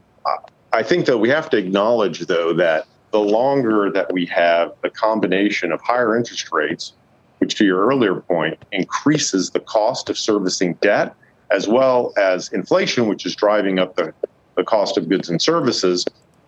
I 0.71 0.83
think 0.83 1.05
that 1.07 1.17
we 1.17 1.29
have 1.29 1.49
to 1.49 1.57
acknowledge, 1.57 2.19
though, 2.27 2.53
that 2.53 2.85
the 3.11 3.19
longer 3.19 3.89
that 3.91 4.13
we 4.13 4.25
have 4.27 4.73
the 4.83 4.89
combination 4.89 5.71
of 5.71 5.81
higher 5.81 6.15
interest 6.15 6.51
rates, 6.51 6.93
which 7.39 7.55
to 7.55 7.65
your 7.65 7.87
earlier 7.87 8.15
point 8.15 8.63
increases 8.71 9.49
the 9.51 9.59
cost 9.59 10.09
of 10.09 10.17
servicing 10.17 10.73
debt 10.75 11.15
as 11.51 11.67
well 11.67 12.13
as 12.17 12.49
inflation, 12.53 13.07
which 13.07 13.25
is 13.25 13.35
driving 13.35 13.79
up 13.79 13.95
the, 13.95 14.13
the 14.55 14.63
cost 14.63 14.97
of 14.97 15.09
goods 15.09 15.29
and 15.29 15.41
services, 15.41 16.05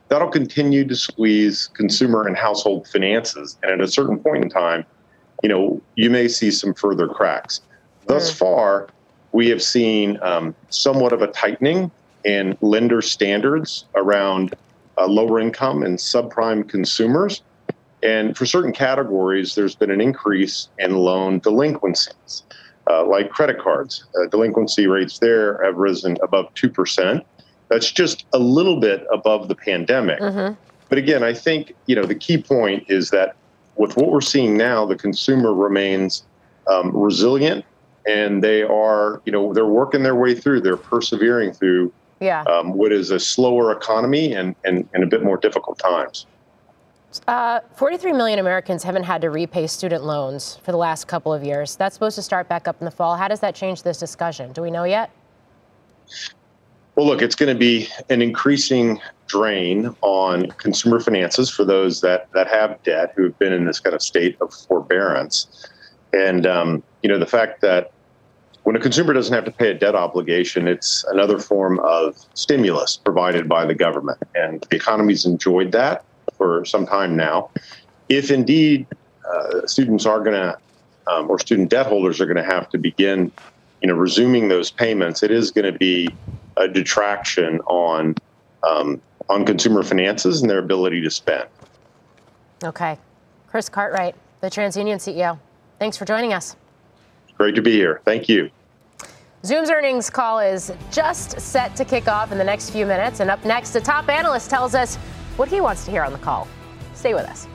that'll 0.10 0.30
continue 0.30 0.86
to 0.88 0.96
squeeze 0.96 1.70
consumer 1.74 2.28
and 2.28 2.38
household 2.38 2.88
finances. 2.88 3.58
And 3.64 3.72
at 3.72 3.82
a 3.82 3.88
certain 3.88 4.20
point 4.20 4.44
in 4.44 4.50
time, 4.50 4.86
you 5.42 5.50
know, 5.50 5.82
you 5.96 6.12
may 6.12 6.28
see 6.28 6.52
some 6.52 6.76
further 6.76 7.08
cracks. 7.08 7.62
Thus 8.06 8.32
far, 8.32 8.90
we 9.32 9.50
have 9.50 9.62
seen 9.62 10.20
um, 10.22 10.56
somewhat 10.70 11.14
of 11.14 11.22
a 11.22 11.28
tightening 11.28 11.92
in 12.24 12.58
lender 12.62 13.02
standards 13.02 13.86
around 13.96 14.54
uh, 14.98 15.08
lower 15.08 15.40
income 15.40 15.84
and 15.84 15.98
subprime 15.98 16.68
consumers. 16.68 17.42
And 18.04 18.36
for 18.36 18.46
certain 18.46 18.74
categories, 18.74 19.56
there's 19.56 19.76
been 19.76 19.92
an 19.92 20.02
increase 20.02 20.70
in 20.80 20.96
loan 20.96 21.40
delinquencies 21.40 22.44
uh, 22.90 23.06
like 23.06 23.30
credit 23.30 23.60
cards. 23.60 24.06
Uh, 24.16 24.28
delinquency 24.28 24.88
rates 24.88 25.20
there 25.20 25.64
have 25.64 25.78
risen 25.78 26.18
above 26.24 26.54
2%. 26.56 27.24
That's 27.70 27.92
just 27.92 28.26
a 28.34 28.40
little 28.40 28.80
bit 28.80 29.06
above 29.14 29.48
the 29.48 29.56
pandemic. 29.56 30.20
Mm-hmm. 30.20 30.54
But 30.90 30.98
again, 30.98 31.24
I 31.24 31.34
think 31.34 31.74
you 31.86 31.96
know 31.96 32.04
the 32.04 32.16
key 32.16 32.42
point 32.42 32.84
is 32.90 33.12
that 33.12 33.36
with 33.78 33.96
what 33.96 34.12
we're 34.12 34.20
seeing 34.20 34.58
now, 34.58 34.86
the 34.86 34.98
consumer 34.98 35.54
remains 35.54 36.24
um, 36.68 36.92
resilient, 36.94 37.64
and 38.08 38.44
they 38.44 38.64
are 38.64 39.22
you 39.26 39.32
know 39.32 39.54
they're 39.54 39.66
working 39.66 40.04
their 40.04 40.16
way 40.16 40.36
through. 40.36 40.62
They're 40.62 40.78
persevering 40.78 41.54
through 41.54 41.94
yeah. 42.22 42.44
um, 42.44 42.74
what 42.74 42.94
is 42.94 43.12
a 43.12 43.20
slower 43.20 43.72
economy 43.72 44.34
and, 44.34 44.56
and, 44.64 44.88
and 44.94 45.04
a 45.04 45.08
bit 45.08 45.24
more 45.24 45.38
difficult 45.38 45.80
times. 45.80 46.28
Uh, 47.28 47.60
43 47.76 48.14
million 48.14 48.40
Americans 48.40 48.84
haven't 48.84 49.04
had 49.04 49.22
to 49.22 49.30
repay 49.30 49.68
student 49.68 50.06
loans 50.06 50.60
for 50.64 50.72
the 50.72 50.78
last 50.78 51.08
couple 51.10 51.34
of 51.34 51.44
years. 51.44 51.76
That's 51.76 51.94
supposed 51.94 52.16
to 52.16 52.22
start 52.22 52.48
back 52.48 52.70
up 52.70 52.80
in 52.80 52.86
the 52.86 52.92
fall. 52.92 53.18
How 53.18 53.28
does 53.28 53.42
that 53.42 53.54
change 53.54 53.84
this 53.84 53.98
discussion? 53.98 54.54
Do 54.54 54.62
we 54.62 54.72
know 54.72 54.86
yet? 54.86 55.12
Well, 56.96 57.06
look, 57.06 57.22
it's 57.22 57.36
going 57.36 57.54
to 57.54 57.60
be 57.60 57.90
an 58.10 58.22
increasing 58.22 59.02
drain 59.28 59.94
on 60.02 60.48
consumer 60.52 61.00
finances 61.00 61.50
for 61.50 61.66
those 61.66 62.00
that, 62.02 62.32
that 62.34 62.48
have 62.48 62.82
debt 62.84 63.14
who 63.16 63.24
have 63.24 63.40
been 63.40 63.52
in 63.52 63.66
this 63.66 63.80
kind 63.80 63.96
of 63.96 64.02
state 64.02 64.38
of 64.40 64.54
forbearance. 64.54 65.68
And, 66.14 66.46
um, 66.46 66.84
you 67.02 67.10
know, 67.10 67.18
the 67.18 67.26
fact 67.26 67.62
that 67.62 67.92
when 68.64 68.76
a 68.76 68.80
consumer 68.80 69.14
doesn't 69.14 69.34
have 69.34 69.46
to 69.46 69.52
pay 69.52 69.72
a 69.72 69.74
debt 69.74 69.96
obligation, 69.96 70.68
it's 70.68 71.04
another 71.06 71.40
form 71.40 71.80
of 71.80 72.18
stimulus 72.34 72.98
provided 72.98 73.50
by 73.50 73.66
the 73.66 73.74
government. 73.74 74.20
And 74.36 74.62
the 74.70 74.76
economy's 74.76 75.26
enjoyed 75.26 75.72
that 75.72 76.04
for 76.38 76.64
some 76.66 76.86
time 76.86 77.16
now. 77.16 77.50
If 78.10 78.30
indeed 78.30 78.86
uh, 79.28 79.66
students 79.66 80.06
are 80.06 80.20
going 80.20 80.36
to, 80.36 80.58
um, 81.08 81.30
or 81.30 81.40
student 81.40 81.70
debt 81.70 81.88
holders 81.88 82.22
are 82.22 82.26
going 82.26 82.38
to 82.38 82.44
have 82.44 82.70
to 82.70 82.78
begin, 82.78 83.32
you 83.82 83.88
know, 83.88 83.96
resuming 83.96 84.50
those 84.50 84.70
payments, 84.70 85.24
it 85.24 85.32
is 85.32 85.50
going 85.50 85.72
to 85.72 85.78
be 85.78 86.10
a 86.58 86.68
detraction 86.68 87.60
on 87.62 88.16
um, 88.64 89.02
on 89.30 89.46
consumer 89.46 89.82
finances 89.82 90.42
and 90.42 90.50
their 90.50 90.60
ability 90.60 91.02
to 91.02 91.10
spend. 91.10 91.48
Okay, 92.64 92.98
Chris 93.48 93.70
Cartwright, 93.70 94.14
the 94.42 94.50
TransUnion 94.50 94.98
CEO. 94.98 95.40
Thanks 95.82 95.98
for 95.98 96.06
joining 96.06 96.32
us. 96.32 96.56
Great 97.40 97.56
to 97.56 97.62
be 97.64 97.72
here. 97.72 98.02
Thank 98.06 98.30
you. 98.30 98.52
Zoom's 99.44 99.72
earnings 99.72 100.12
call 100.12 100.38
is 100.38 100.72
just 100.92 101.42
set 101.42 101.76
to 101.76 101.84
kick 101.84 102.08
off 102.08 102.32
in 102.32 102.38
the 102.38 102.44
next 102.44 102.70
few 102.70 102.86
minutes. 102.86 103.20
And 103.20 103.32
up 103.32 103.44
next, 103.46 103.74
a 103.74 103.82
top 103.82 104.08
analyst 104.08 104.52
tells 104.52 104.76
us 104.76 104.98
what 105.38 105.50
he 105.50 105.60
wants 105.60 105.84
to 105.86 105.90
hear 105.90 106.04
on 106.04 106.14
the 106.14 106.20
call. 106.20 106.48
Stay 106.94 107.16
with 107.16 107.26
us. 107.26 107.48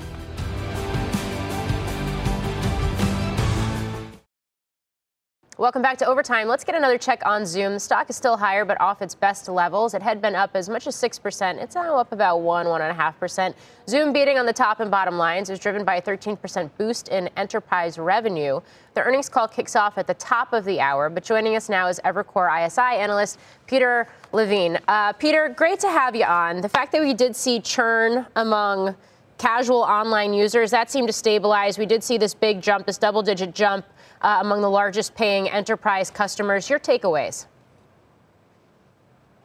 Welcome 5.58 5.80
back 5.80 5.96
to 5.98 6.06
Overtime. 6.06 6.48
Let's 6.48 6.64
get 6.64 6.74
another 6.74 6.98
check 6.98 7.22
on 7.24 7.46
Zoom. 7.46 7.72
The 7.72 7.80
stock 7.80 8.10
is 8.10 8.16
still 8.16 8.36
higher, 8.36 8.66
but 8.66 8.78
off 8.78 9.00
its 9.00 9.14
best 9.14 9.48
levels. 9.48 9.94
It 9.94 10.02
had 10.02 10.20
been 10.20 10.34
up 10.34 10.50
as 10.52 10.68
much 10.68 10.86
as 10.86 10.94
6%. 10.96 11.62
It's 11.62 11.74
now 11.74 11.96
up 11.96 12.12
about 12.12 12.42
1, 12.42 12.66
1.5%. 12.66 13.54
Zoom 13.88 14.12
beating 14.12 14.38
on 14.38 14.44
the 14.44 14.52
top 14.52 14.80
and 14.80 14.90
bottom 14.90 15.16
lines 15.16 15.48
is 15.48 15.58
driven 15.58 15.82
by 15.82 15.94
a 15.94 16.02
13% 16.02 16.68
boost 16.76 17.08
in 17.08 17.30
enterprise 17.38 17.98
revenue. 17.98 18.60
The 18.92 19.02
earnings 19.02 19.30
call 19.30 19.48
kicks 19.48 19.74
off 19.74 19.96
at 19.96 20.06
the 20.06 20.12
top 20.12 20.52
of 20.52 20.66
the 20.66 20.78
hour, 20.78 21.08
but 21.08 21.24
joining 21.24 21.56
us 21.56 21.70
now 21.70 21.86
is 21.86 22.00
Evercore 22.04 22.66
ISI 22.66 23.00
analyst 23.00 23.38
Peter 23.66 24.08
Levine. 24.32 24.78
Uh, 24.88 25.14
Peter, 25.14 25.48
great 25.48 25.80
to 25.80 25.88
have 25.88 26.14
you 26.14 26.24
on. 26.24 26.60
The 26.60 26.68
fact 26.68 26.92
that 26.92 27.00
we 27.00 27.14
did 27.14 27.34
see 27.34 27.60
churn 27.60 28.26
among 28.36 28.94
casual 29.38 29.80
online 29.80 30.32
users. 30.34 30.70
That 30.70 30.90
seemed 30.90 31.08
to 31.08 31.12
stabilize. 31.12 31.78
We 31.78 31.86
did 31.86 32.02
see 32.02 32.18
this 32.18 32.34
big 32.34 32.60
jump, 32.60 32.86
this 32.86 32.98
double 32.98 33.22
digit 33.22 33.54
jump 33.54 33.84
uh, 34.22 34.38
among 34.40 34.62
the 34.62 34.70
largest 34.70 35.14
paying 35.14 35.48
enterprise 35.48 36.10
customers. 36.10 36.68
Your 36.70 36.78
takeaways? 36.78 37.46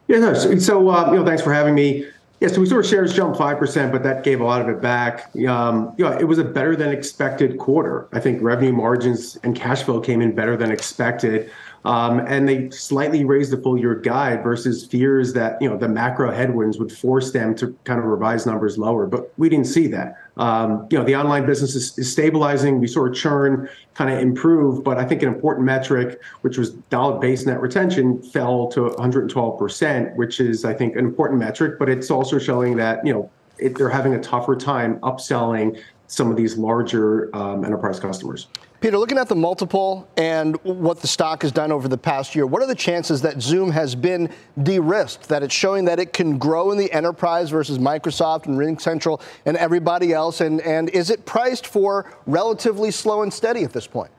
Yeah, 0.08 0.18
no, 0.18 0.34
so, 0.34 0.58
so 0.58 0.88
uh, 0.90 1.10
you 1.10 1.18
know, 1.18 1.24
thanks 1.24 1.42
for 1.42 1.52
having 1.52 1.74
me. 1.74 2.06
Yeah, 2.40 2.48
so 2.48 2.60
we 2.60 2.66
saw 2.66 2.82
shares 2.82 3.14
jump 3.14 3.36
5%, 3.36 3.92
but 3.92 4.02
that 4.02 4.24
gave 4.24 4.40
a 4.40 4.44
lot 4.44 4.60
of 4.60 4.68
it 4.68 4.82
back. 4.82 5.30
Um, 5.46 5.94
you 5.96 6.04
know, 6.04 6.10
it 6.18 6.24
was 6.24 6.38
a 6.38 6.44
better 6.44 6.74
than 6.74 6.90
expected 6.90 7.56
quarter. 7.56 8.08
I 8.12 8.18
think 8.18 8.42
revenue 8.42 8.72
margins 8.72 9.38
and 9.44 9.54
cash 9.54 9.84
flow 9.84 10.00
came 10.00 10.20
in 10.20 10.34
better 10.34 10.56
than 10.56 10.72
expected. 10.72 11.52
Um, 11.84 12.20
and 12.20 12.48
they 12.48 12.70
slightly 12.70 13.24
raised 13.24 13.50
the 13.50 13.56
full 13.56 13.76
year 13.76 13.94
guide 13.94 14.42
versus 14.42 14.86
fears 14.86 15.32
that 15.32 15.60
you 15.60 15.68
know 15.68 15.76
the 15.76 15.88
macro 15.88 16.30
headwinds 16.30 16.78
would 16.78 16.92
force 16.92 17.32
them 17.32 17.54
to 17.56 17.76
kind 17.84 17.98
of 17.98 18.06
revise 18.06 18.46
numbers 18.46 18.78
lower. 18.78 19.06
But 19.06 19.32
we 19.36 19.48
didn't 19.48 19.66
see 19.66 19.88
that. 19.88 20.16
Um, 20.36 20.86
you 20.90 20.98
know, 20.98 21.04
the 21.04 21.16
online 21.16 21.44
business 21.44 21.74
is, 21.74 21.98
is 21.98 22.10
stabilizing. 22.10 22.78
We 22.78 22.86
saw 22.86 23.08
churn 23.10 23.68
kind 23.94 24.10
of 24.10 24.20
improve, 24.20 24.84
but 24.84 24.96
I 24.96 25.04
think 25.04 25.22
an 25.22 25.28
important 25.28 25.66
metric, 25.66 26.20
which 26.42 26.56
was 26.56 26.70
dollar-based 26.70 27.46
net 27.46 27.60
retention, 27.60 28.22
fell 28.22 28.68
to 28.68 28.90
112%, 28.90 30.16
which 30.16 30.40
is 30.40 30.64
I 30.64 30.74
think 30.74 30.94
an 30.94 31.04
important 31.04 31.40
metric. 31.40 31.78
But 31.78 31.88
it's 31.88 32.10
also 32.10 32.38
showing 32.38 32.76
that 32.76 33.04
you 33.04 33.12
know 33.12 33.30
it, 33.58 33.76
they're 33.76 33.90
having 33.90 34.14
a 34.14 34.20
tougher 34.20 34.54
time 34.54 35.00
upselling 35.00 35.82
some 36.06 36.30
of 36.30 36.36
these 36.36 36.56
larger 36.56 37.34
um, 37.34 37.64
enterprise 37.64 37.98
customers. 37.98 38.46
Peter, 38.82 38.98
looking 38.98 39.16
at 39.16 39.28
the 39.28 39.36
multiple 39.36 40.08
and 40.16 40.56
what 40.64 40.98
the 40.98 41.06
stock 41.06 41.42
has 41.42 41.52
done 41.52 41.70
over 41.70 41.86
the 41.86 41.96
past 41.96 42.34
year, 42.34 42.44
what 42.44 42.60
are 42.60 42.66
the 42.66 42.74
chances 42.74 43.22
that 43.22 43.40
Zoom 43.40 43.70
has 43.70 43.94
been 43.94 44.28
de-risked, 44.60 45.28
that 45.28 45.44
it's 45.44 45.54
showing 45.54 45.84
that 45.84 46.00
it 46.00 46.12
can 46.12 46.36
grow 46.36 46.72
in 46.72 46.78
the 46.78 46.90
enterprise 46.90 47.48
versus 47.48 47.78
Microsoft 47.78 48.46
and 48.46 48.58
RingCentral 48.58 49.22
and 49.46 49.56
everybody 49.56 50.12
else? 50.12 50.40
And, 50.40 50.60
and 50.62 50.88
is 50.88 51.10
it 51.10 51.24
priced 51.24 51.68
for 51.68 52.12
relatively 52.26 52.90
slow 52.90 53.22
and 53.22 53.32
steady 53.32 53.62
at 53.62 53.72
this 53.72 53.86
point? 53.86 54.10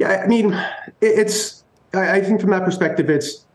Yeah, 0.00 0.20
I 0.24 0.26
mean, 0.26 0.60
it's, 1.00 1.62
I 1.94 2.20
think 2.20 2.40
from 2.40 2.50
that 2.50 2.64
perspective, 2.64 3.08
it's 3.08 3.45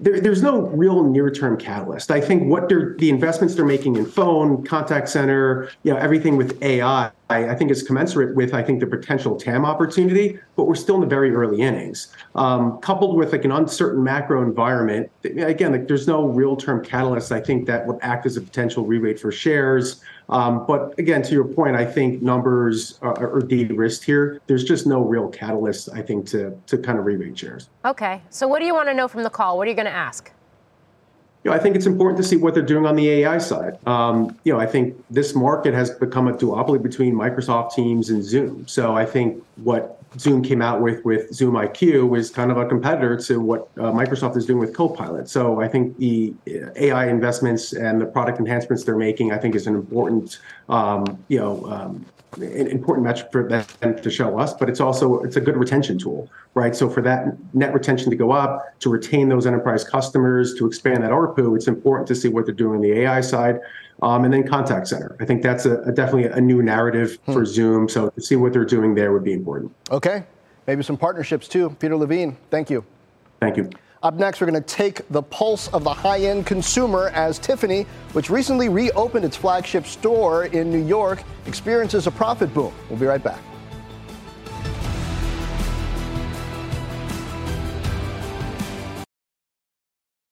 there, 0.00 0.20
there's 0.20 0.42
no 0.42 0.62
real 0.68 1.04
near-term 1.04 1.56
catalyst. 1.56 2.10
I 2.10 2.20
think 2.20 2.48
what 2.48 2.68
they're 2.68 2.94
the 2.98 3.08
investments 3.08 3.54
they're 3.54 3.64
making 3.64 3.96
in 3.96 4.04
phone, 4.04 4.64
contact 4.64 5.08
center, 5.08 5.70
you 5.84 5.92
know, 5.92 5.98
everything 5.98 6.36
with 6.36 6.60
AI, 6.62 7.10
I 7.30 7.54
think 7.54 7.70
is 7.70 7.82
commensurate 7.82 8.34
with 8.34 8.52
I 8.52 8.62
think 8.62 8.80
the 8.80 8.86
potential 8.86 9.36
TAM 9.36 9.64
opportunity. 9.64 10.38
But 10.56 10.64
we're 10.64 10.74
still 10.74 10.96
in 10.96 11.00
the 11.00 11.06
very 11.06 11.30
early 11.32 11.62
innings. 11.62 12.08
Um, 12.34 12.78
coupled 12.80 13.16
with 13.16 13.32
like 13.32 13.44
an 13.44 13.52
uncertain 13.52 14.02
macro 14.02 14.42
environment, 14.42 15.10
again, 15.24 15.72
like 15.72 15.88
there's 15.88 16.08
no 16.08 16.26
real-term 16.26 16.84
catalyst. 16.84 17.32
I 17.32 17.40
think 17.40 17.66
that 17.66 17.86
would 17.86 17.98
act 18.02 18.26
as 18.26 18.36
a 18.36 18.40
potential 18.40 18.84
re-rate 18.84 19.20
for 19.20 19.30
shares. 19.30 20.02
Um, 20.28 20.64
but 20.66 20.98
again, 20.98 21.22
to 21.22 21.32
your 21.32 21.44
point, 21.44 21.76
I 21.76 21.84
think 21.84 22.22
numbers 22.22 22.98
are, 23.02 23.36
are 23.36 23.40
de-risked 23.40 24.04
here. 24.04 24.40
There's 24.46 24.64
just 24.64 24.86
no 24.86 25.02
real 25.02 25.28
catalyst, 25.28 25.88
I 25.92 26.02
think, 26.02 26.26
to 26.28 26.56
to 26.66 26.78
kind 26.78 26.98
of 26.98 27.04
re-rate 27.04 27.38
shares. 27.38 27.68
Okay. 27.84 28.22
So 28.30 28.48
what 28.48 28.60
do 28.60 28.66
you 28.66 28.74
want 28.74 28.88
to 28.88 28.94
know 28.94 29.08
from 29.08 29.22
the 29.22 29.30
call? 29.30 29.58
What 29.58 29.66
are 29.66 29.70
you 29.70 29.76
going 29.76 29.86
to 29.86 29.92
ask? 29.92 30.30
You 31.44 31.50
know, 31.50 31.56
I 31.56 31.58
think 31.58 31.74
it's 31.74 31.86
important 31.86 32.18
to 32.18 32.22
see 32.22 32.36
what 32.36 32.54
they're 32.54 32.62
doing 32.62 32.86
on 32.86 32.94
the 32.94 33.08
AI 33.10 33.38
side. 33.38 33.84
Um, 33.86 34.38
you 34.44 34.52
know, 34.52 34.60
I 34.60 34.66
think 34.66 35.02
this 35.10 35.34
market 35.34 35.74
has 35.74 35.90
become 35.90 36.28
a 36.28 36.32
duopoly 36.32 36.80
between 36.80 37.14
Microsoft 37.14 37.74
Teams 37.74 38.10
and 38.10 38.22
Zoom. 38.22 38.66
So 38.68 38.94
I 38.94 39.04
think 39.04 39.42
what 39.56 40.01
Zoom 40.18 40.42
came 40.42 40.60
out 40.60 40.80
with 40.80 41.04
with 41.04 41.32
Zoom 41.32 41.54
IQ 41.54 42.16
is 42.18 42.30
kind 42.30 42.50
of 42.50 42.56
a 42.56 42.66
competitor 42.66 43.16
to 43.16 43.40
what 43.40 43.68
uh, 43.76 43.92
Microsoft 43.92 44.36
is 44.36 44.46
doing 44.46 44.58
with 44.58 44.74
Copilot. 44.74 45.28
So 45.28 45.60
I 45.60 45.68
think 45.68 45.96
the 45.98 46.34
uh, 46.48 46.70
AI 46.76 47.08
investments 47.08 47.72
and 47.72 48.00
the 48.00 48.06
product 48.06 48.38
enhancements 48.38 48.84
they're 48.84 48.96
making, 48.96 49.32
I 49.32 49.38
think, 49.38 49.54
is 49.54 49.66
an 49.66 49.74
important, 49.74 50.40
um, 50.68 51.24
you 51.28 51.38
know, 51.38 51.64
um, 51.66 52.04
an 52.36 52.66
important 52.68 53.06
metric 53.06 53.30
for 53.30 53.46
them 53.48 54.00
to 54.02 54.10
show 54.10 54.38
us. 54.38 54.54
But 54.54 54.68
it's 54.68 54.80
also 54.80 55.20
it's 55.22 55.36
a 55.36 55.40
good 55.40 55.56
retention 55.56 55.98
tool, 55.98 56.30
right? 56.54 56.74
So 56.74 56.88
for 56.88 57.02
that 57.02 57.36
net 57.54 57.72
retention 57.74 58.10
to 58.10 58.16
go 58.16 58.32
up, 58.32 58.78
to 58.80 58.90
retain 58.90 59.28
those 59.28 59.46
enterprise 59.46 59.84
customers, 59.84 60.54
to 60.54 60.66
expand 60.66 61.02
that 61.02 61.10
ARPU, 61.10 61.56
it's 61.56 61.68
important 61.68 62.08
to 62.08 62.14
see 62.14 62.28
what 62.28 62.46
they're 62.46 62.54
doing 62.54 62.76
on 62.76 62.82
the 62.82 62.92
AI 63.00 63.20
side. 63.20 63.60
Um, 64.00 64.24
and 64.24 64.32
then 64.32 64.46
contact 64.46 64.88
center. 64.88 65.16
I 65.20 65.24
think 65.24 65.42
that's 65.42 65.64
a, 65.64 65.80
a 65.82 65.92
definitely 65.92 66.24
a 66.24 66.40
new 66.40 66.62
narrative 66.62 67.18
hmm. 67.26 67.32
for 67.32 67.44
Zoom. 67.44 67.88
So 67.88 68.08
to 68.10 68.20
see 68.20 68.36
what 68.36 68.52
they're 68.52 68.64
doing 68.64 68.94
there 68.94 69.12
would 69.12 69.24
be 69.24 69.32
important. 69.32 69.74
Okay. 69.90 70.24
Maybe 70.66 70.82
some 70.82 70.96
partnerships 70.96 71.48
too. 71.48 71.70
Peter 71.78 71.96
Levine, 71.96 72.36
thank 72.50 72.70
you. 72.70 72.84
Thank 73.40 73.56
you. 73.56 73.70
Up 74.02 74.14
next, 74.14 74.40
we're 74.40 74.48
going 74.48 74.60
to 74.60 74.68
take 74.68 75.06
the 75.10 75.22
pulse 75.22 75.68
of 75.68 75.84
the 75.84 75.94
high 75.94 76.20
end 76.20 76.44
consumer 76.44 77.10
as 77.14 77.38
Tiffany, 77.38 77.82
which 78.14 78.30
recently 78.30 78.68
reopened 78.68 79.24
its 79.24 79.36
flagship 79.36 79.86
store 79.86 80.46
in 80.46 80.70
New 80.70 80.84
York, 80.84 81.22
experiences 81.46 82.08
a 82.08 82.10
profit 82.10 82.52
boom. 82.52 82.72
We'll 82.88 82.98
be 82.98 83.06
right 83.06 83.22
back. 83.22 83.40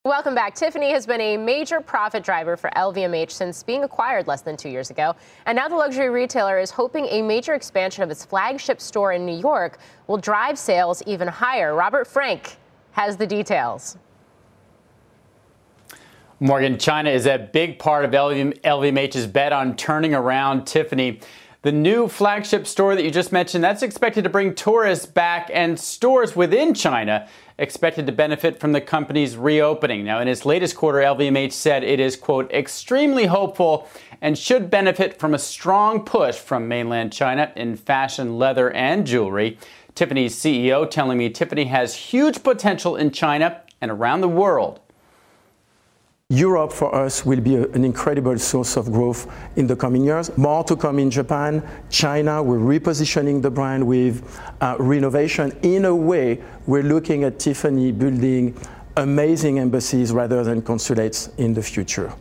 Welcome 0.07 0.35
back. 0.35 0.55
Tiffany 0.55 0.93
has 0.93 1.05
been 1.05 1.21
a 1.21 1.37
major 1.37 1.79
profit 1.83 2.25
driver 2.25 2.57
for 2.57 2.71
LVMH 2.75 3.31
since 3.31 3.63
being 3.63 3.85
acquired 3.85 4.27
less 4.27 4.41
than 4.41 4.57
two 4.57 4.71
years 4.71 4.89
ago. 4.89 5.15
And 5.45 5.55
now 5.55 5.69
the 5.69 5.77
luxury 5.77 6.09
retailer 6.09 6.59
is 6.59 6.71
hoping 6.71 7.05
a 7.11 7.21
major 7.21 7.53
expansion 7.53 8.03
of 8.03 8.11
its 8.11 8.25
flagship 8.25 8.81
store 8.81 9.13
in 9.13 9.27
New 9.27 9.39
York 9.39 9.79
will 10.07 10.17
drive 10.17 10.59
sales 10.59 11.03
even 11.05 11.29
higher. 11.29 11.75
Robert 11.75 12.07
Frank 12.07 12.57
has 12.93 13.19
the 13.19 13.27
details. 13.27 13.99
Morgan, 16.41 16.79
China 16.79 17.11
is 17.11 17.27
a 17.27 17.51
big 17.53 17.79
part 17.79 18.07
of 18.07 18.11
LVMH's 18.13 19.27
bet 19.27 19.53
on 19.53 19.77
turning 19.77 20.15
around 20.15 20.67
Tiffany. 20.67 21.21
The 21.61 21.73
new 21.73 22.09
flagship 22.09 22.67
store 22.67 22.95
that 22.95 23.05
you 23.05 23.11
just 23.11 23.33
mentioned, 23.33 23.63
that's 23.63 23.83
expected 23.83 24.25
to 24.25 24.31
bring 24.31 24.55
tourists 24.55 25.05
back 25.05 25.51
and 25.53 25.79
stores 25.79 26.35
within 26.35 26.73
China 26.73 27.29
expected 27.61 28.07
to 28.07 28.13
benefit 28.13 28.59
from 28.59 28.73
the 28.73 28.81
company's 28.81 29.37
reopening. 29.37 30.03
Now, 30.03 30.21
in 30.21 30.29
its 30.29 30.47
latest 30.47 30.75
quarter, 30.75 30.99
LVMH 30.99 31.53
said 31.53 31.85
it 31.85 32.01
is, 32.01 32.17
quote, 32.17 32.51
extremely 32.51 33.27
hopeful 33.27 33.87
and 34.23 34.37
should 34.37 34.71
benefit 34.71 35.19
from 35.19 35.35
a 35.35 35.39
strong 35.39 36.05
push 36.05 36.37
from 36.37 36.67
mainland 36.67 37.13
China 37.13 37.53
in 37.55 37.77
fashion, 37.77 38.39
leather, 38.39 38.71
and 38.71 39.07
jewelry. 39.07 39.59
Tiffany's 39.95 40.35
CEO 40.35 40.89
telling 40.89 41.19
me 41.19 41.29
Tiffany 41.29 41.67
has 41.67 41.95
huge 41.95 42.43
potential 42.43 42.97
in 42.97 43.11
China 43.11 43.61
and 43.81 43.91
around 43.91 44.23
the 44.23 44.29
world. 44.29 44.81
Europe 46.31 46.73
for 46.73 46.95
us 46.95 47.27
will 47.27 47.41
be 47.41 47.57
a, 47.57 47.67
an 47.71 47.85
incredible 47.85 48.39
source 48.39 48.77
of 48.77 48.93
growth 48.93 49.27
in 49.57 49.67
the 49.67 49.75
coming 49.75 50.05
years. 50.05 50.31
More 50.39 50.63
to 50.63 50.77
come 50.77 51.01
in 51.01 51.11
Japan. 51.11 51.61
China, 51.91 52.41
we're 52.41 52.79
repositioning 52.79 53.43
the 53.43 53.51
brand 53.51 53.85
with 53.85 54.41
uh, 54.61 54.77
renovation. 54.79 55.51
In 55.63 55.87
a 55.87 55.95
way, 55.95 56.41
we're 56.69 56.85
looking 56.85 57.25
at 57.25 57.41
Tiffany 57.41 57.91
building 57.91 58.57
amazing 58.97 59.59
embassies 59.59 60.13
rather 60.13 60.45
than 60.45 60.63
consulates 60.63 61.31
in 61.37 61.53
the 61.53 61.63
future. 61.63 62.13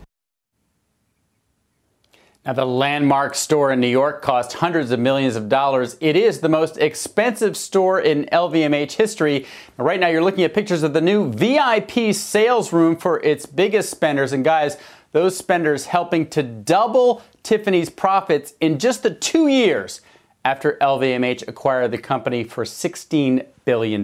Now, 2.50 2.54
the 2.54 2.66
landmark 2.66 3.36
store 3.36 3.72
in 3.72 3.80
New 3.80 3.86
York 3.86 4.24
cost 4.24 4.54
hundreds 4.54 4.89
of 4.89 5.00
millions 5.00 5.36
of 5.36 5.50
dollars. 5.50 5.95
It 6.02 6.16
is 6.16 6.39
the 6.39 6.50
most 6.50 6.80
expensive 6.80 7.56
store 7.56 8.00
in 8.00 8.26
LVMH 8.32 8.93
history. 8.93 9.45
Now, 9.78 9.86
right 9.86 10.00
now, 10.00 10.08
you're 10.08 10.24
looking 10.24 10.43
at 10.43 10.56
pictures 10.56 10.82
of 10.82 10.93
the 10.93 11.00
new 11.00 11.32
VIP 11.32 12.12
sales 12.12 12.74
room 12.74 12.95
for 12.95 13.20
its 13.20 13.45
biggest 13.45 13.91
spenders. 13.91 14.34
And 14.34 14.43
guys, 14.43 14.78
those 15.12 15.38
spenders 15.38 15.86
helping 15.86 16.26
to 16.30 16.41
double 16.41 17.22
Tiffany's 17.43 17.91
profits 17.91 18.56
in 18.60 18.80
just 18.80 19.04
the 19.04 19.14
two 19.14 19.47
years 19.47 20.02
after 20.43 20.76
LVMH 20.82 21.47
acquired 21.47 21.91
the 21.91 22.00
company 22.00 22.43
for 22.43 22.64
$16 22.64 23.45
billion. 23.64 24.04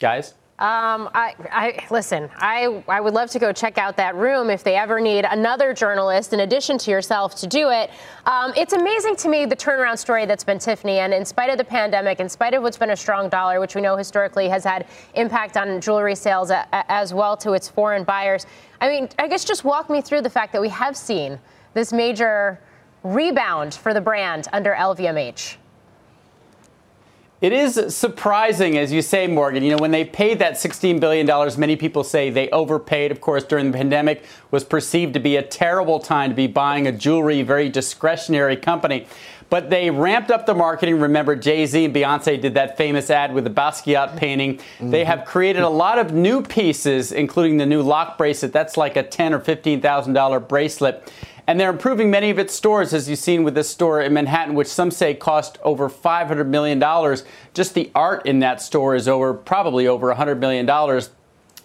Guys? 0.00 0.32
Um, 0.58 1.10
I, 1.12 1.34
I 1.52 1.86
listen. 1.90 2.30
I 2.36 2.82
I 2.88 2.98
would 2.98 3.12
love 3.12 3.28
to 3.32 3.38
go 3.38 3.52
check 3.52 3.76
out 3.76 3.98
that 3.98 4.14
room 4.14 4.48
if 4.48 4.64
they 4.64 4.74
ever 4.74 5.00
need 5.00 5.26
another 5.26 5.74
journalist 5.74 6.32
in 6.32 6.40
addition 6.40 6.78
to 6.78 6.90
yourself 6.90 7.34
to 7.36 7.46
do 7.46 7.68
it. 7.68 7.90
Um, 8.24 8.54
it's 8.56 8.72
amazing 8.72 9.16
to 9.16 9.28
me 9.28 9.44
the 9.44 9.54
turnaround 9.54 9.98
story 9.98 10.24
that's 10.24 10.44
been 10.44 10.58
Tiffany, 10.58 11.00
and 11.00 11.12
in 11.12 11.26
spite 11.26 11.50
of 11.50 11.58
the 11.58 11.64
pandemic, 11.64 12.20
in 12.20 12.28
spite 12.30 12.54
of 12.54 12.62
what's 12.62 12.78
been 12.78 12.88
a 12.88 12.96
strong 12.96 13.28
dollar, 13.28 13.60
which 13.60 13.74
we 13.74 13.82
know 13.82 13.96
historically 13.98 14.48
has 14.48 14.64
had 14.64 14.86
impact 15.12 15.58
on 15.58 15.78
jewelry 15.78 16.14
sales 16.14 16.50
a, 16.50 16.66
a, 16.72 16.90
as 16.90 17.12
well 17.12 17.36
to 17.36 17.52
its 17.52 17.68
foreign 17.68 18.02
buyers. 18.02 18.46
I 18.80 18.88
mean, 18.88 19.10
I 19.18 19.28
guess 19.28 19.44
just 19.44 19.62
walk 19.62 19.90
me 19.90 20.00
through 20.00 20.22
the 20.22 20.30
fact 20.30 20.54
that 20.54 20.62
we 20.62 20.70
have 20.70 20.96
seen 20.96 21.38
this 21.74 21.92
major 21.92 22.58
rebound 23.02 23.74
for 23.74 23.92
the 23.92 24.00
brand 24.00 24.48
under 24.54 24.72
LVMH. 24.72 25.56
It 27.46 27.52
is 27.52 27.94
surprising, 27.94 28.76
as 28.76 28.90
you 28.90 29.00
say, 29.02 29.28
Morgan. 29.28 29.62
You 29.62 29.70
know, 29.70 29.76
when 29.76 29.92
they 29.92 30.04
paid 30.04 30.40
that 30.40 30.54
$16 30.54 30.98
billion, 30.98 31.28
many 31.60 31.76
people 31.76 32.02
say 32.02 32.28
they 32.28 32.50
overpaid. 32.50 33.12
Of 33.12 33.20
course, 33.20 33.44
during 33.44 33.70
the 33.70 33.78
pandemic, 33.78 34.24
was 34.50 34.64
perceived 34.64 35.14
to 35.14 35.20
be 35.20 35.36
a 35.36 35.42
terrible 35.44 36.00
time 36.00 36.30
to 36.30 36.34
be 36.34 36.48
buying 36.48 36.88
a 36.88 36.92
jewelry, 36.92 37.42
very 37.42 37.68
discretionary 37.68 38.56
company. 38.56 39.06
But 39.48 39.70
they 39.70 39.90
ramped 39.90 40.32
up 40.32 40.44
the 40.44 40.56
marketing. 40.56 40.98
Remember, 40.98 41.36
Jay 41.36 41.66
Z 41.66 41.84
and 41.84 41.94
Beyonce 41.94 42.40
did 42.40 42.54
that 42.54 42.76
famous 42.76 43.10
ad 43.10 43.32
with 43.32 43.44
the 43.44 43.50
Basquiat 43.50 44.16
painting. 44.16 44.56
Mm-hmm. 44.56 44.90
They 44.90 45.04
have 45.04 45.24
created 45.24 45.62
a 45.62 45.68
lot 45.68 46.00
of 46.00 46.12
new 46.12 46.42
pieces, 46.42 47.12
including 47.12 47.58
the 47.58 47.66
new 47.66 47.80
lock 47.80 48.18
bracelet. 48.18 48.52
That's 48.52 48.76
like 48.76 48.96
a 48.96 49.04
ten 49.04 49.32
or 49.32 49.38
fifteen 49.38 49.80
thousand 49.80 50.14
dollar 50.14 50.40
bracelet. 50.40 51.12
And 51.46 51.60
they're 51.60 51.70
improving 51.70 52.10
many 52.10 52.30
of 52.30 52.38
its 52.38 52.54
stores, 52.54 52.92
as 52.92 53.08
you've 53.08 53.20
seen 53.20 53.44
with 53.44 53.54
this 53.54 53.68
store 53.68 54.00
in 54.00 54.12
Manhattan, 54.12 54.54
which 54.54 54.66
some 54.66 54.90
say 54.90 55.14
cost 55.14 55.58
over 55.62 55.88
$500 55.88 56.46
million. 56.46 56.80
Just 57.54 57.74
the 57.74 57.90
art 57.94 58.26
in 58.26 58.40
that 58.40 58.60
store 58.60 58.96
is 58.96 59.06
over 59.06 59.32
probably 59.32 59.86
over 59.86 60.12
$100 60.12 60.38
million. 60.38 60.66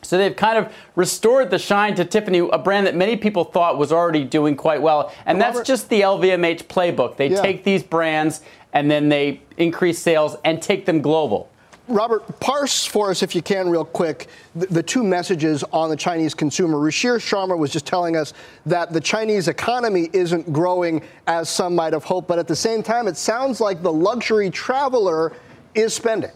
So 0.03 0.17
they've 0.17 0.35
kind 0.35 0.57
of 0.57 0.73
restored 0.95 1.49
the 1.49 1.59
shine 1.59 1.95
to 1.95 2.05
Tiffany, 2.05 2.39
a 2.39 2.57
brand 2.57 2.87
that 2.87 2.95
many 2.95 3.15
people 3.17 3.43
thought 3.43 3.77
was 3.77 3.91
already 3.91 4.23
doing 4.23 4.55
quite 4.55 4.81
well. 4.81 5.11
And 5.25 5.39
Robert, 5.39 5.53
that's 5.57 5.67
just 5.67 5.89
the 5.89 6.01
LVMH 6.01 6.65
playbook. 6.65 7.17
They 7.17 7.29
yeah. 7.29 7.41
take 7.41 7.63
these 7.63 7.83
brands 7.83 8.41
and 8.73 8.89
then 8.89 9.09
they 9.09 9.41
increase 9.57 9.99
sales 9.99 10.37
and 10.43 10.61
take 10.61 10.85
them 10.85 11.01
global. 11.01 11.50
Robert, 11.91 12.39
parse 12.39 12.85
for 12.85 13.11
us, 13.11 13.21
if 13.21 13.35
you 13.35 13.41
can, 13.41 13.69
real 13.69 13.85
quick, 13.85 14.27
the, 14.55 14.67
the, 14.67 14.83
two 14.83 15.03
messages 15.03 15.63
on 15.71 15.89
the 15.89 15.95
Chinese 15.95 16.33
consumer. 16.33 16.77
Ruchir 16.77 17.17
Sharma 17.17 17.57
was 17.57 17.71
just 17.71 17.85
telling 17.85 18.15
us 18.15 18.33
that 18.65 18.93
the 18.93 19.01
Chinese 19.01 19.47
economy 19.47 20.09
isn't 20.13 20.51
growing 20.51 21.03
as 21.27 21.49
some 21.49 21.75
might 21.75 21.93
have 21.93 22.03
hoped, 22.03 22.27
but 22.27 22.39
at 22.39 22.47
the 22.47 22.55
same 22.55 22.81
time, 22.81 23.07
it 23.07 23.17
sounds 23.17 23.59
like 23.61 23.83
the 23.83 23.91
luxury 23.91 24.49
traveler 24.49 25.33
is 25.75 25.93
spending. 25.93 26.31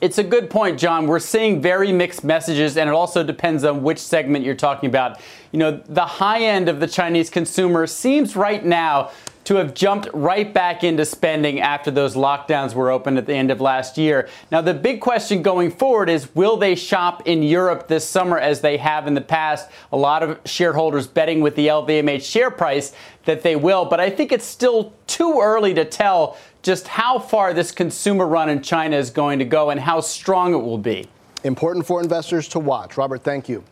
It's 0.00 0.16
a 0.16 0.24
good 0.24 0.48
point, 0.48 0.78
Jon. 0.78 1.06
We're 1.06 1.18
seeing 1.18 1.60
very 1.60 1.92
mixed 1.92 2.24
messages, 2.24 2.78
and 2.78 2.88
it 2.88 2.94
also 2.94 3.22
depends 3.22 3.64
on 3.64 3.82
which 3.82 3.98
segment 3.98 4.46
you're 4.46 4.54
talking 4.54 4.88
about. 4.88 5.20
You 5.52 5.58
know, 5.58 5.82
the 5.86 6.06
high 6.06 6.44
end 6.44 6.70
of 6.70 6.80
the 6.80 6.86
Chinese 6.86 7.28
consumer 7.28 7.86
seems 7.86 8.34
right 8.34 8.64
now 8.64 9.10
to 9.50 9.56
have 9.56 9.74
jumped 9.74 10.08
right 10.14 10.54
back 10.54 10.84
into 10.84 11.04
spending 11.04 11.58
after 11.58 11.90
those 11.90 12.14
lockdowns 12.14 12.72
were 12.72 12.88
open 12.88 13.18
at 13.18 13.26
the 13.26 13.34
end 13.34 13.50
of 13.50 13.60
last 13.60 13.98
year. 13.98 14.28
Now, 14.52 14.60
the 14.60 14.72
big 14.72 15.00
question 15.00 15.42
going 15.42 15.72
forward 15.72 16.08
is 16.08 16.32
will 16.36 16.56
they 16.56 16.76
shop 16.76 17.26
in 17.26 17.42
Europe 17.42 17.88
this 17.88 18.06
summer 18.06 18.38
as 18.38 18.60
they 18.60 18.76
have 18.76 19.08
in 19.08 19.14
the 19.14 19.20
past? 19.20 19.68
A 19.90 19.96
lot 19.96 20.22
of 20.22 20.38
shareholders 20.44 21.08
betting 21.08 21.40
with 21.40 21.56
the 21.56 21.66
LVMH 21.66 22.22
share 22.22 22.52
price 22.52 22.92
that 23.24 23.42
they 23.42 23.56
will, 23.56 23.84
but 23.86 23.98
I 23.98 24.08
think 24.08 24.30
it's 24.30 24.44
still 24.44 24.92
too 25.08 25.40
early 25.42 25.74
to 25.74 25.84
tell 25.84 26.36
just 26.62 26.86
how 26.86 27.18
far 27.18 27.52
this 27.52 27.72
consumer 27.72 28.28
run 28.28 28.48
in 28.50 28.62
China 28.62 28.96
is 28.96 29.10
going 29.10 29.40
to 29.40 29.44
go 29.44 29.70
and 29.70 29.80
how 29.80 30.00
strong 30.00 30.54
it 30.54 30.58
will 30.58 30.78
be. 30.78 31.08
Important 31.42 31.84
for 31.84 32.00
investors 32.00 32.46
to 32.50 32.60
watch. 32.60 32.96
Robert, 32.96 33.24
thank 33.24 33.48
you. 33.48 33.64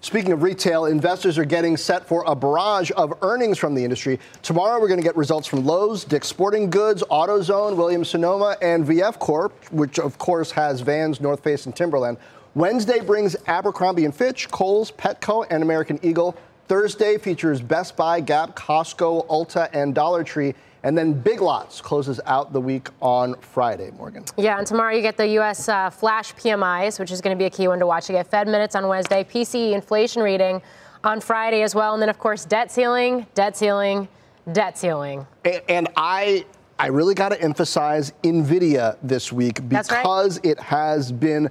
Speaking 0.00 0.30
of 0.30 0.44
retail, 0.44 0.86
investors 0.86 1.38
are 1.38 1.44
getting 1.44 1.76
set 1.76 2.06
for 2.06 2.22
a 2.24 2.34
barrage 2.34 2.92
of 2.96 3.18
earnings 3.20 3.58
from 3.58 3.74
the 3.74 3.82
industry. 3.82 4.20
Tomorrow, 4.42 4.80
we're 4.80 4.86
going 4.86 5.00
to 5.00 5.04
get 5.04 5.16
results 5.16 5.48
from 5.48 5.66
Lowe's, 5.66 6.04
Dick's 6.04 6.28
Sporting 6.28 6.70
Goods, 6.70 7.02
AutoZone, 7.10 7.76
Williams 7.76 8.10
Sonoma, 8.10 8.56
and 8.62 8.86
VF 8.86 9.18
Corp, 9.18 9.52
which 9.72 9.98
of 9.98 10.16
course 10.16 10.52
has 10.52 10.82
Vans, 10.82 11.20
North 11.20 11.42
Face, 11.42 11.66
and 11.66 11.74
Timberland. 11.74 12.16
Wednesday 12.54 13.00
brings 13.00 13.34
Abercrombie 13.48 14.08
& 14.10 14.12
Fitch, 14.12 14.48
Kohl's, 14.52 14.92
Petco, 14.92 15.44
and 15.50 15.64
American 15.64 15.98
Eagle. 16.04 16.36
Thursday 16.68 17.16
features 17.16 17.62
Best 17.62 17.96
Buy, 17.96 18.20
Gap, 18.20 18.54
Costco, 18.54 19.26
Ulta, 19.28 19.70
and 19.72 19.94
Dollar 19.94 20.22
Tree. 20.22 20.54
And 20.82 20.96
then 20.96 21.14
Big 21.14 21.40
Lots 21.40 21.80
closes 21.80 22.20
out 22.26 22.52
the 22.52 22.60
week 22.60 22.90
on 23.00 23.34
Friday, 23.40 23.90
Morgan. 23.96 24.24
Yeah, 24.36 24.58
and 24.58 24.66
tomorrow 24.66 24.94
you 24.94 25.00
get 25.00 25.16
the 25.16 25.26
U.S. 25.28 25.68
Uh, 25.68 25.90
flash 25.90 26.34
PMIs, 26.34 27.00
which 27.00 27.10
is 27.10 27.20
going 27.20 27.36
to 27.36 27.38
be 27.38 27.46
a 27.46 27.50
key 27.50 27.66
one 27.68 27.78
to 27.78 27.86
watch. 27.86 28.08
You 28.08 28.14
get 28.14 28.28
Fed 28.28 28.46
minutes 28.46 28.76
on 28.76 28.86
Wednesday, 28.86 29.24
PCE 29.24 29.72
inflation 29.72 30.22
reading 30.22 30.62
on 31.02 31.20
Friday 31.20 31.62
as 31.62 31.74
well. 31.74 31.94
And 31.94 32.02
then, 32.02 32.10
of 32.10 32.18
course, 32.18 32.44
debt 32.44 32.70
ceiling, 32.70 33.26
debt 33.34 33.56
ceiling, 33.56 34.06
debt 34.52 34.78
ceiling. 34.78 35.26
And, 35.44 35.62
and 35.68 35.88
I. 35.96 36.44
I 36.80 36.86
really 36.86 37.14
got 37.14 37.30
to 37.30 37.42
emphasize 37.42 38.12
Nvidia 38.22 38.98
this 39.02 39.32
week 39.32 39.68
because 39.68 39.90
right. 39.90 40.46
it 40.46 40.60
has 40.60 41.10
been 41.10 41.50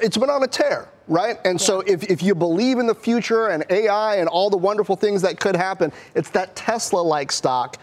it's 0.00 0.16
been 0.16 0.30
on 0.30 0.42
a 0.44 0.46
tear, 0.46 0.88
right? 1.08 1.38
And 1.44 1.60
yeah. 1.60 1.66
so 1.66 1.80
if, 1.80 2.04
if 2.04 2.22
you 2.22 2.34
believe 2.34 2.78
in 2.78 2.86
the 2.86 2.94
future 2.94 3.48
and 3.48 3.64
AI 3.68 4.16
and 4.16 4.28
all 4.28 4.48
the 4.48 4.56
wonderful 4.56 4.94
things 4.94 5.22
that 5.22 5.40
could 5.40 5.56
happen, 5.56 5.92
it's 6.14 6.30
that 6.30 6.54
Tesla 6.54 7.00
like 7.00 7.32
stock 7.32 7.76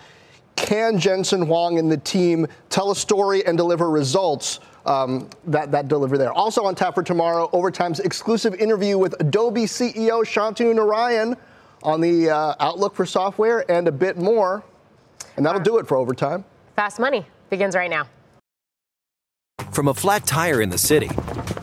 can 0.55 0.99
Jensen 0.99 1.41
Huang 1.41 1.79
and 1.79 1.91
the 1.91 1.97
team 1.97 2.47
tell 2.69 2.91
a 2.91 2.95
story 2.95 3.45
and 3.45 3.57
deliver 3.57 3.89
results 3.89 4.59
um, 4.85 5.29
that, 5.45 5.71
that 5.71 5.87
deliver 5.87 6.17
there? 6.17 6.31
Also 6.31 6.63
on 6.63 6.75
tap 6.75 6.93
for 6.93 7.03
tomorrow, 7.03 7.49
Overtime's 7.51 7.99
exclusive 7.99 8.53
interview 8.55 8.97
with 8.97 9.15
Adobe 9.19 9.63
CEO 9.63 10.23
Shantanu 10.23 10.73
Narayan 10.75 11.35
on 11.81 11.99
the 11.99 12.29
uh, 12.29 12.55
outlook 12.59 12.95
for 12.95 13.05
software 13.05 13.69
and 13.69 13.87
a 13.87 13.91
bit 13.91 14.17
more. 14.17 14.63
And 15.35 15.45
that'll 15.45 15.61
do 15.61 15.79
it 15.79 15.87
for 15.87 15.97
Overtime. 15.97 16.45
Fast 16.75 16.99
Money 16.99 17.25
begins 17.49 17.75
right 17.75 17.89
now. 17.89 18.07
From 19.71 19.87
a 19.87 19.93
flat 19.93 20.25
tire 20.25 20.61
in 20.61 20.69
the 20.69 20.77
city 20.77 21.09